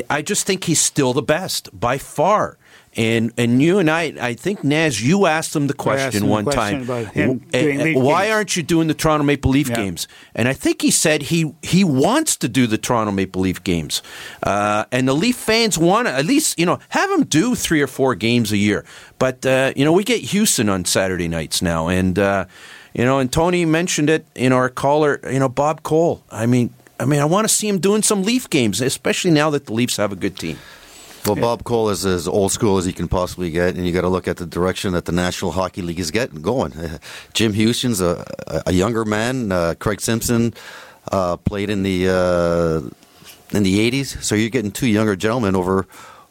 I 0.08 0.22
just 0.22 0.46
think 0.46 0.64
he's 0.64 0.80
still 0.80 1.12
the 1.12 1.20
best 1.20 1.68
by 1.78 1.98
far. 1.98 2.56
And 2.96 3.30
and 3.36 3.60
you 3.60 3.78
and 3.78 3.90
I, 3.90 4.14
I 4.20 4.32
think 4.32 4.64
Naz, 4.64 5.02
you 5.06 5.26
asked 5.26 5.54
him 5.54 5.66
the 5.66 5.74
question 5.74 6.22
him 6.22 6.28
the 6.28 6.32
one 6.32 6.44
question 6.44 6.78
time. 6.78 6.82
about 6.84 7.12
him 7.12 7.38
w- 7.40 7.50
doing 7.52 7.78
league 7.84 7.96
why 7.98 8.22
games. 8.24 8.32
aren't 8.34 8.56
you 8.56 8.62
doing 8.62 8.88
the 8.88 8.94
Toronto 8.94 9.24
Maple 9.24 9.50
Leaf 9.50 9.68
Yeah. 9.68 9.76
games? 9.76 10.08
And 10.34 10.48
I 10.48 10.54
think 10.54 10.80
he 10.80 10.90
said 10.90 11.24
he 11.24 11.52
he 11.62 11.84
wants 11.84 12.36
to 12.36 12.48
do 12.48 12.66
the 12.66 12.78
Toronto 12.78 13.12
Maple 13.12 13.42
Leaf 13.42 13.62
games, 13.64 14.02
uh, 14.44 14.86
and 14.90 15.06
the 15.06 15.14
Leaf 15.14 15.36
fans 15.36 15.76
want 15.76 16.08
to 16.08 16.14
at 16.14 16.24
least 16.24 16.58
you 16.58 16.64
know 16.64 16.78
have 16.88 17.10
him 17.10 17.24
do 17.24 17.54
three 17.54 17.82
or 17.82 17.86
four 17.86 18.14
games 18.14 18.50
a 18.50 18.56
year. 18.58 18.86
But 19.18 19.44
uh, 19.44 19.74
you 19.76 19.84
know 19.84 19.92
we 19.92 20.04
get 20.04 20.22
Houston 20.32 20.70
on 20.70 20.86
Saturday 20.86 21.28
nights 21.28 21.60
now, 21.60 21.88
and 21.88 22.18
uh, 22.18 22.46
you 22.94 23.04
know, 23.04 23.18
and 23.18 23.32
Tony 23.32 23.64
mentioned 23.64 24.10
it 24.10 24.26
in 24.34 24.52
our 24.52 24.68
caller. 24.68 25.20
You 25.30 25.38
know, 25.38 25.48
Bob 25.48 25.82
Cole. 25.82 26.22
I 26.30 26.46
mean. 26.46 26.72
I 27.00 27.04
mean, 27.04 27.18
I 27.18 27.24
want 27.24 27.48
to 27.48 27.52
see 27.52 27.66
him 27.66 27.80
doing 27.80 28.02
some 28.02 28.22
Leaf 28.22 28.48
games, 28.48 28.80
especially 28.80 29.32
now 29.32 29.50
that 29.50 29.66
the 29.66 29.72
Leafs 29.72 29.96
have 29.96 30.12
a 30.12 30.14
good 30.16 30.38
team. 30.38 30.56
Well, 31.26 31.34
Bob 31.34 31.64
Cole 31.64 31.88
is 31.90 32.06
as 32.06 32.28
old 32.28 32.52
school 32.52 32.78
as 32.78 32.84
he 32.84 32.92
can 32.92 33.08
possibly 33.08 33.50
get, 33.50 33.74
and 33.74 33.84
you 33.84 33.92
got 33.92 34.02
to 34.02 34.08
look 34.08 34.28
at 34.28 34.36
the 34.36 34.46
direction 34.46 34.92
that 34.92 35.06
the 35.06 35.10
National 35.12 35.50
Hockey 35.50 35.82
League 35.82 35.98
is 35.98 36.12
getting 36.12 36.42
going. 36.42 36.72
Jim 37.34 37.54
Houston's 37.54 38.00
a- 38.00 38.24
a 38.66 38.72
younger 38.72 39.04
man. 39.04 39.50
Uh, 39.50 39.74
Craig 39.80 40.00
Simpson 40.00 40.54
uh, 41.10 41.38
played 41.38 41.70
in 41.70 41.82
the 41.82 42.08
uh, 42.08 43.56
in 43.56 43.64
the 43.64 43.90
'80s, 43.90 44.22
so 44.22 44.36
you're 44.36 44.50
getting 44.50 44.70
two 44.70 44.86
younger 44.86 45.16
gentlemen 45.16 45.56
over 45.56 45.86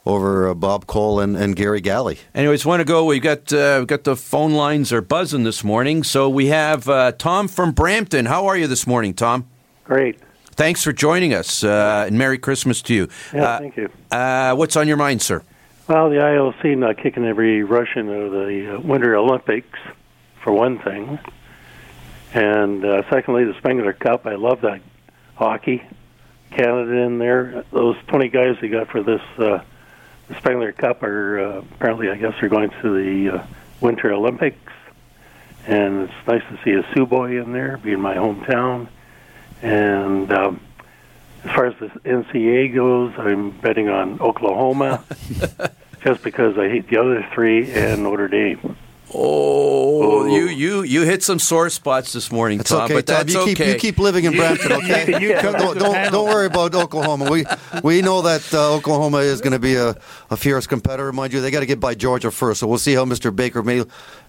over 0.05 0.49
uh, 0.49 0.53
Bob 0.53 0.87
Cole 0.87 1.19
and, 1.19 1.35
and 1.35 1.55
Garry 1.55 1.81
Galley. 1.81 2.17
Anyways, 2.33 2.65
want 2.65 2.79
to 2.79 2.85
go? 2.85 3.05
We've 3.05 3.21
got 3.21 3.51
uh, 3.53 3.77
we 3.81 3.85
got 3.85 4.03
the 4.03 4.15
phone 4.15 4.53
lines 4.53 4.91
are 4.91 5.01
buzzing 5.01 5.43
this 5.43 5.63
morning. 5.63 6.03
So 6.03 6.29
we 6.29 6.47
have 6.47 6.87
uh, 6.89 7.11
Tom 7.13 7.47
from 7.47 7.71
Brampton. 7.71 8.25
How 8.25 8.47
are 8.47 8.57
you 8.57 8.67
this 8.67 8.87
morning, 8.87 9.13
Tom? 9.13 9.47
Great. 9.83 10.19
Thanks 10.53 10.83
for 10.83 10.91
joining 10.91 11.33
us, 11.33 11.63
uh, 11.63 12.05
and 12.07 12.17
Merry 12.17 12.37
Christmas 12.37 12.81
to 12.83 12.93
you. 12.93 13.07
Yeah, 13.33 13.43
Uh, 13.43 13.59
thank 13.59 13.77
you. 13.77 13.89
Uh, 14.11 14.53
what's 14.55 14.75
on 14.75 14.87
your 14.87 14.97
mind, 14.97 15.21
sir? 15.21 15.43
Well, 15.87 16.09
the 16.09 16.17
IOC 16.17 16.77
not 16.77 16.97
kicking 16.97 17.25
every 17.25 17.63
Russian 17.63 18.09
out 18.09 18.21
of 18.21 18.31
the 18.31 18.75
uh, 18.75 18.79
Winter 18.81 19.15
Olympics, 19.15 19.79
for 20.43 20.51
one 20.53 20.79
thing. 20.79 21.19
And 22.33 22.83
uh, 22.85 23.03
secondly, 23.09 23.45
the 23.45 23.53
Spengler 23.57 23.93
Cup. 23.93 24.25
I 24.25 24.35
love 24.35 24.61
that 24.61 24.81
hockey. 25.35 25.83
Canada 26.51 26.91
in 26.91 27.17
there. 27.17 27.65
Those 27.71 27.95
20 28.07 28.29
guys 28.29 28.55
they 28.61 28.67
got 28.67 28.89
for 28.89 29.03
this 29.03 29.21
uh, 29.37 29.59
the 30.31 30.37
Spengler 30.37 30.71
Cup 30.71 31.03
are 31.03 31.39
uh, 31.39 31.57
apparently, 31.75 32.09
I 32.09 32.15
guess, 32.15 32.33
they're 32.39 32.49
going 32.49 32.69
to 32.81 32.89
the 33.29 33.37
uh, 33.39 33.45
Winter 33.81 34.13
Olympics. 34.13 34.57
And 35.67 36.09
it's 36.09 36.27
nice 36.27 36.41
to 36.49 36.59
see 36.63 36.71
a 36.71 36.83
Sioux 36.93 37.05
boy 37.05 37.39
in 37.41 37.53
there, 37.53 37.77
being 37.77 37.99
my 38.01 38.15
hometown. 38.15 38.87
And 39.61 40.31
um, 40.33 40.59
as 41.43 41.51
far 41.51 41.65
as 41.67 41.75
the 41.79 41.87
NCAA 42.03 42.73
goes, 42.73 43.13
I'm 43.17 43.51
betting 43.51 43.87
on 43.89 44.19
Oklahoma, 44.19 45.03
just 46.03 46.23
because 46.23 46.57
I 46.57 46.67
hate 46.67 46.89
the 46.89 46.97
other 46.97 47.27
three 47.33 47.71
and 47.71 48.03
Notre 48.03 48.27
Dame. 48.27 48.75
Oh, 49.13 50.25
you 50.25 50.45
you 50.47 50.83
you 50.83 51.01
hit 51.01 51.21
some 51.21 51.37
sore 51.37 51.69
spots 51.69 52.13
this 52.13 52.31
morning, 52.31 52.61
It's 52.61 52.69
Tom. 52.69 52.83
okay, 52.83 52.93
but 52.93 53.05
Tom. 53.07 53.17
that's 53.17 53.33
You 53.33 53.41
okay. 53.41 53.55
keep 53.55 53.67
you 53.67 53.75
keep 53.75 53.97
living 53.99 54.23
in 54.23 54.33
Brampton, 54.37 54.71
okay? 54.71 55.19
you- 55.21 55.33
don't, 55.41 55.77
don't 55.77 56.11
don't 56.13 56.25
worry 56.29 56.45
about 56.45 56.73
Oklahoma. 56.73 57.29
We 57.29 57.43
we 57.83 58.01
know 58.01 58.21
that 58.21 58.53
uh, 58.53 58.73
Oklahoma 58.73 59.17
is 59.17 59.41
going 59.41 59.51
to 59.51 59.59
be 59.59 59.75
a, 59.75 59.95
a 60.31 60.37
fierce 60.37 60.65
competitor. 60.65 61.11
Mind 61.11 61.33
you, 61.33 61.41
they 61.41 61.51
got 61.51 61.59
to 61.59 61.65
get 61.65 61.79
by 61.79 61.93
Georgia 61.93 62.31
first, 62.31 62.61
so 62.61 62.67
we'll 62.67 62.77
see 62.79 62.93
how 62.93 63.03
Mr. 63.05 63.35
Baker 63.35 63.61
May, 63.61 63.83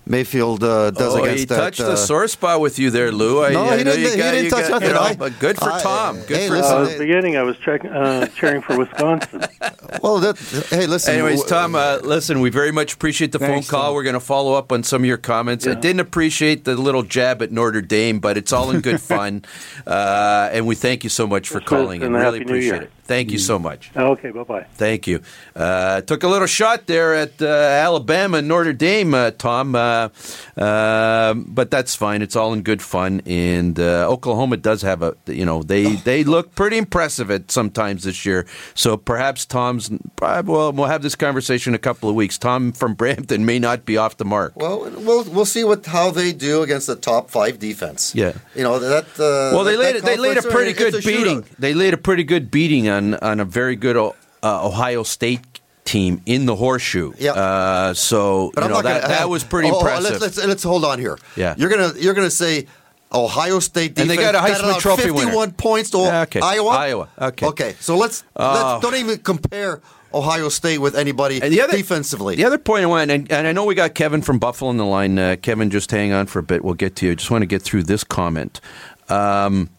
Mayfield 0.05 0.64
uh, 0.64 0.90
does 0.90 1.14
oh, 1.14 1.22
against 1.22 1.38
he 1.38 1.44
that. 1.46 1.57
touched 1.57 1.80
uh, 1.80 1.90
the 1.90 1.96
sore 1.96 2.26
spot 2.26 2.61
with 2.61 2.78
you 2.80 2.90
there, 2.90 3.12
Lou. 3.12 3.44
I, 3.44 3.53
No, 3.53 3.62
I 3.64 3.78
he 3.78 3.84
know 3.84 3.92
didn't- 3.94 4.03
you 4.05 4.11
he 4.11 4.16
got- 4.16 4.30
didn't 4.32 4.44
you 4.46 4.50
touch 4.50 4.62
got- 4.62 4.70
nothing. 4.72 4.88
you 4.88 4.94
know, 4.94 5.00
I- 5.00 5.14
but 5.14 5.38
good 5.38 5.57
for 5.57 5.70
I- 5.70 5.80
Tom. 5.80 6.16
Good 6.26 6.36
hey, 6.36 6.48
for 6.48 6.55
listen, 6.55 6.76
Uh, 6.76 6.82
at 6.82 6.92
the 6.92 6.98
beginning, 6.98 7.36
I 7.36 7.42
was 7.44 7.57
check, 7.59 7.82
uh, 7.84 8.26
cheering 8.36 8.62
for 8.62 8.76
Wisconsin. 8.76 9.44
well, 10.03 10.18
that, 10.18 10.38
hey, 10.70 10.86
listen. 10.88 11.14
Anyways, 11.14 11.44
Tom, 11.44 11.76
uh, 11.76 11.98
listen, 12.03 12.40
we 12.40 12.50
very 12.50 12.72
much 12.72 12.94
appreciate 12.94 13.30
the 13.30 13.38
Thanks, 13.38 13.68
phone 13.68 13.78
call. 13.78 13.88
Tom. 13.90 13.94
We're 13.94 14.03
going 14.03 14.14
to 14.14 14.20
follow 14.20 14.55
up 14.55 14.72
on 14.72 14.82
some 14.82 15.03
of 15.03 15.07
your 15.07 15.18
comments. 15.18 15.68
I 15.68 15.74
didn't 15.74 16.00
appreciate 16.00 16.64
the 16.64 16.74
little 16.74 17.05
jab 17.05 17.40
at 17.42 17.53
Notre 17.53 17.80
Dame, 17.80 18.18
but 18.18 18.36
it's 18.36 18.53
all 18.53 18.72
in 18.72 18.80
good 18.80 19.00
fun. 19.12 19.44
Uh, 19.86 20.50
and 20.53 20.66
we 20.66 20.74
thank 20.74 21.05
you 21.05 21.11
so 21.11 21.28
much 21.28 21.48
for 21.48 21.61
Yes, 21.61 21.68
calling 21.68 22.03
and 22.03 22.12
and 22.16 22.24
really 22.24 22.38
Happy 22.40 22.50
New 22.50 22.50
appreciate 22.57 22.72
Year. 22.74 22.82
it. 22.82 22.90
Thank 23.12 23.30
you 23.30 23.38
so 23.38 23.58
much. 23.58 23.90
Okay, 23.96 24.30
bye 24.30 24.44
bye. 24.44 24.66
Thank 24.74 25.06
you. 25.06 25.20
Uh, 25.54 26.00
took 26.00 26.22
a 26.22 26.28
little 26.28 26.46
shot 26.46 26.86
there 26.86 27.14
at 27.14 27.40
uh, 27.42 27.46
Alabama 27.46 28.38
and 28.38 28.48
Notre 28.48 28.72
Dame, 28.72 29.12
uh, 29.14 29.30
Tom, 29.32 29.74
uh, 29.74 30.08
uh, 30.56 31.34
but 31.34 31.70
that's 31.70 31.94
fine. 31.94 32.22
It's 32.22 32.36
all 32.36 32.52
in 32.52 32.62
good 32.62 32.82
fun. 32.82 33.22
And 33.26 33.78
uh, 33.78 34.08
Oklahoma 34.08 34.56
does 34.56 34.82
have 34.82 35.02
a, 35.02 35.14
you 35.26 35.44
know, 35.44 35.62
they 35.62 35.96
they 35.96 36.24
look 36.24 36.54
pretty 36.54 36.78
impressive 36.78 37.30
at 37.30 37.50
sometimes 37.50 38.04
this 38.04 38.24
year. 38.26 38.46
So 38.74 38.96
perhaps 38.96 39.46
Tom's. 39.46 39.90
Well, 40.20 40.72
we'll 40.72 40.86
have 40.86 41.02
this 41.02 41.14
conversation 41.14 41.72
in 41.72 41.74
a 41.74 41.78
couple 41.78 42.08
of 42.08 42.14
weeks. 42.14 42.38
Tom 42.38 42.72
from 42.72 42.94
Brampton 43.00 43.44
may 43.44 43.58
not 43.58 43.84
be 43.84 43.96
off 43.96 44.16
the 44.16 44.24
mark. 44.24 44.52
Well, 44.56 44.90
we'll 44.98 45.24
we'll 45.24 45.44
see 45.46 45.64
what 45.64 45.84
how 45.86 46.10
they 46.10 46.32
do 46.32 46.62
against 46.62 46.86
the 46.86 46.96
top 46.96 47.30
five 47.30 47.58
defense. 47.58 48.14
Yeah. 48.14 48.32
you 48.54 48.62
know 48.62 48.78
that. 48.78 49.04
Uh, 49.18 49.54
Well, 49.54 49.64
they 49.64 49.76
that- 49.76 49.82
laid 49.82 49.96
that 49.96 50.04
they 50.04 50.16
laid 50.16 50.36
a 50.38 50.42
pretty 50.42 50.72
good 50.72 50.94
a 50.94 50.98
beating. 50.98 51.42
shootout. 51.42 51.56
They 51.58 51.74
laid 51.74 51.94
a 51.94 51.98
pretty 51.98 52.24
good 52.24 52.50
beating 52.50 52.88
on 52.88 53.01
on 53.14 53.40
a 53.40 53.44
very 53.44 53.76
good 53.76 53.96
uh, 53.96 54.12
Ohio 54.42 55.03
State 55.03 55.61
team 55.84 56.22
in 56.26 56.46
the 56.46 56.57
horseshoe. 56.57 57.12
Yeah. 57.18 57.32
Uh, 57.32 57.94
so 57.94 58.53
you 58.57 58.68
know 58.68 58.82
that 58.82 59.03
gonna, 59.03 59.14
that 59.14 59.28
was 59.28 59.44
pretty 59.44 59.68
oh, 59.68 59.74
oh, 59.74 59.78
impressive. 59.80 60.20
Let's, 60.20 60.36
let's 60.36 60.46
let's 60.46 60.62
hold 60.62 60.84
on 60.84 60.98
here. 60.98 61.18
Yeah. 61.36 61.55
you're 61.59 61.70
gonna 61.70 61.92
you're 61.98 62.14
gonna 62.14 62.30
say 62.30 62.66
Ohio 63.12 63.59
State 63.59 63.94
defense 63.94 64.11
And 64.11 64.11
they 64.11 64.16
got 64.16 64.34
a 64.34 64.38
Heisman 64.38 64.78
Trophy 64.80 65.03
51 65.03 65.36
winner. 65.36 65.53
points 65.53 65.90
to 65.90 65.98
Yeah, 65.98 66.22
okay. 66.22 66.40
Iowa. 66.40 66.70
Iowa, 66.70 67.09
okay. 67.20 67.46
Okay. 67.46 67.74
So 67.80 67.96
let's, 67.96 68.24
Oh. 68.36 68.53
let's 68.55 68.82
don't 68.82 68.94
even 68.94 69.18
compare 69.18 69.80
Ohio 70.14 70.48
State 70.48 70.78
with 70.78 70.94
anybody 70.94 71.40
And 71.42 71.53
the 71.53 71.61
other, 71.62 71.76
defensively. 71.76 72.36
The 72.36 72.44
other 72.44 72.59
point 72.59 72.84
I 72.84 72.86
want, 72.86 73.11
and, 73.11 73.30
and 73.30 73.46
I 73.46 73.53
know 73.53 73.64
we 73.64 73.74
got 73.74 73.94
Kevin 73.94 74.22
from 74.22 74.38
Buffalo 74.38 74.70
on 74.70 74.76
the 74.76 74.84
line. 74.86 75.18
Uh, 75.18 75.36
Kevin, 75.40 75.70
just 75.70 75.90
hang 75.90 76.12
on 76.12 76.26
for 76.26 76.38
a 76.38 76.42
bit. 76.42 76.64
We'll 76.64 76.74
get 76.74 76.96
to 76.96 77.07
you. 77.07 77.12
I 77.12 77.14
just 77.14 77.30
want 77.30 77.42
to 77.42 77.46
get 77.46 77.62
through 77.62 77.84
this 77.84 78.05
comment. 78.05 78.61
Um, 79.09 79.70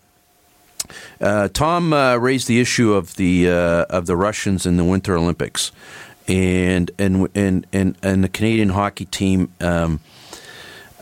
uh, 1.21 1.47
Tom 1.53 1.93
uh, 1.93 2.15
raised 2.17 2.47
the 2.47 2.59
issue 2.59 2.93
of 2.93 3.15
the 3.15 3.49
uh, 3.49 3.85
of 3.89 4.05
the 4.05 4.15
Russians 4.15 4.65
in 4.65 4.77
the 4.77 4.83
Winter 4.83 5.15
Olympics, 5.17 5.71
and 6.27 6.89
and 6.99 7.27
and 7.35 7.65
and, 7.73 7.95
and 8.01 8.23
the 8.23 8.29
Canadian 8.29 8.69
hockey 8.69 9.05
team. 9.05 9.51
Um, 9.61 9.99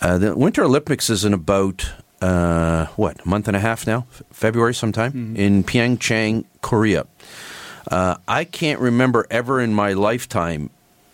uh, 0.01 0.17
the 0.17 0.35
Winter 0.35 0.63
Olympics 0.63 1.09
is 1.09 1.23
in 1.25 1.33
about 1.33 1.91
uh, 2.21 2.85
what 2.95 3.23
a 3.23 3.27
month 3.27 3.47
and 3.47 3.55
a 3.55 3.59
half 3.59 3.85
now, 3.85 4.05
February 4.31 4.73
sometime 4.73 5.35
in 5.35 5.63
Pyeongchang, 5.63 6.45
Korea. 6.61 7.05
Uh, 7.89 8.15
I 8.27 8.43
can't 8.45 8.79
remember 8.79 9.25
ever 9.29 9.59
in 9.59 9.73
my 9.73 9.93
lifetime 9.93 10.69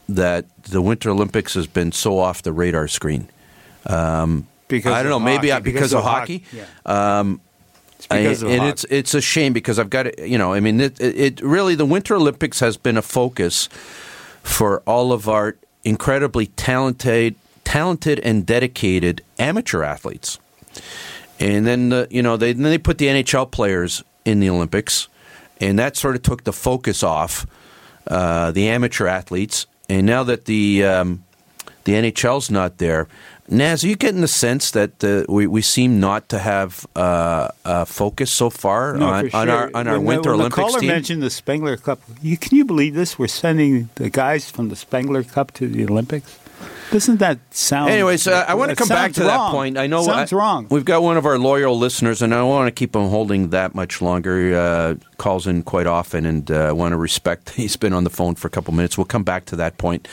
that 0.09 0.45
the 0.63 0.82
Winter 0.82 1.09
Olympics 1.09 1.53
has 1.55 1.67
been 1.67 1.91
so 1.91 2.17
off 2.19 2.43
the 2.43 2.51
radar 2.53 2.88
screen. 2.88 3.30
Um, 3.86 4.47
Because 4.67 4.93
I 4.93 5.01
don't 5.03 5.09
know, 5.09 5.17
of 5.17 5.23
maybe 5.23 5.49
hockey, 5.49 5.69
I- 5.69 5.71
because, 5.73 5.93
of 5.93 6.03
hockey. 6.03 6.43
Yeah. 6.53 6.65
Um, 6.86 7.39
It's 7.98 8.08
because 8.08 8.43
I- 8.43 8.48
and 8.50 8.60
hockey. 8.60 8.70
it's 8.70 8.84
it's 8.89 9.14
a 9.14 9.22
shame 9.22 9.54
because 9.54 9.80
I've 9.80 9.89
got 9.89 10.04
to, 10.04 10.28
you 10.30 10.38
know, 10.38 10.54
I 10.54 10.60
mean, 10.60 10.80
it, 10.80 11.00
it, 11.00 11.20
it 11.20 11.41
really 11.41 11.76
the 11.76 11.86
Winter 11.86 12.16
Olympics 12.16 12.60
has 12.60 12.78
been 12.78 12.98
a 12.98 13.02
focus 13.02 13.68
for 14.43 14.82
all 14.86 15.12
of 15.12 15.28
our 15.28 15.56
incredibly 15.84 16.48
talented, 16.48 17.36
talented 17.64 18.20
and 18.20 18.45
dedicated 18.45 19.22
amateur 19.39 19.84
athletes. 19.84 20.39
And 21.39 21.66
then 21.68 21.89
the, 21.89 22.08
you 22.10 22.22
know 22.22 22.38
they 22.38 22.54
then 22.54 22.64
they 22.64 22.78
put 22.78 22.98
the 22.98 23.08
NHL 23.08 23.52
players 23.52 24.04
in 24.26 24.39
the 24.39 24.50
Olympics, 24.50 25.08
and 25.60 25.78
that 25.80 25.95
sort 25.95 26.16
of 26.16 26.22
took 26.24 26.43
the 26.43 26.54
focus 26.54 27.04
off 27.04 27.45
uh, 28.08 28.52
the 28.52 28.68
amateur 28.70 29.08
athletes. 29.08 29.66
And 29.89 30.06
now 30.06 30.24
that 30.24 30.45
the 30.45 30.84
um, 30.84 31.24
the 31.84 31.93
NHL's 31.93 32.50
not 32.52 32.78
there, 32.80 33.08
Naz, 33.50 33.84
are 33.84 33.88
you 33.88 33.95
getting 33.95 34.20
the 34.22 34.28
sense 34.28 34.72
that 34.72 35.02
uh, 35.04 35.24
we 35.32 35.48
we 35.48 35.62
seem 35.62 36.00
not 36.02 36.28
to 36.30 36.39
have 36.39 36.86
uh, 36.95 37.48
uh, 37.64 37.86
focus 37.86 38.30
so 38.30 38.50
far 38.50 38.98
No, 38.98 39.06
on, 39.08 39.30
for 39.30 39.38
on 39.38 39.50
our 39.50 39.72
on 39.74 39.88
our 39.88 39.95
when 40.00 40.06
Winter 40.06 40.32
the, 40.32 40.38
when 40.38 40.39
Olympics 40.41 40.56
the 40.56 40.62
caller 40.64 40.80
team? 40.82 40.89
mentioned 40.89 41.24
the 41.24 41.30
Spengler 41.30 41.78
Cup. 41.78 42.02
You, 42.22 42.36
can 42.38 42.58
you 42.58 42.66
believe 42.66 42.93
this? 42.93 43.18
We're 43.18 43.28
sending 43.28 43.89
the 43.95 44.10
guys 44.10 44.52
from 44.52 44.68
the 44.68 44.76
Spengler 44.76 45.24
Cup 45.24 45.54
to 45.54 45.68
the 45.70 45.86
Olympics. 45.86 46.38
Doesn't 46.91 47.18
that 47.18 47.38
sound? 47.52 47.89
Anyways, 47.91 48.28
uh, 48.28 48.45
I 48.48 48.54
want 48.56 48.70
to 48.72 48.76
come 48.76 48.88
back 48.88 49.12
to 49.14 49.24
that 49.24 49.52
point. 49.52 49.78
I 49.78 49.88
know 49.88 50.04
sounds 50.04 50.32
I- 50.34 50.36
wrong. 50.38 50.68
We've 50.70 50.86
got 50.86 51.02
one 51.04 51.16
of 51.18 51.26
our 51.26 51.38
loyal 51.38 51.78
listeners, 51.78 52.22
and 52.22 52.34
I 52.34 52.38
don't 52.38 52.50
want 52.50 52.68
to 52.68 52.72
keep 52.72 52.95
him 52.95 53.10
holding 53.10 53.50
that 53.50 53.76
much 53.76 54.02
longer. 54.02 54.56
Uh, 54.58 54.95
calls 55.18 55.48
in 55.48 55.64
quite 55.64 55.86
often, 55.88 56.26
and 56.26 56.50
uh, 56.50 56.70
I 56.70 56.72
want 56.72 56.91
to 56.93 56.98
respect. 56.98 57.52
He's 57.52 57.76
been 57.78 57.93
on 57.93 58.04
the 58.04 58.10
phone 58.10 58.36
for 58.36 58.48
a 58.48 58.52
couple 58.52 58.74
minutes. 58.74 58.98
We'll 58.98 59.06
come 59.06 59.24
back 59.24 59.45
to 59.45 59.56
that 59.58 59.78
point. 59.78 60.08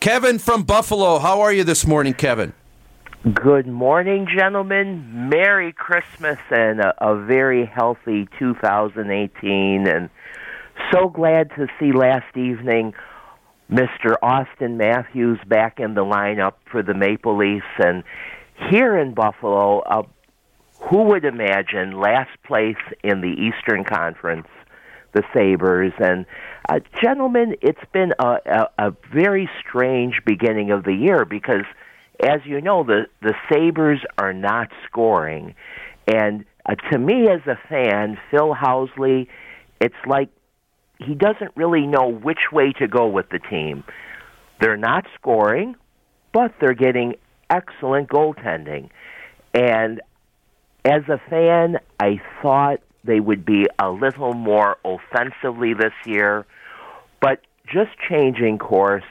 Kevin 0.00 0.38
from 0.38 0.64
Buffalo, 0.64 1.18
how 1.18 1.40
are 1.42 1.52
you 1.52 1.62
this 1.64 1.86
morning, 1.86 2.12
Kevin? 2.14 2.52
Good 3.32 3.66
morning, 3.66 4.26
gentlemen. 4.30 5.30
Merry 5.30 5.72
Christmas 5.72 6.36
and 6.50 6.78
a, 6.78 7.12
a 7.12 7.24
very 7.24 7.64
healthy 7.64 8.28
2018. 8.38 9.88
And 9.88 10.10
so 10.92 11.08
glad 11.08 11.48
to 11.56 11.66
see 11.80 11.92
last 11.92 12.36
evening 12.36 12.92
Mr. 13.72 14.16
Auston 14.22 14.76
Matthews 14.76 15.38
back 15.46 15.80
in 15.80 15.94
the 15.94 16.04
lineup 16.04 16.56
for 16.70 16.82
the 16.82 16.92
Maple 16.92 17.34
Leafs. 17.34 17.64
And 17.78 18.04
here 18.68 18.94
in 18.98 19.14
Buffalo, 19.14 19.78
uh, 19.78 20.02
who 20.80 21.04
would 21.04 21.24
imagine 21.24 21.92
last 21.92 22.36
place 22.46 22.76
in 23.02 23.22
the 23.22 23.34
Eastern 23.40 23.84
Conference, 23.84 24.48
the 25.14 25.22
Sabres? 25.32 25.94
And 25.98 26.26
uh, 26.68 26.80
gentlemen, 27.02 27.56
it's 27.62 27.90
been 27.90 28.12
a, 28.18 28.36
a, 28.44 28.88
a 28.88 28.96
very 29.14 29.48
strange 29.66 30.20
beginning 30.26 30.72
of 30.72 30.84
the 30.84 30.92
year 30.92 31.24
because, 31.24 31.64
as 32.22 32.40
you 32.44 32.60
know, 32.60 32.84
the 32.84 33.06
the 33.22 33.34
Sabres 33.50 34.00
are 34.18 34.32
not 34.32 34.70
scoring, 34.86 35.54
and 36.06 36.44
uh, 36.66 36.74
to 36.90 36.98
me 36.98 37.28
as 37.28 37.40
a 37.46 37.58
fan, 37.68 38.18
Phil 38.30 38.54
Housley, 38.54 39.28
it's 39.80 39.94
like 40.06 40.28
he 40.98 41.14
doesn't 41.14 41.52
really 41.56 41.86
know 41.86 42.08
which 42.08 42.52
way 42.52 42.72
to 42.74 42.86
go 42.86 43.06
with 43.06 43.28
the 43.30 43.38
team. 43.38 43.84
They're 44.60 44.76
not 44.76 45.06
scoring, 45.14 45.76
but 46.32 46.54
they're 46.60 46.74
getting 46.74 47.16
excellent 47.50 48.08
goaltending. 48.08 48.90
And 49.52 50.00
as 50.84 51.02
a 51.08 51.20
fan, 51.28 51.78
I 52.00 52.20
thought 52.40 52.80
they 53.04 53.20
would 53.20 53.44
be 53.44 53.66
a 53.78 53.90
little 53.90 54.32
more 54.32 54.76
offensively 54.84 55.74
this 55.74 55.92
year, 56.06 56.46
but 57.20 57.40
just 57.66 57.90
changing 58.08 58.58
course, 58.58 59.04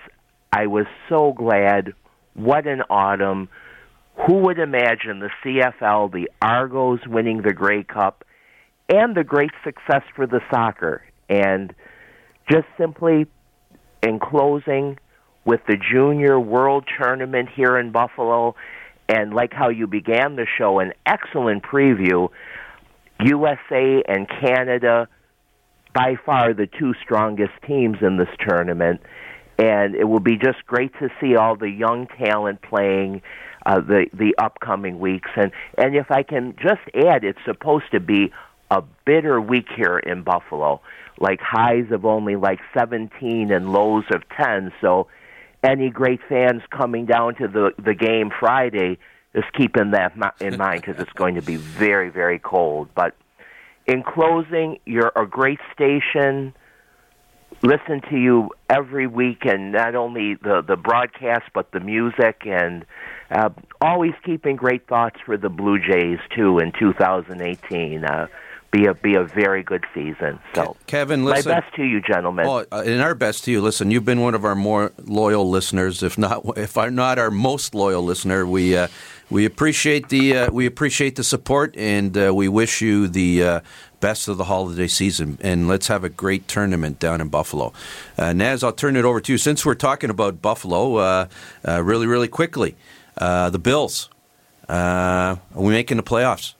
I 0.51 0.67
was 0.67 0.85
so 1.09 1.33
glad. 1.33 1.93
What 2.33 2.67
an 2.67 2.81
autumn. 2.89 3.49
Who 4.27 4.39
would 4.39 4.59
imagine 4.59 5.19
the 5.19 5.29
CFL, 5.43 6.11
the 6.11 6.29
Argos 6.41 6.99
winning 7.07 7.41
the 7.41 7.53
Grey 7.53 7.83
Cup, 7.83 8.23
and 8.89 9.15
the 9.15 9.23
great 9.23 9.51
success 9.63 10.03
for 10.15 10.27
the 10.27 10.39
soccer? 10.51 11.03
And 11.29 11.73
just 12.51 12.67
simply 12.77 13.25
in 14.01 14.19
closing 14.19 14.97
with 15.45 15.61
the 15.67 15.77
Junior 15.77 16.39
World 16.39 16.87
Tournament 17.01 17.49
here 17.55 17.77
in 17.77 17.91
Buffalo, 17.91 18.55
and 19.09 19.33
like 19.33 19.53
how 19.53 19.69
you 19.69 19.87
began 19.87 20.35
the 20.35 20.47
show, 20.57 20.79
an 20.79 20.93
excellent 21.05 21.63
preview. 21.63 22.29
USA 23.19 24.03
and 24.07 24.27
Canada, 24.27 25.07
by 25.93 26.15
far 26.25 26.53
the 26.53 26.67
two 26.67 26.93
strongest 27.03 27.53
teams 27.67 27.97
in 28.01 28.17
this 28.17 28.29
tournament. 28.47 29.01
And 29.63 29.95
it 29.95 30.03
will 30.05 30.19
be 30.19 30.35
just 30.35 30.65
great 30.65 30.91
to 30.99 31.09
see 31.21 31.37
all 31.37 31.55
the 31.55 31.69
young 31.69 32.07
talent 32.07 32.61
playing 32.61 33.21
uh, 33.65 33.79
the 33.79 34.07
the 34.13 34.35
upcoming 34.37 34.99
weeks. 34.99 35.29
And 35.35 35.51
and 35.77 35.95
if 35.95 36.11
I 36.11 36.23
can 36.23 36.55
just 36.61 36.81
add, 36.93 37.23
it's 37.23 37.39
supposed 37.45 37.89
to 37.91 37.99
be 37.99 38.31
a 38.69 38.83
bitter 39.05 39.39
week 39.39 39.67
here 39.75 39.97
in 39.97 40.23
Buffalo, 40.23 40.81
like 41.17 41.39
highs 41.39 41.91
of 41.91 42.05
only 42.05 42.35
like 42.35 42.59
17 42.77 43.51
and 43.51 43.71
lows 43.71 44.03
of 44.11 44.23
10. 44.37 44.73
So 44.81 45.07
any 45.63 45.89
great 45.89 46.19
fans 46.27 46.61
coming 46.69 47.05
down 47.05 47.35
to 47.35 47.47
the 47.47 47.71
the 47.81 47.93
game 47.93 48.31
Friday, 48.37 48.97
just 49.33 49.53
keeping 49.53 49.91
that 49.91 50.13
in 50.41 50.57
mind 50.57 50.81
because 50.81 50.99
it's 50.99 51.13
going 51.13 51.35
to 51.35 51.41
be 51.41 51.55
very 51.55 52.09
very 52.09 52.39
cold. 52.39 52.89
But 52.93 53.15
in 53.85 54.03
closing, 54.03 54.79
you're 54.85 55.13
a 55.15 55.25
great 55.25 55.59
station. 55.73 56.53
Listen 57.63 58.01
to 58.09 58.17
you 58.17 58.49
every 58.69 59.07
week, 59.07 59.45
and 59.45 59.71
not 59.71 59.95
only 59.95 60.35
the 60.35 60.61
the 60.61 60.75
broadcast 60.75 61.45
but 61.53 61.71
the 61.71 61.79
music, 61.79 62.41
and 62.45 62.85
uh, 63.31 63.49
always 63.81 64.13
keeping 64.25 64.57
great 64.57 64.85
thoughts 64.87 65.17
for 65.25 65.37
the 65.37 65.49
Blue 65.49 65.79
Jays 65.79 66.19
too 66.35 66.59
in 66.59 66.73
2018. 66.77 68.03
Uh, 68.03 68.27
be 68.73 68.87
a 68.87 68.93
be 68.93 69.15
a 69.15 69.23
very 69.23 69.63
good 69.63 69.85
season. 69.93 70.39
So, 70.55 70.75
Kevin, 70.87 71.23
listen. 71.23 71.51
my 71.51 71.61
best 71.61 71.73
to 71.75 71.83
you, 71.83 72.01
gentlemen. 72.01 72.45
Oh, 72.47 72.65
uh, 72.71 72.83
and 72.85 73.01
our 73.01 73.15
best 73.15 73.45
to 73.45 73.51
you. 73.51 73.61
Listen, 73.61 73.91
you've 73.91 74.03
been 74.03 74.19
one 74.19 74.33
of 74.33 74.43
our 74.43 74.55
more 74.55 74.91
loyal 75.05 75.49
listeners, 75.49 76.01
if 76.03 76.17
not 76.17 76.57
if 76.57 76.75
not 76.75 77.19
our 77.19 77.31
most 77.31 77.75
loyal 77.75 78.01
listener. 78.03 78.45
We 78.45 78.75
uh, 78.75 78.87
we 79.29 79.45
appreciate 79.45 80.09
the 80.09 80.37
uh, 80.37 80.51
we 80.51 80.65
appreciate 80.65 81.15
the 81.15 81.23
support, 81.23 81.75
and 81.77 82.17
uh, 82.17 82.33
we 82.33 82.47
wish 82.47 82.81
you 82.81 83.07
the 83.07 83.43
uh, 83.43 83.59
best 83.99 84.27
of 84.27 84.37
the 84.37 84.45
holiday 84.45 84.87
season. 84.87 85.37
And 85.41 85.67
let's 85.67 85.87
have 85.87 86.03
a 86.03 86.09
great 86.09 86.47
tournament 86.47 86.99
down 86.99 87.21
in 87.21 87.29
Buffalo. 87.29 87.73
Uh, 88.17 88.33
Naz, 88.33 88.63
I'll 88.63 88.73
turn 88.73 88.95
it 88.95 89.05
over 89.05 89.19
to 89.21 89.31
you. 89.31 89.37
Since 89.37 89.65
we're 89.65 89.75
talking 89.75 90.09
about 90.09 90.41
Buffalo, 90.41 91.27
really, 91.65 92.07
really 92.07 92.27
quickly, 92.27 92.75
the 93.17 93.59
Bills. 93.61 94.09
are 94.69 95.39
we 95.55 95.71
making 95.71 95.97
the 95.97 96.03
playoffs? 96.03 96.53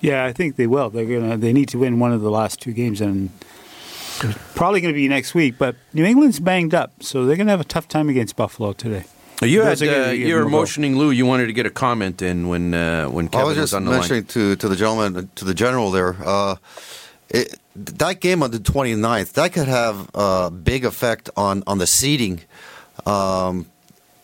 Yeah, 0.00 0.24
I 0.24 0.32
think 0.32 0.56
they 0.56 0.66
will. 0.66 0.90
They're 0.90 1.04
gonna. 1.04 1.36
They 1.36 1.52
need 1.52 1.68
to 1.68 1.78
win 1.78 2.00
one 2.00 2.12
of 2.12 2.22
the 2.22 2.30
last 2.30 2.60
two 2.60 2.72
games, 2.72 3.00
and 3.00 3.30
probably 4.54 4.80
going 4.80 4.92
to 4.92 4.98
be 4.98 5.08
next 5.08 5.34
week. 5.34 5.56
But 5.58 5.76
New 5.92 6.04
England's 6.04 6.40
banged 6.40 6.74
up, 6.74 7.02
so 7.02 7.24
they're 7.24 7.36
going 7.36 7.46
to 7.46 7.52
have 7.52 7.60
a 7.60 7.64
tough 7.64 7.88
time 7.88 8.08
against 8.08 8.36
Buffalo 8.36 8.72
today. 8.72 9.04
You 9.40 9.62
had 9.62 9.82
uh, 9.82 10.10
you 10.10 10.34
were 10.34 10.48
motioning 10.48 10.96
Lou. 10.96 11.10
You 11.10 11.26
wanted 11.26 11.46
to 11.46 11.52
get 11.52 11.66
a 11.66 11.70
comment 11.70 12.22
in 12.22 12.48
when 12.48 12.74
uh, 12.74 13.06
when 13.06 13.28
Kevin 13.28 13.44
I 13.44 13.48
was 13.48 13.56
just 13.56 13.62
was 13.72 13.74
on 13.74 13.84
the 13.84 13.90
mentioning 13.90 14.22
line. 14.22 14.28
to 14.28 14.56
to 14.56 14.68
the 14.68 14.76
gentleman 14.76 15.30
to 15.34 15.44
the 15.44 15.54
general 15.54 15.90
there. 15.90 16.16
Uh, 16.24 16.56
it, 17.28 17.58
that 17.74 18.20
game 18.20 18.42
on 18.42 18.50
the 18.50 18.58
29th 18.58 19.32
that 19.32 19.52
could 19.52 19.68
have 19.68 20.10
a 20.14 20.50
big 20.50 20.84
effect 20.84 21.30
on 21.36 21.62
on 21.66 21.78
the 21.78 21.86
seeding 21.86 22.40
um, 23.06 23.66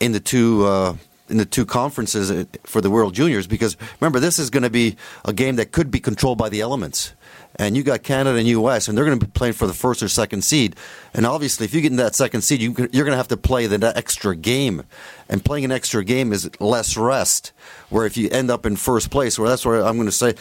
in 0.01 0.13
the 0.13 0.21
two 0.21 0.67
uh, 0.67 0.95
in 1.29 1.37
the 1.39 1.47
two 1.47 1.65
conferences 1.65 2.31
uh, 2.31 2.45
for 2.65 2.81
the 2.81 2.91
World 2.91 3.15
Juniors 3.15 3.47
because 3.47 3.77
remember 4.01 4.21
this 4.21 4.39
is 4.39 4.51
going 4.51 4.63
to 4.63 4.71
be 4.71 4.97
a 5.25 5.33
game 5.33 5.57
that 5.57 5.73
could 5.73 5.91
be 5.91 6.01
controlled 6.01 6.39
by 6.39 6.49
the 6.49 6.61
elements. 6.61 7.15
And 7.57 7.77
you 7.77 7.83
got 7.83 8.03
Canada 8.03 8.39
and 8.39 8.47
U.S. 8.49 8.87
and 8.87 8.97
they're 8.97 9.05
going 9.05 9.19
to 9.19 9.27
be 9.27 9.33
playing 9.33 9.55
for 9.55 9.67
the 9.67 9.75
first 9.75 10.03
or 10.03 10.09
second 10.09 10.43
seed. 10.43 10.77
And 11.13 11.27
obviously, 11.27 11.65
if 11.65 11.75
you 11.75 11.81
get 11.81 11.91
in 11.91 11.97
that 11.97 12.15
second 12.15 12.43
seed, 12.43 12.61
you, 12.61 12.73
you're 12.93 13.05
going 13.05 13.13
to 13.13 13.17
have 13.17 13.29
to 13.29 13.37
play 13.37 13.67
the 13.67 13.97
extra 13.97 14.37
game. 14.37 14.85
And 15.29 15.45
playing 15.45 15.65
an 15.65 15.73
extra 15.73 16.05
game 16.05 16.33
is 16.33 16.49
less 16.61 16.97
rest. 16.97 17.53
Where 17.89 18.07
if 18.07 18.17
you 18.17 18.29
end 18.31 18.51
up 18.51 18.65
in 18.65 18.77
first 18.77 19.11
place, 19.11 19.39
where 19.39 19.49
that's 19.49 19.67
where 19.67 19.85
I'm 19.85 19.97
going 19.97 20.07
to 20.07 20.13
say, 20.13 20.35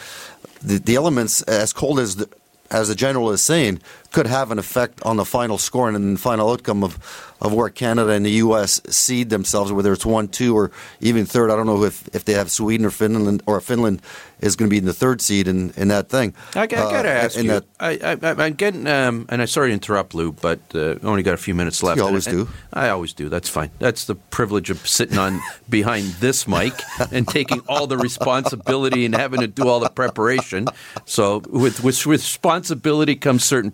the, 0.62 0.78
the 0.78 0.94
elements, 0.94 1.42
as 1.42 1.72
cold 1.72 1.98
as 1.98 2.16
the, 2.16 2.28
as 2.70 2.88
the 2.88 2.94
general 2.94 3.30
is 3.30 3.42
saying, 3.42 3.80
could 4.10 4.26
have 4.26 4.50
an 4.50 4.58
effect 4.58 5.02
on 5.02 5.16
the 5.16 5.24
final 5.24 5.58
score 5.58 5.88
and 5.88 6.16
the 6.16 6.20
final 6.20 6.50
outcome 6.50 6.82
of, 6.82 6.98
of 7.40 7.52
where 7.52 7.68
Canada 7.68 8.10
and 8.10 8.24
the 8.24 8.30
U.S. 8.32 8.80
seed 8.88 9.30
themselves, 9.30 9.70
whether 9.70 9.92
it's 9.92 10.06
one, 10.06 10.28
two, 10.28 10.56
or 10.56 10.70
even 11.00 11.26
third. 11.26 11.50
I 11.50 11.56
don't 11.56 11.66
know 11.66 11.84
if, 11.84 12.08
if 12.14 12.24
they 12.24 12.32
have 12.32 12.50
Sweden 12.50 12.86
or 12.86 12.90
Finland 12.90 13.42
or 13.46 13.60
Finland 13.60 14.02
is 14.40 14.56
going 14.56 14.68
to 14.68 14.70
be 14.70 14.78
in 14.78 14.84
the 14.84 14.94
third 14.94 15.20
seed 15.20 15.48
in, 15.48 15.72
in 15.76 15.88
that 15.88 16.08
thing. 16.08 16.34
I, 16.54 16.62
I 16.62 16.66
got 16.66 17.02
to 17.02 17.08
uh, 17.08 17.12
ask 17.12 17.36
you. 17.36 17.48
That, 17.48 17.64
I, 17.80 17.98
I, 18.22 18.46
am 18.46 18.54
getting, 18.54 18.86
um, 18.86 19.26
and 19.28 19.40
I'm 19.42 19.48
sorry 19.48 19.70
to 19.70 19.74
interrupt, 19.74 20.14
Lou, 20.14 20.32
but 20.32 20.60
uh, 20.74 20.96
only 21.02 21.22
got 21.22 21.34
a 21.34 21.38
few 21.38 21.54
minutes 21.54 21.82
left. 21.82 21.98
You 21.98 22.04
always 22.04 22.26
and, 22.26 22.46
do. 22.46 22.52
I 22.72 22.88
always 22.88 23.12
do. 23.12 23.28
That's 23.28 23.48
fine. 23.48 23.70
That's 23.78 24.04
the 24.04 24.14
privilege 24.14 24.70
of 24.70 24.86
sitting 24.86 25.18
on 25.18 25.40
behind 25.68 26.06
this 26.20 26.46
mic 26.46 26.72
and 27.12 27.26
taking 27.26 27.60
all 27.68 27.86
the 27.86 27.98
responsibility 27.98 29.04
and 29.04 29.14
having 29.14 29.40
to 29.40 29.48
do 29.48 29.68
all 29.68 29.80
the 29.80 29.90
preparation. 29.90 30.66
So 31.04 31.42
with 31.48 31.82
with 31.82 32.06
responsibility 32.06 33.16
comes 33.16 33.44
certain 33.44 33.70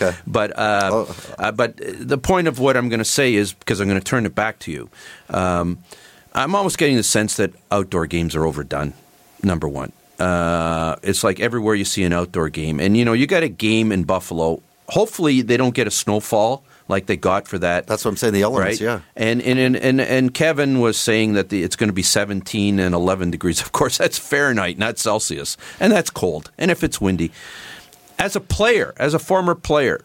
Okay. 0.00 0.14
But 0.26 0.58
uh, 0.58 0.90
oh. 0.92 1.16
uh, 1.38 1.52
but 1.52 1.76
the 1.76 2.18
point 2.18 2.48
of 2.48 2.58
what 2.58 2.76
I'm 2.76 2.88
going 2.88 2.98
to 2.98 3.04
say 3.04 3.34
is 3.34 3.52
because 3.52 3.80
I'm 3.80 3.88
going 3.88 4.00
to 4.00 4.04
turn 4.04 4.26
it 4.26 4.34
back 4.34 4.58
to 4.60 4.72
you. 4.72 4.90
Um, 5.30 5.78
I'm 6.34 6.54
almost 6.54 6.78
getting 6.78 6.96
the 6.96 7.02
sense 7.02 7.36
that 7.36 7.52
outdoor 7.70 8.06
games 8.06 8.34
are 8.36 8.44
overdone. 8.44 8.92
Number 9.42 9.68
one, 9.68 9.92
uh, 10.18 10.96
it's 11.02 11.22
like 11.22 11.40
everywhere 11.40 11.74
you 11.74 11.84
see 11.84 12.04
an 12.04 12.12
outdoor 12.12 12.48
game, 12.48 12.80
and 12.80 12.96
you 12.96 13.04
know 13.04 13.12
you 13.12 13.26
got 13.26 13.42
a 13.42 13.48
game 13.48 13.92
in 13.92 14.04
Buffalo. 14.04 14.62
Hopefully, 14.88 15.42
they 15.42 15.56
don't 15.56 15.74
get 15.74 15.86
a 15.86 15.90
snowfall 15.90 16.62
like 16.88 17.06
they 17.06 17.16
got 17.16 17.48
for 17.48 17.58
that. 17.58 17.86
That's 17.86 18.04
what 18.04 18.12
I'm 18.12 18.16
saying. 18.16 18.34
The 18.34 18.42
elements, 18.42 18.80
right? 18.80 18.84
yeah. 18.86 19.00
And 19.16 19.42
and, 19.42 19.76
and 19.76 20.00
and 20.00 20.34
Kevin 20.34 20.80
was 20.80 20.96
saying 20.98 21.34
that 21.34 21.48
the, 21.48 21.62
it's 21.62 21.76
going 21.76 21.88
to 21.88 21.94
be 21.94 22.02
17 22.02 22.78
and 22.78 22.94
11 22.94 23.30
degrees. 23.30 23.60
Of 23.66 23.72
course, 23.72 23.98
that's 23.98 24.16
Fahrenheit, 24.18 24.78
not 24.78 24.98
Celsius, 24.98 25.56
and 25.80 25.92
that's 25.92 26.08
cold. 26.08 26.50
And 26.56 26.70
if 26.70 26.84
it's 26.84 27.00
windy, 27.00 27.32
as 28.18 28.36
a 28.36 28.40
player, 28.40 28.94
as 28.96 29.14
a 29.14 29.18
former 29.18 29.54
player, 29.54 30.00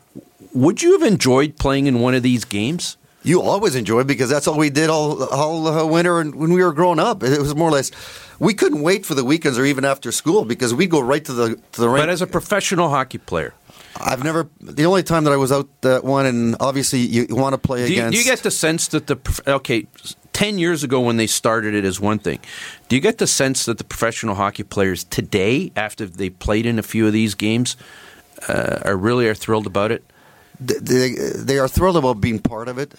would 0.53 0.81
you 0.81 0.93
have 0.99 1.03
enjoyed 1.03 1.57
playing 1.57 1.87
in 1.87 1.99
one 1.99 2.13
of 2.13 2.23
these 2.23 2.45
games? 2.45 2.97
You 3.23 3.41
always 3.41 3.75
enjoy 3.75 4.03
because 4.03 4.29
that's 4.29 4.47
all 4.47 4.57
we 4.57 4.71
did 4.71 4.89
all 4.89 5.23
all 5.25 5.67
uh, 5.67 5.85
winter 5.85 6.19
and 6.19 6.33
when 6.33 6.53
we 6.53 6.63
were 6.63 6.73
growing 6.73 6.97
up. 6.97 7.21
It 7.21 7.39
was 7.39 7.55
more 7.55 7.69
or 7.69 7.71
less 7.71 7.91
we 8.39 8.55
couldn't 8.55 8.81
wait 8.81 9.05
for 9.05 9.13
the 9.13 9.23
weekends 9.23 9.59
or 9.59 9.65
even 9.65 9.85
after 9.85 10.11
school 10.11 10.43
because 10.43 10.73
we'd 10.73 10.89
go 10.89 10.99
right 10.99 11.23
to 11.25 11.31
the 11.31 11.55
to 11.73 11.81
the 11.81 11.87
rink. 11.87 12.01
But 12.01 12.09
as 12.09 12.23
a 12.23 12.27
professional 12.27 12.89
hockey 12.89 13.19
player, 13.19 13.53
I've 13.99 14.23
never. 14.23 14.49
The 14.61 14.85
only 14.85 15.03
time 15.03 15.25
that 15.25 15.33
I 15.33 15.37
was 15.37 15.51
out 15.51 15.69
that 15.81 16.03
one, 16.03 16.25
and 16.25 16.55
obviously 16.59 16.99
you, 16.99 17.25
you 17.29 17.35
want 17.35 17.53
to 17.53 17.57
play 17.57 17.87
do 17.87 17.93
you. 17.93 18.09
Do 18.09 18.17
you 18.17 18.23
get 18.23 18.39
the 18.39 18.51
sense 18.51 18.87
that 18.89 19.07
the 19.07 19.43
okay, 19.47 19.87
ten 20.33 20.57
years 20.57 20.83
ago 20.83 20.99
when 20.99 21.17
they 21.17 21.27
started 21.27 21.73
it 21.73 21.85
is 21.85 21.99
one 21.99 22.19
thing. 22.19 22.39
Do 22.87 22.95
you 22.95 23.01
get 23.01 23.17
the 23.17 23.27
sense 23.27 23.65
that 23.65 23.77
the 23.77 23.83
professional 23.83 24.35
hockey 24.35 24.63
players 24.63 25.03
today, 25.03 25.71
after 25.75 26.05
they 26.05 26.29
played 26.29 26.65
in 26.65 26.79
a 26.79 26.83
few 26.83 27.05
of 27.07 27.13
these 27.13 27.35
games, 27.35 27.77
uh, 28.47 28.79
are 28.85 28.97
really 28.97 29.27
are 29.27 29.35
thrilled 29.35 29.67
about 29.67 29.91
it? 29.91 30.03
They, 30.59 31.15
they 31.35 31.57
are 31.57 31.67
thrilled 31.67 31.97
about 31.97 32.21
being 32.21 32.39
part 32.39 32.67
of 32.67 32.77
it. 32.77 32.93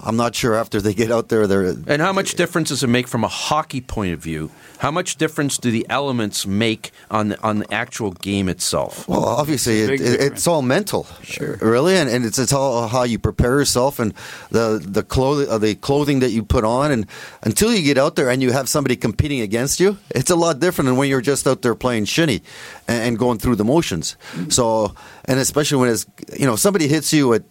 I'm 0.00 0.16
not 0.16 0.34
sure 0.34 0.54
after 0.54 0.80
they 0.80 0.94
get 0.94 1.10
out 1.10 1.28
there. 1.28 1.46
They're 1.46 1.74
and 1.86 2.00
how 2.00 2.12
much 2.12 2.34
difference 2.34 2.68
does 2.68 2.82
it 2.82 2.86
make 2.86 3.08
from 3.08 3.24
a 3.24 3.28
hockey 3.28 3.80
point 3.80 4.12
of 4.12 4.20
view? 4.20 4.50
How 4.78 4.92
much 4.92 5.16
difference 5.16 5.58
do 5.58 5.70
the 5.72 5.84
elements 5.90 6.46
make 6.46 6.92
on 7.10 7.28
the, 7.28 7.42
on 7.42 7.58
the 7.58 7.74
actual 7.74 8.12
game 8.12 8.48
itself? 8.48 9.08
Well, 9.08 9.24
obviously, 9.24 9.80
it, 9.80 10.00
it, 10.00 10.20
it's 10.20 10.46
all 10.46 10.62
mental, 10.62 11.06
sure, 11.22 11.58
really, 11.60 11.96
and, 11.96 12.08
and 12.08 12.24
it's, 12.24 12.38
it's 12.38 12.52
all 12.52 12.86
how 12.86 13.02
you 13.02 13.18
prepare 13.18 13.58
yourself 13.58 13.98
and 13.98 14.14
the 14.50 14.80
the 14.84 15.02
clothing 15.02 15.48
uh, 15.50 15.58
the 15.58 15.74
clothing 15.74 16.20
that 16.20 16.30
you 16.30 16.44
put 16.44 16.64
on, 16.64 16.92
and 16.92 17.06
until 17.42 17.74
you 17.74 17.82
get 17.82 17.98
out 17.98 18.14
there 18.14 18.30
and 18.30 18.40
you 18.40 18.52
have 18.52 18.68
somebody 18.68 18.94
competing 18.94 19.40
against 19.40 19.80
you, 19.80 19.98
it's 20.10 20.30
a 20.30 20.36
lot 20.36 20.60
different 20.60 20.86
than 20.86 20.96
when 20.96 21.08
you're 21.08 21.20
just 21.20 21.46
out 21.46 21.62
there 21.62 21.74
playing 21.74 22.04
shinny 22.04 22.42
and, 22.86 23.02
and 23.02 23.18
going 23.18 23.38
through 23.38 23.56
the 23.56 23.64
motions. 23.64 24.16
Mm-hmm. 24.32 24.50
So, 24.50 24.94
and 25.24 25.40
especially 25.40 25.78
when 25.78 25.90
it's 25.90 26.06
you 26.38 26.46
know 26.46 26.54
somebody 26.54 26.86
hits 26.86 27.12
you 27.12 27.34
at 27.34 27.42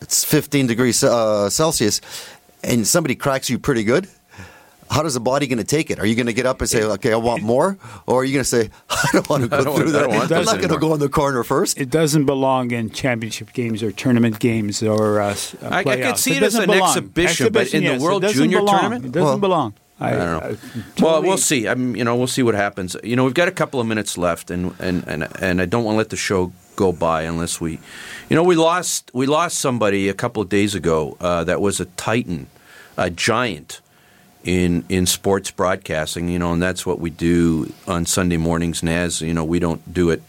it's 0.00 0.24
15 0.24 0.66
degrees 0.66 1.02
uh, 1.02 1.50
Celsius, 1.50 2.00
and 2.62 2.86
somebody 2.86 3.14
cracks 3.14 3.50
you 3.50 3.58
pretty 3.58 3.84
good, 3.84 4.08
how 4.90 5.02
does 5.02 5.14
the 5.14 5.20
body 5.20 5.46
going 5.46 5.58
to 5.58 5.64
take 5.64 5.90
it? 5.90 5.98
Are 5.98 6.06
you 6.06 6.14
going 6.14 6.26
to 6.26 6.32
get 6.32 6.46
up 6.46 6.60
and 6.60 6.70
say, 6.70 6.82
"Okay, 6.82 7.12
I 7.12 7.16
want 7.16 7.42
more," 7.42 7.76
or 8.06 8.20
are 8.20 8.24
you 8.24 8.32
going 8.32 8.44
to 8.44 8.48
say, 8.48 8.70
"I 8.90 9.08
don't 9.12 9.28
want 9.28 9.42
to 9.42 9.48
go 9.48 9.76
through 9.76 9.92
that. 9.92 10.08
One 10.08 10.32
I'm 10.32 10.44
not 10.44 10.58
going 10.58 10.68
to 10.68 10.78
go 10.78 10.94
in 10.94 11.00
the 11.00 11.08
corner 11.08 11.42
first. 11.42 11.80
It 11.80 11.90
doesn't 11.90 12.24
belong 12.24 12.70
in 12.70 12.90
championship 12.90 13.52
games 13.52 13.82
or 13.82 13.90
tournament 13.92 14.38
games 14.38 14.82
or 14.82 15.20
uh, 15.20 15.36
I, 15.62 15.78
I 15.78 15.82
could 15.82 16.18
see 16.18 16.32
it, 16.32 16.38
it 16.38 16.42
as 16.44 16.54
an 16.54 16.70
exhibition, 16.70 17.46
exhibition, 17.46 17.52
but 17.52 17.74
in 17.74 17.82
yes, 17.82 17.98
the 17.98 18.04
World 18.04 18.26
Junior 18.28 18.58
belong. 18.58 18.80
Tournament, 18.80 19.04
it 19.06 19.12
doesn't 19.12 19.26
well, 19.26 19.38
belong. 19.38 19.74
I, 19.98 20.08
I, 20.08 20.10
don't 20.10 20.18
know. 20.18 20.38
I, 20.38 20.40
totally 20.50 21.02
well, 21.02 21.22
we'll 21.22 21.38
see. 21.38 21.66
I'm, 21.66 21.96
you 21.96 22.04
know, 22.04 22.14
we'll 22.16 22.26
see 22.26 22.42
what 22.42 22.54
happens. 22.54 22.96
You 23.02 23.16
know, 23.16 23.24
we've 23.24 23.34
got 23.34 23.48
a 23.48 23.52
couple 23.52 23.80
of 23.80 23.86
minutes 23.86 24.18
left, 24.18 24.50
and 24.50 24.74
and 24.78 25.04
and, 25.08 25.26
and 25.40 25.60
I 25.60 25.64
don't 25.64 25.84
want 25.84 25.94
to 25.94 25.98
let 25.98 26.10
the 26.10 26.16
show 26.16 26.52
go 26.76 26.92
by 26.92 27.22
unless 27.22 27.60
we, 27.60 27.80
you 28.28 28.36
know, 28.36 28.42
we 28.42 28.56
lost 28.56 29.10
we 29.14 29.26
lost 29.26 29.58
somebody 29.58 30.08
a 30.08 30.14
couple 30.14 30.42
of 30.42 30.48
days 30.48 30.74
ago 30.74 31.16
uh, 31.20 31.44
that 31.44 31.60
was 31.60 31.80
a 31.80 31.84
titan, 31.84 32.48
a 32.96 33.10
giant 33.10 33.80
in 34.44 34.84
in 34.88 35.06
sports 35.06 35.50
broadcasting. 35.50 36.28
You 36.28 36.38
know, 36.38 36.52
and 36.52 36.62
that's 36.62 36.84
what 36.84 36.98
we 36.98 37.10
do 37.10 37.72
on 37.86 38.06
Sunday 38.06 38.36
mornings. 38.36 38.82
Naz, 38.82 39.20
you 39.20 39.34
know, 39.34 39.44
we 39.44 39.58
don't 39.58 39.92
do 39.92 40.10
it. 40.10 40.22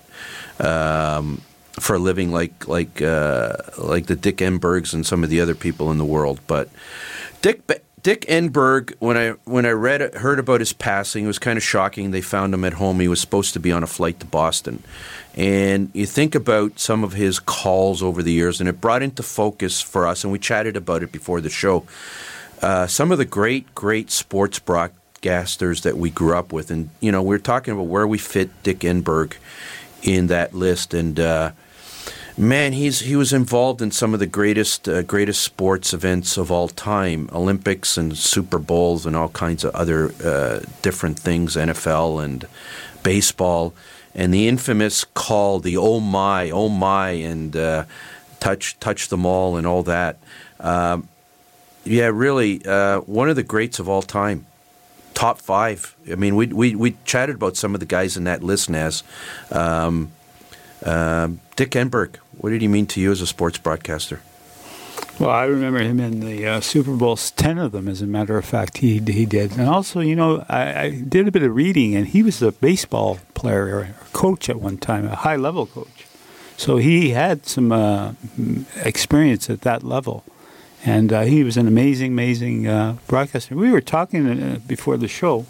Um, 0.59 1.41
for 1.79 1.95
a 1.95 1.99
living, 1.99 2.31
like 2.31 2.67
like 2.67 3.01
uh, 3.01 3.53
like 3.77 4.07
the 4.07 4.15
Dick 4.15 4.37
Enbergs 4.37 4.93
and 4.93 5.05
some 5.05 5.23
of 5.23 5.29
the 5.29 5.41
other 5.41 5.53
people 5.53 5.91
in 5.91 5.99
the 5.99 6.05
world, 6.05 6.39
but 6.47 6.69
Dick 7.41 7.61
Dick 8.07 8.21
Enberg, 8.27 8.95
when 8.99 9.17
I 9.17 9.31
when 9.43 9.65
I 9.65 9.71
read 9.71 10.15
heard 10.15 10.39
about 10.39 10.61
his 10.61 10.71
passing, 10.71 11.25
it 11.25 11.27
was 11.27 11.39
kind 11.39 11.57
of 11.57 11.63
shocking. 11.63 12.11
They 12.11 12.21
found 12.21 12.53
him 12.53 12.63
at 12.63 12.73
home. 12.73 12.99
He 12.99 13.07
was 13.07 13.19
supposed 13.19 13.53
to 13.53 13.59
be 13.59 13.71
on 13.71 13.83
a 13.83 13.87
flight 13.87 14.19
to 14.21 14.25
Boston, 14.25 14.81
and 15.37 15.91
you 15.93 16.07
think 16.07 16.33
about 16.33 16.79
some 16.79 17.03
of 17.03 17.13
his 17.13 17.37
calls 17.39 18.01
over 18.01 18.23
the 18.23 18.31
years, 18.31 18.59
and 18.59 18.67
it 18.67 18.81
brought 18.81 19.03
into 19.03 19.21
focus 19.21 19.79
for 19.79 20.07
us, 20.07 20.23
and 20.23 20.33
we 20.33 20.39
chatted 20.39 20.75
about 20.75 21.03
it 21.03 21.11
before 21.11 21.41
the 21.41 21.49
show. 21.49 21.85
Uh, 22.59 22.87
some 22.87 23.11
of 23.11 23.19
the 23.19 23.25
great, 23.25 23.75
great 23.75 24.09
sports 24.09 24.57
broadcasters 24.57 25.83
that 25.83 25.95
we 25.95 26.09
grew 26.09 26.35
up 26.35 26.51
with, 26.51 26.71
and 26.71 26.89
you 27.01 27.11
know, 27.11 27.21
we 27.21 27.35
are 27.35 27.39
talking 27.39 27.71
about 27.71 27.85
where 27.85 28.07
we 28.07 28.17
fit 28.17 28.49
Dick 28.63 28.79
Enberg 28.79 29.33
in 30.01 30.25
that 30.25 30.55
list, 30.55 30.95
and 30.95 31.19
uh, 31.19 31.51
man, 32.35 32.73
he's 32.73 33.01
he 33.01 33.15
was 33.15 33.31
involved 33.31 33.79
in 33.79 33.91
some 33.91 34.15
of 34.15 34.19
the 34.19 34.25
greatest, 34.25 34.89
uh, 34.89 35.03
greatest 35.03 35.43
sports 35.43 35.93
events 35.93 36.37
of 36.37 36.49
all 36.49 36.67
time, 36.67 37.29
Olympics 37.31 37.95
and 37.95 38.17
Super 38.17 38.57
Bowls 38.57 39.05
and 39.05 39.15
all 39.15 39.29
kinds 39.29 39.63
of 39.63 39.75
other 39.75 40.11
uh, 40.25 40.61
different 40.81 41.19
things, 41.19 41.55
NFL 41.55 42.23
and 42.23 42.47
baseball 43.03 43.75
and 44.17 44.33
the 44.33 44.47
infamous 44.49 45.05
call, 45.05 45.59
the 45.59 45.77
"Oh 45.77 46.01
my, 46.01 46.49
oh 46.49 46.67
my," 46.67 47.11
and 47.11 47.55
uh, 47.55 47.85
touch 48.41 48.77
touch 48.79 49.07
them 49.07 49.25
all 49.25 49.55
and 49.55 49.65
all 49.65 49.83
that. 49.83 50.17
Um, 50.59 51.07
yeah, 51.85 52.07
really, 52.13 52.65
uh, 52.65 52.99
one 53.01 53.29
of 53.29 53.35
the 53.37 53.43
greats 53.43 53.79
of 53.79 53.87
all 53.87 54.01
time. 54.01 54.45
Top 55.13 55.39
five. 55.39 55.95
I 56.11 56.15
mean, 56.15 56.35
we 56.35 56.47
we 56.47 56.75
we 56.75 56.97
chatted 57.05 57.35
about 57.35 57.55
some 57.55 57.73
of 57.73 57.79
the 57.79 57.85
guys 57.85 58.17
in 58.17 58.25
that 58.25 58.43
list, 58.43 58.69
Naz. 58.69 59.03
Um, 59.51 60.11
Um, 60.85 61.39
Dick 61.55 61.71
Enberg, 61.71 62.17
what 62.37 62.51
did 62.51 62.61
he 62.61 62.67
mean 62.67 62.85
to 62.87 63.01
you 63.01 63.11
as 63.11 63.19
a 63.19 63.25
sports 63.25 63.57
broadcaster? 63.57 64.21
Well, 65.19 65.31
I 65.31 65.45
remember 65.45 65.79
him 65.79 65.99
in 65.99 66.19
the 66.19 66.45
uh, 66.45 66.61
Super 66.61 66.91
Bowls, 66.91 67.31
ten 67.31 67.57
of 67.57 67.71
them, 67.71 67.87
as 67.87 68.03
a 68.03 68.05
matter 68.05 68.37
of 68.37 68.45
fact. 68.45 68.77
He 68.77 68.99
he 68.99 69.25
did, 69.25 69.57
and 69.57 69.67
also, 69.67 69.99
you 69.99 70.15
know, 70.15 70.45
I, 70.47 70.81
I 70.81 70.89
did 71.01 71.27
a 71.27 71.31
bit 71.31 71.41
of 71.41 71.55
reading, 71.55 71.95
and 71.95 72.07
he 72.07 72.21
was 72.21 72.39
a 72.43 72.51
baseball 72.51 73.17
player 73.33 73.75
or 73.75 73.95
coach 74.13 74.47
at 74.47 74.61
one 74.61 74.77
time, 74.77 75.05
a 75.05 75.15
high 75.15 75.35
level 75.35 75.65
coach. 75.65 76.05
So 76.55 76.77
he 76.77 77.09
had 77.09 77.47
some 77.47 77.71
uh, 77.71 78.13
experience 78.83 79.49
at 79.49 79.61
that 79.61 79.81
level, 79.81 80.23
and 80.85 81.11
uh, 81.11 81.21
he 81.21 81.43
was 81.43 81.57
an 81.57 81.67
amazing, 81.67 82.11
amazing 82.11 82.67
uh, 82.67 82.97
broadcaster. 83.07 83.55
We 83.55 83.71
were 83.71 83.81
talking 83.81 84.27
uh, 84.27 84.59
before 84.67 84.97
the 84.97 85.07
show 85.07 85.47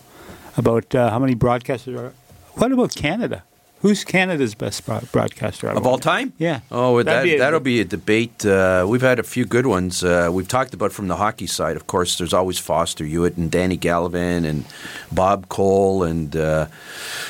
about 0.55 0.95
uh, 0.95 1.09
how 1.09 1.19
many 1.19 1.35
broadcasters 1.35 1.99
are. 1.99 2.13
What 2.53 2.71
about 2.71 2.95
Canada? 2.95 3.43
Who's 3.81 4.03
Canada's 4.03 4.55
best 4.55 4.87
broadcaster 5.11 5.67
of 5.67 5.85
all 5.85 5.99
time? 5.99 6.33
Yeah. 6.39 6.61
Oh, 6.71 7.03
that, 7.03 7.23
be 7.23 7.37
that'll 7.37 7.59
be 7.59 7.79
a 7.79 7.85
debate. 7.85 8.43
Uh, 8.43 8.87
we've 8.89 9.03
had 9.03 9.19
a 9.19 9.23
few 9.23 9.45
good 9.45 9.67
ones. 9.67 10.03
Uh, 10.03 10.29
we've 10.31 10.47
talked 10.47 10.73
about 10.73 10.91
from 10.91 11.07
the 11.07 11.17
hockey 11.17 11.45
side. 11.45 11.75
Of 11.75 11.85
course, 11.85 12.17
there's 12.17 12.33
always 12.33 12.57
Foster 12.57 13.05
Hewitt 13.05 13.37
and 13.37 13.51
Danny 13.51 13.77
Gallivan 13.77 14.45
and 14.45 14.65
Bob 15.11 15.47
Cole 15.49 16.01
and 16.01 16.35
uh, 16.35 16.67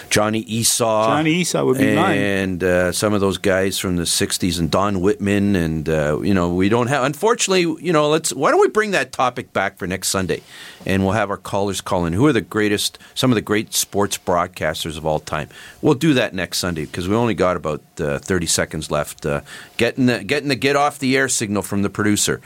Johnny 0.09 0.45
Esaw. 0.45 1.07
Johnny 1.07 1.41
Esaw 1.41 1.65
would 1.65 1.79
be 1.79 1.87
and, 1.87 1.95
mine. 1.97 2.17
And 2.17 2.63
uh, 2.63 2.91
some 2.93 3.13
of 3.13 3.19
those 3.19 3.37
guys 3.37 3.77
from 3.77 3.97
the 3.97 4.03
'60s 4.03 4.57
and 4.57 4.71
Don 4.71 5.01
Whitman. 5.01 5.57
And 5.57 5.89
uh, 5.89 6.21
you 6.21 6.33
know, 6.33 6.53
we 6.53 6.69
don't 6.69 6.87
have. 6.87 7.03
Unfortunately, 7.03 7.63
you 7.85 7.91
know, 7.91 8.07
let's. 8.07 8.31
Why 8.31 8.51
don't 8.51 8.61
we 8.61 8.69
bring 8.69 8.91
that 8.91 9.11
topic 9.11 9.51
back 9.51 9.77
for 9.77 9.85
next 9.85 10.07
Sunday, 10.07 10.41
and 10.85 11.03
we'll 11.03 11.11
have 11.11 11.29
our 11.29 11.35
callers 11.35 11.81
call 11.81 12.05
in. 12.05 12.13
Who 12.13 12.25
are 12.25 12.33
the 12.33 12.39
greatest? 12.39 12.99
Some 13.15 13.31
of 13.31 13.35
the 13.35 13.41
great 13.41 13.73
sports 13.73 14.17
broadcasters 14.17 14.97
of 14.97 15.05
all 15.05 15.19
time. 15.19 15.49
We'll 15.81 15.95
do 15.95 16.13
that 16.13 16.36
next 16.37 16.59
Sunday 16.59 16.85
because 16.85 17.09
we 17.09 17.15
only 17.15 17.33
got 17.33 17.57
about 17.57 17.83
uh, 17.99 18.19
30 18.19 18.45
seconds 18.45 18.89
left. 18.89 19.25
Uh, 19.25 19.41
getting 19.75 20.05
the 20.05 20.23
getting 20.23 20.47
the 20.47 20.55
get 20.55 20.77
off 20.77 20.99
the 20.99 21.17
air 21.17 21.27
signal 21.27 21.61
from 21.61 21.81
the 21.81 21.89
producer. 21.89 22.39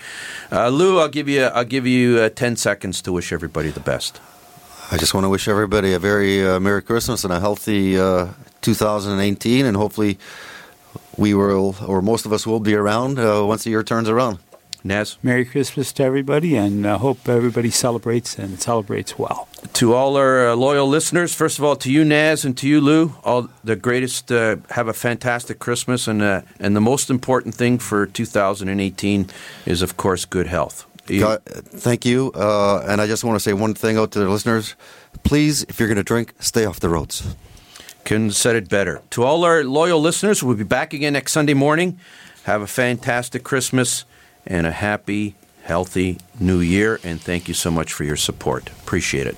Uh, 0.51 0.69
Lou, 0.69 0.99
I'll 0.99 1.07
give 1.07 1.29
you 1.29 1.43
I'll 1.43 1.63
give 1.63 1.85
you 1.85 2.17
uh, 2.17 2.29
10 2.29 2.55
seconds 2.55 3.01
to 3.03 3.11
wish 3.11 3.31
everybody 3.31 3.69
the 3.69 3.79
best. 3.79 4.19
I 4.91 4.97
just 4.97 5.13
want 5.13 5.25
to 5.25 5.29
wish 5.29 5.47
everybody 5.47 5.93
a 5.93 5.99
very 5.99 6.45
uh, 6.45 6.59
Merry 6.59 6.81
Christmas 6.81 7.23
and 7.23 7.31
a 7.31 7.39
healthy 7.39 7.97
uh, 7.97 8.27
2018, 8.61 9.65
and 9.65 9.77
hopefully 9.77 10.17
we 11.15 11.33
will, 11.33 11.75
or 11.85 12.01
most 12.01 12.25
of 12.25 12.33
us 12.33 12.47
will 12.47 12.59
be 12.59 12.73
around 12.73 13.17
once 13.47 13.63
the 13.63 13.69
year 13.69 13.83
turns 13.83 14.09
around. 14.09 14.39
Naz. 14.83 15.17
Merry 15.21 15.45
Christmas 15.45 15.93
to 15.93 16.03
everybody, 16.03 16.55
and 16.55 16.85
uh, 16.85 16.97
hope 16.97 17.29
everybody 17.29 17.69
celebrates 17.69 18.37
and 18.37 18.59
celebrates 18.59 19.17
well. 19.17 19.47
To 19.74 19.93
all 19.93 20.18
our 20.18 20.49
uh, 20.49 20.55
loyal 20.55 20.88
listeners, 20.88 21.34
first 21.34 21.59
of 21.59 21.64
all, 21.64 21.76
to 21.78 21.91
you, 21.91 22.03
Naz, 22.03 22.43
and 22.45 22.57
to 22.57 22.68
you, 22.68 22.82
Lou, 22.82 23.16
all 23.24 23.47
the 23.64 23.76
greatest. 23.76 24.32
Uh, 24.32 24.57
have 24.72 24.88
a 24.88 24.93
fantastic 24.93 25.59
Christmas, 25.59 26.07
and 26.07 26.22
uh, 26.22 26.41
and 26.59 26.76
the 26.76 26.82
most 26.82 27.09
important 27.09 27.55
thing 27.55 27.80
for 27.80 28.05
2018 28.05 29.30
is, 29.66 29.82
of 29.82 29.97
course, 29.97 30.26
good 30.26 30.47
health. 30.47 30.86
God, 31.07 31.43
thank 31.45 32.05
you, 32.05 32.32
uh, 32.36 32.86
and 32.88 33.01
I 33.01 33.07
just 33.07 33.24
want 33.24 33.36
to 33.36 33.39
say 33.39 33.53
one 33.53 33.74
thing 33.74 33.97
out 33.97 34.12
to 34.12 34.20
the 34.20 34.30
listeners: 34.30 34.76
please, 35.24 35.64
if 35.64 35.80
you're 35.80 35.89
going 35.89 35.97
to 35.97 36.03
drink, 36.03 36.34
stay 36.39 36.66
off 36.66 36.80
the 36.80 36.89
roads. 36.89 37.36
Couldn't 38.03 38.32
said 38.32 38.55
it 38.55 38.68
better. 38.68 39.01
To 39.12 39.24
all 39.24 39.43
our 39.43 39.64
loyal 39.64 40.01
listeners, 40.01 40.41
we'll 40.41 40.55
be 40.55 40.64
back 40.64 40.93
again 40.93 41.14
next 41.14 41.34
Sunday 41.34 41.53
morning. 41.53 41.99
Have 42.43 42.62
a 42.62 42.68
fantastic 42.68 43.43
Christmas 43.43 44.05
and 44.45 44.66
a 44.66 44.72
happy, 44.72 45.36
healthy 45.64 46.18
new 46.39 46.59
year. 46.59 46.99
And 47.03 47.22
thank 47.22 47.47
you 47.47 47.53
so 47.53 47.70
much 47.70 47.93
for 47.93 48.03
your 48.03 48.18
support. 48.18 48.70
Appreciate 48.70 49.28
it. 49.28 49.38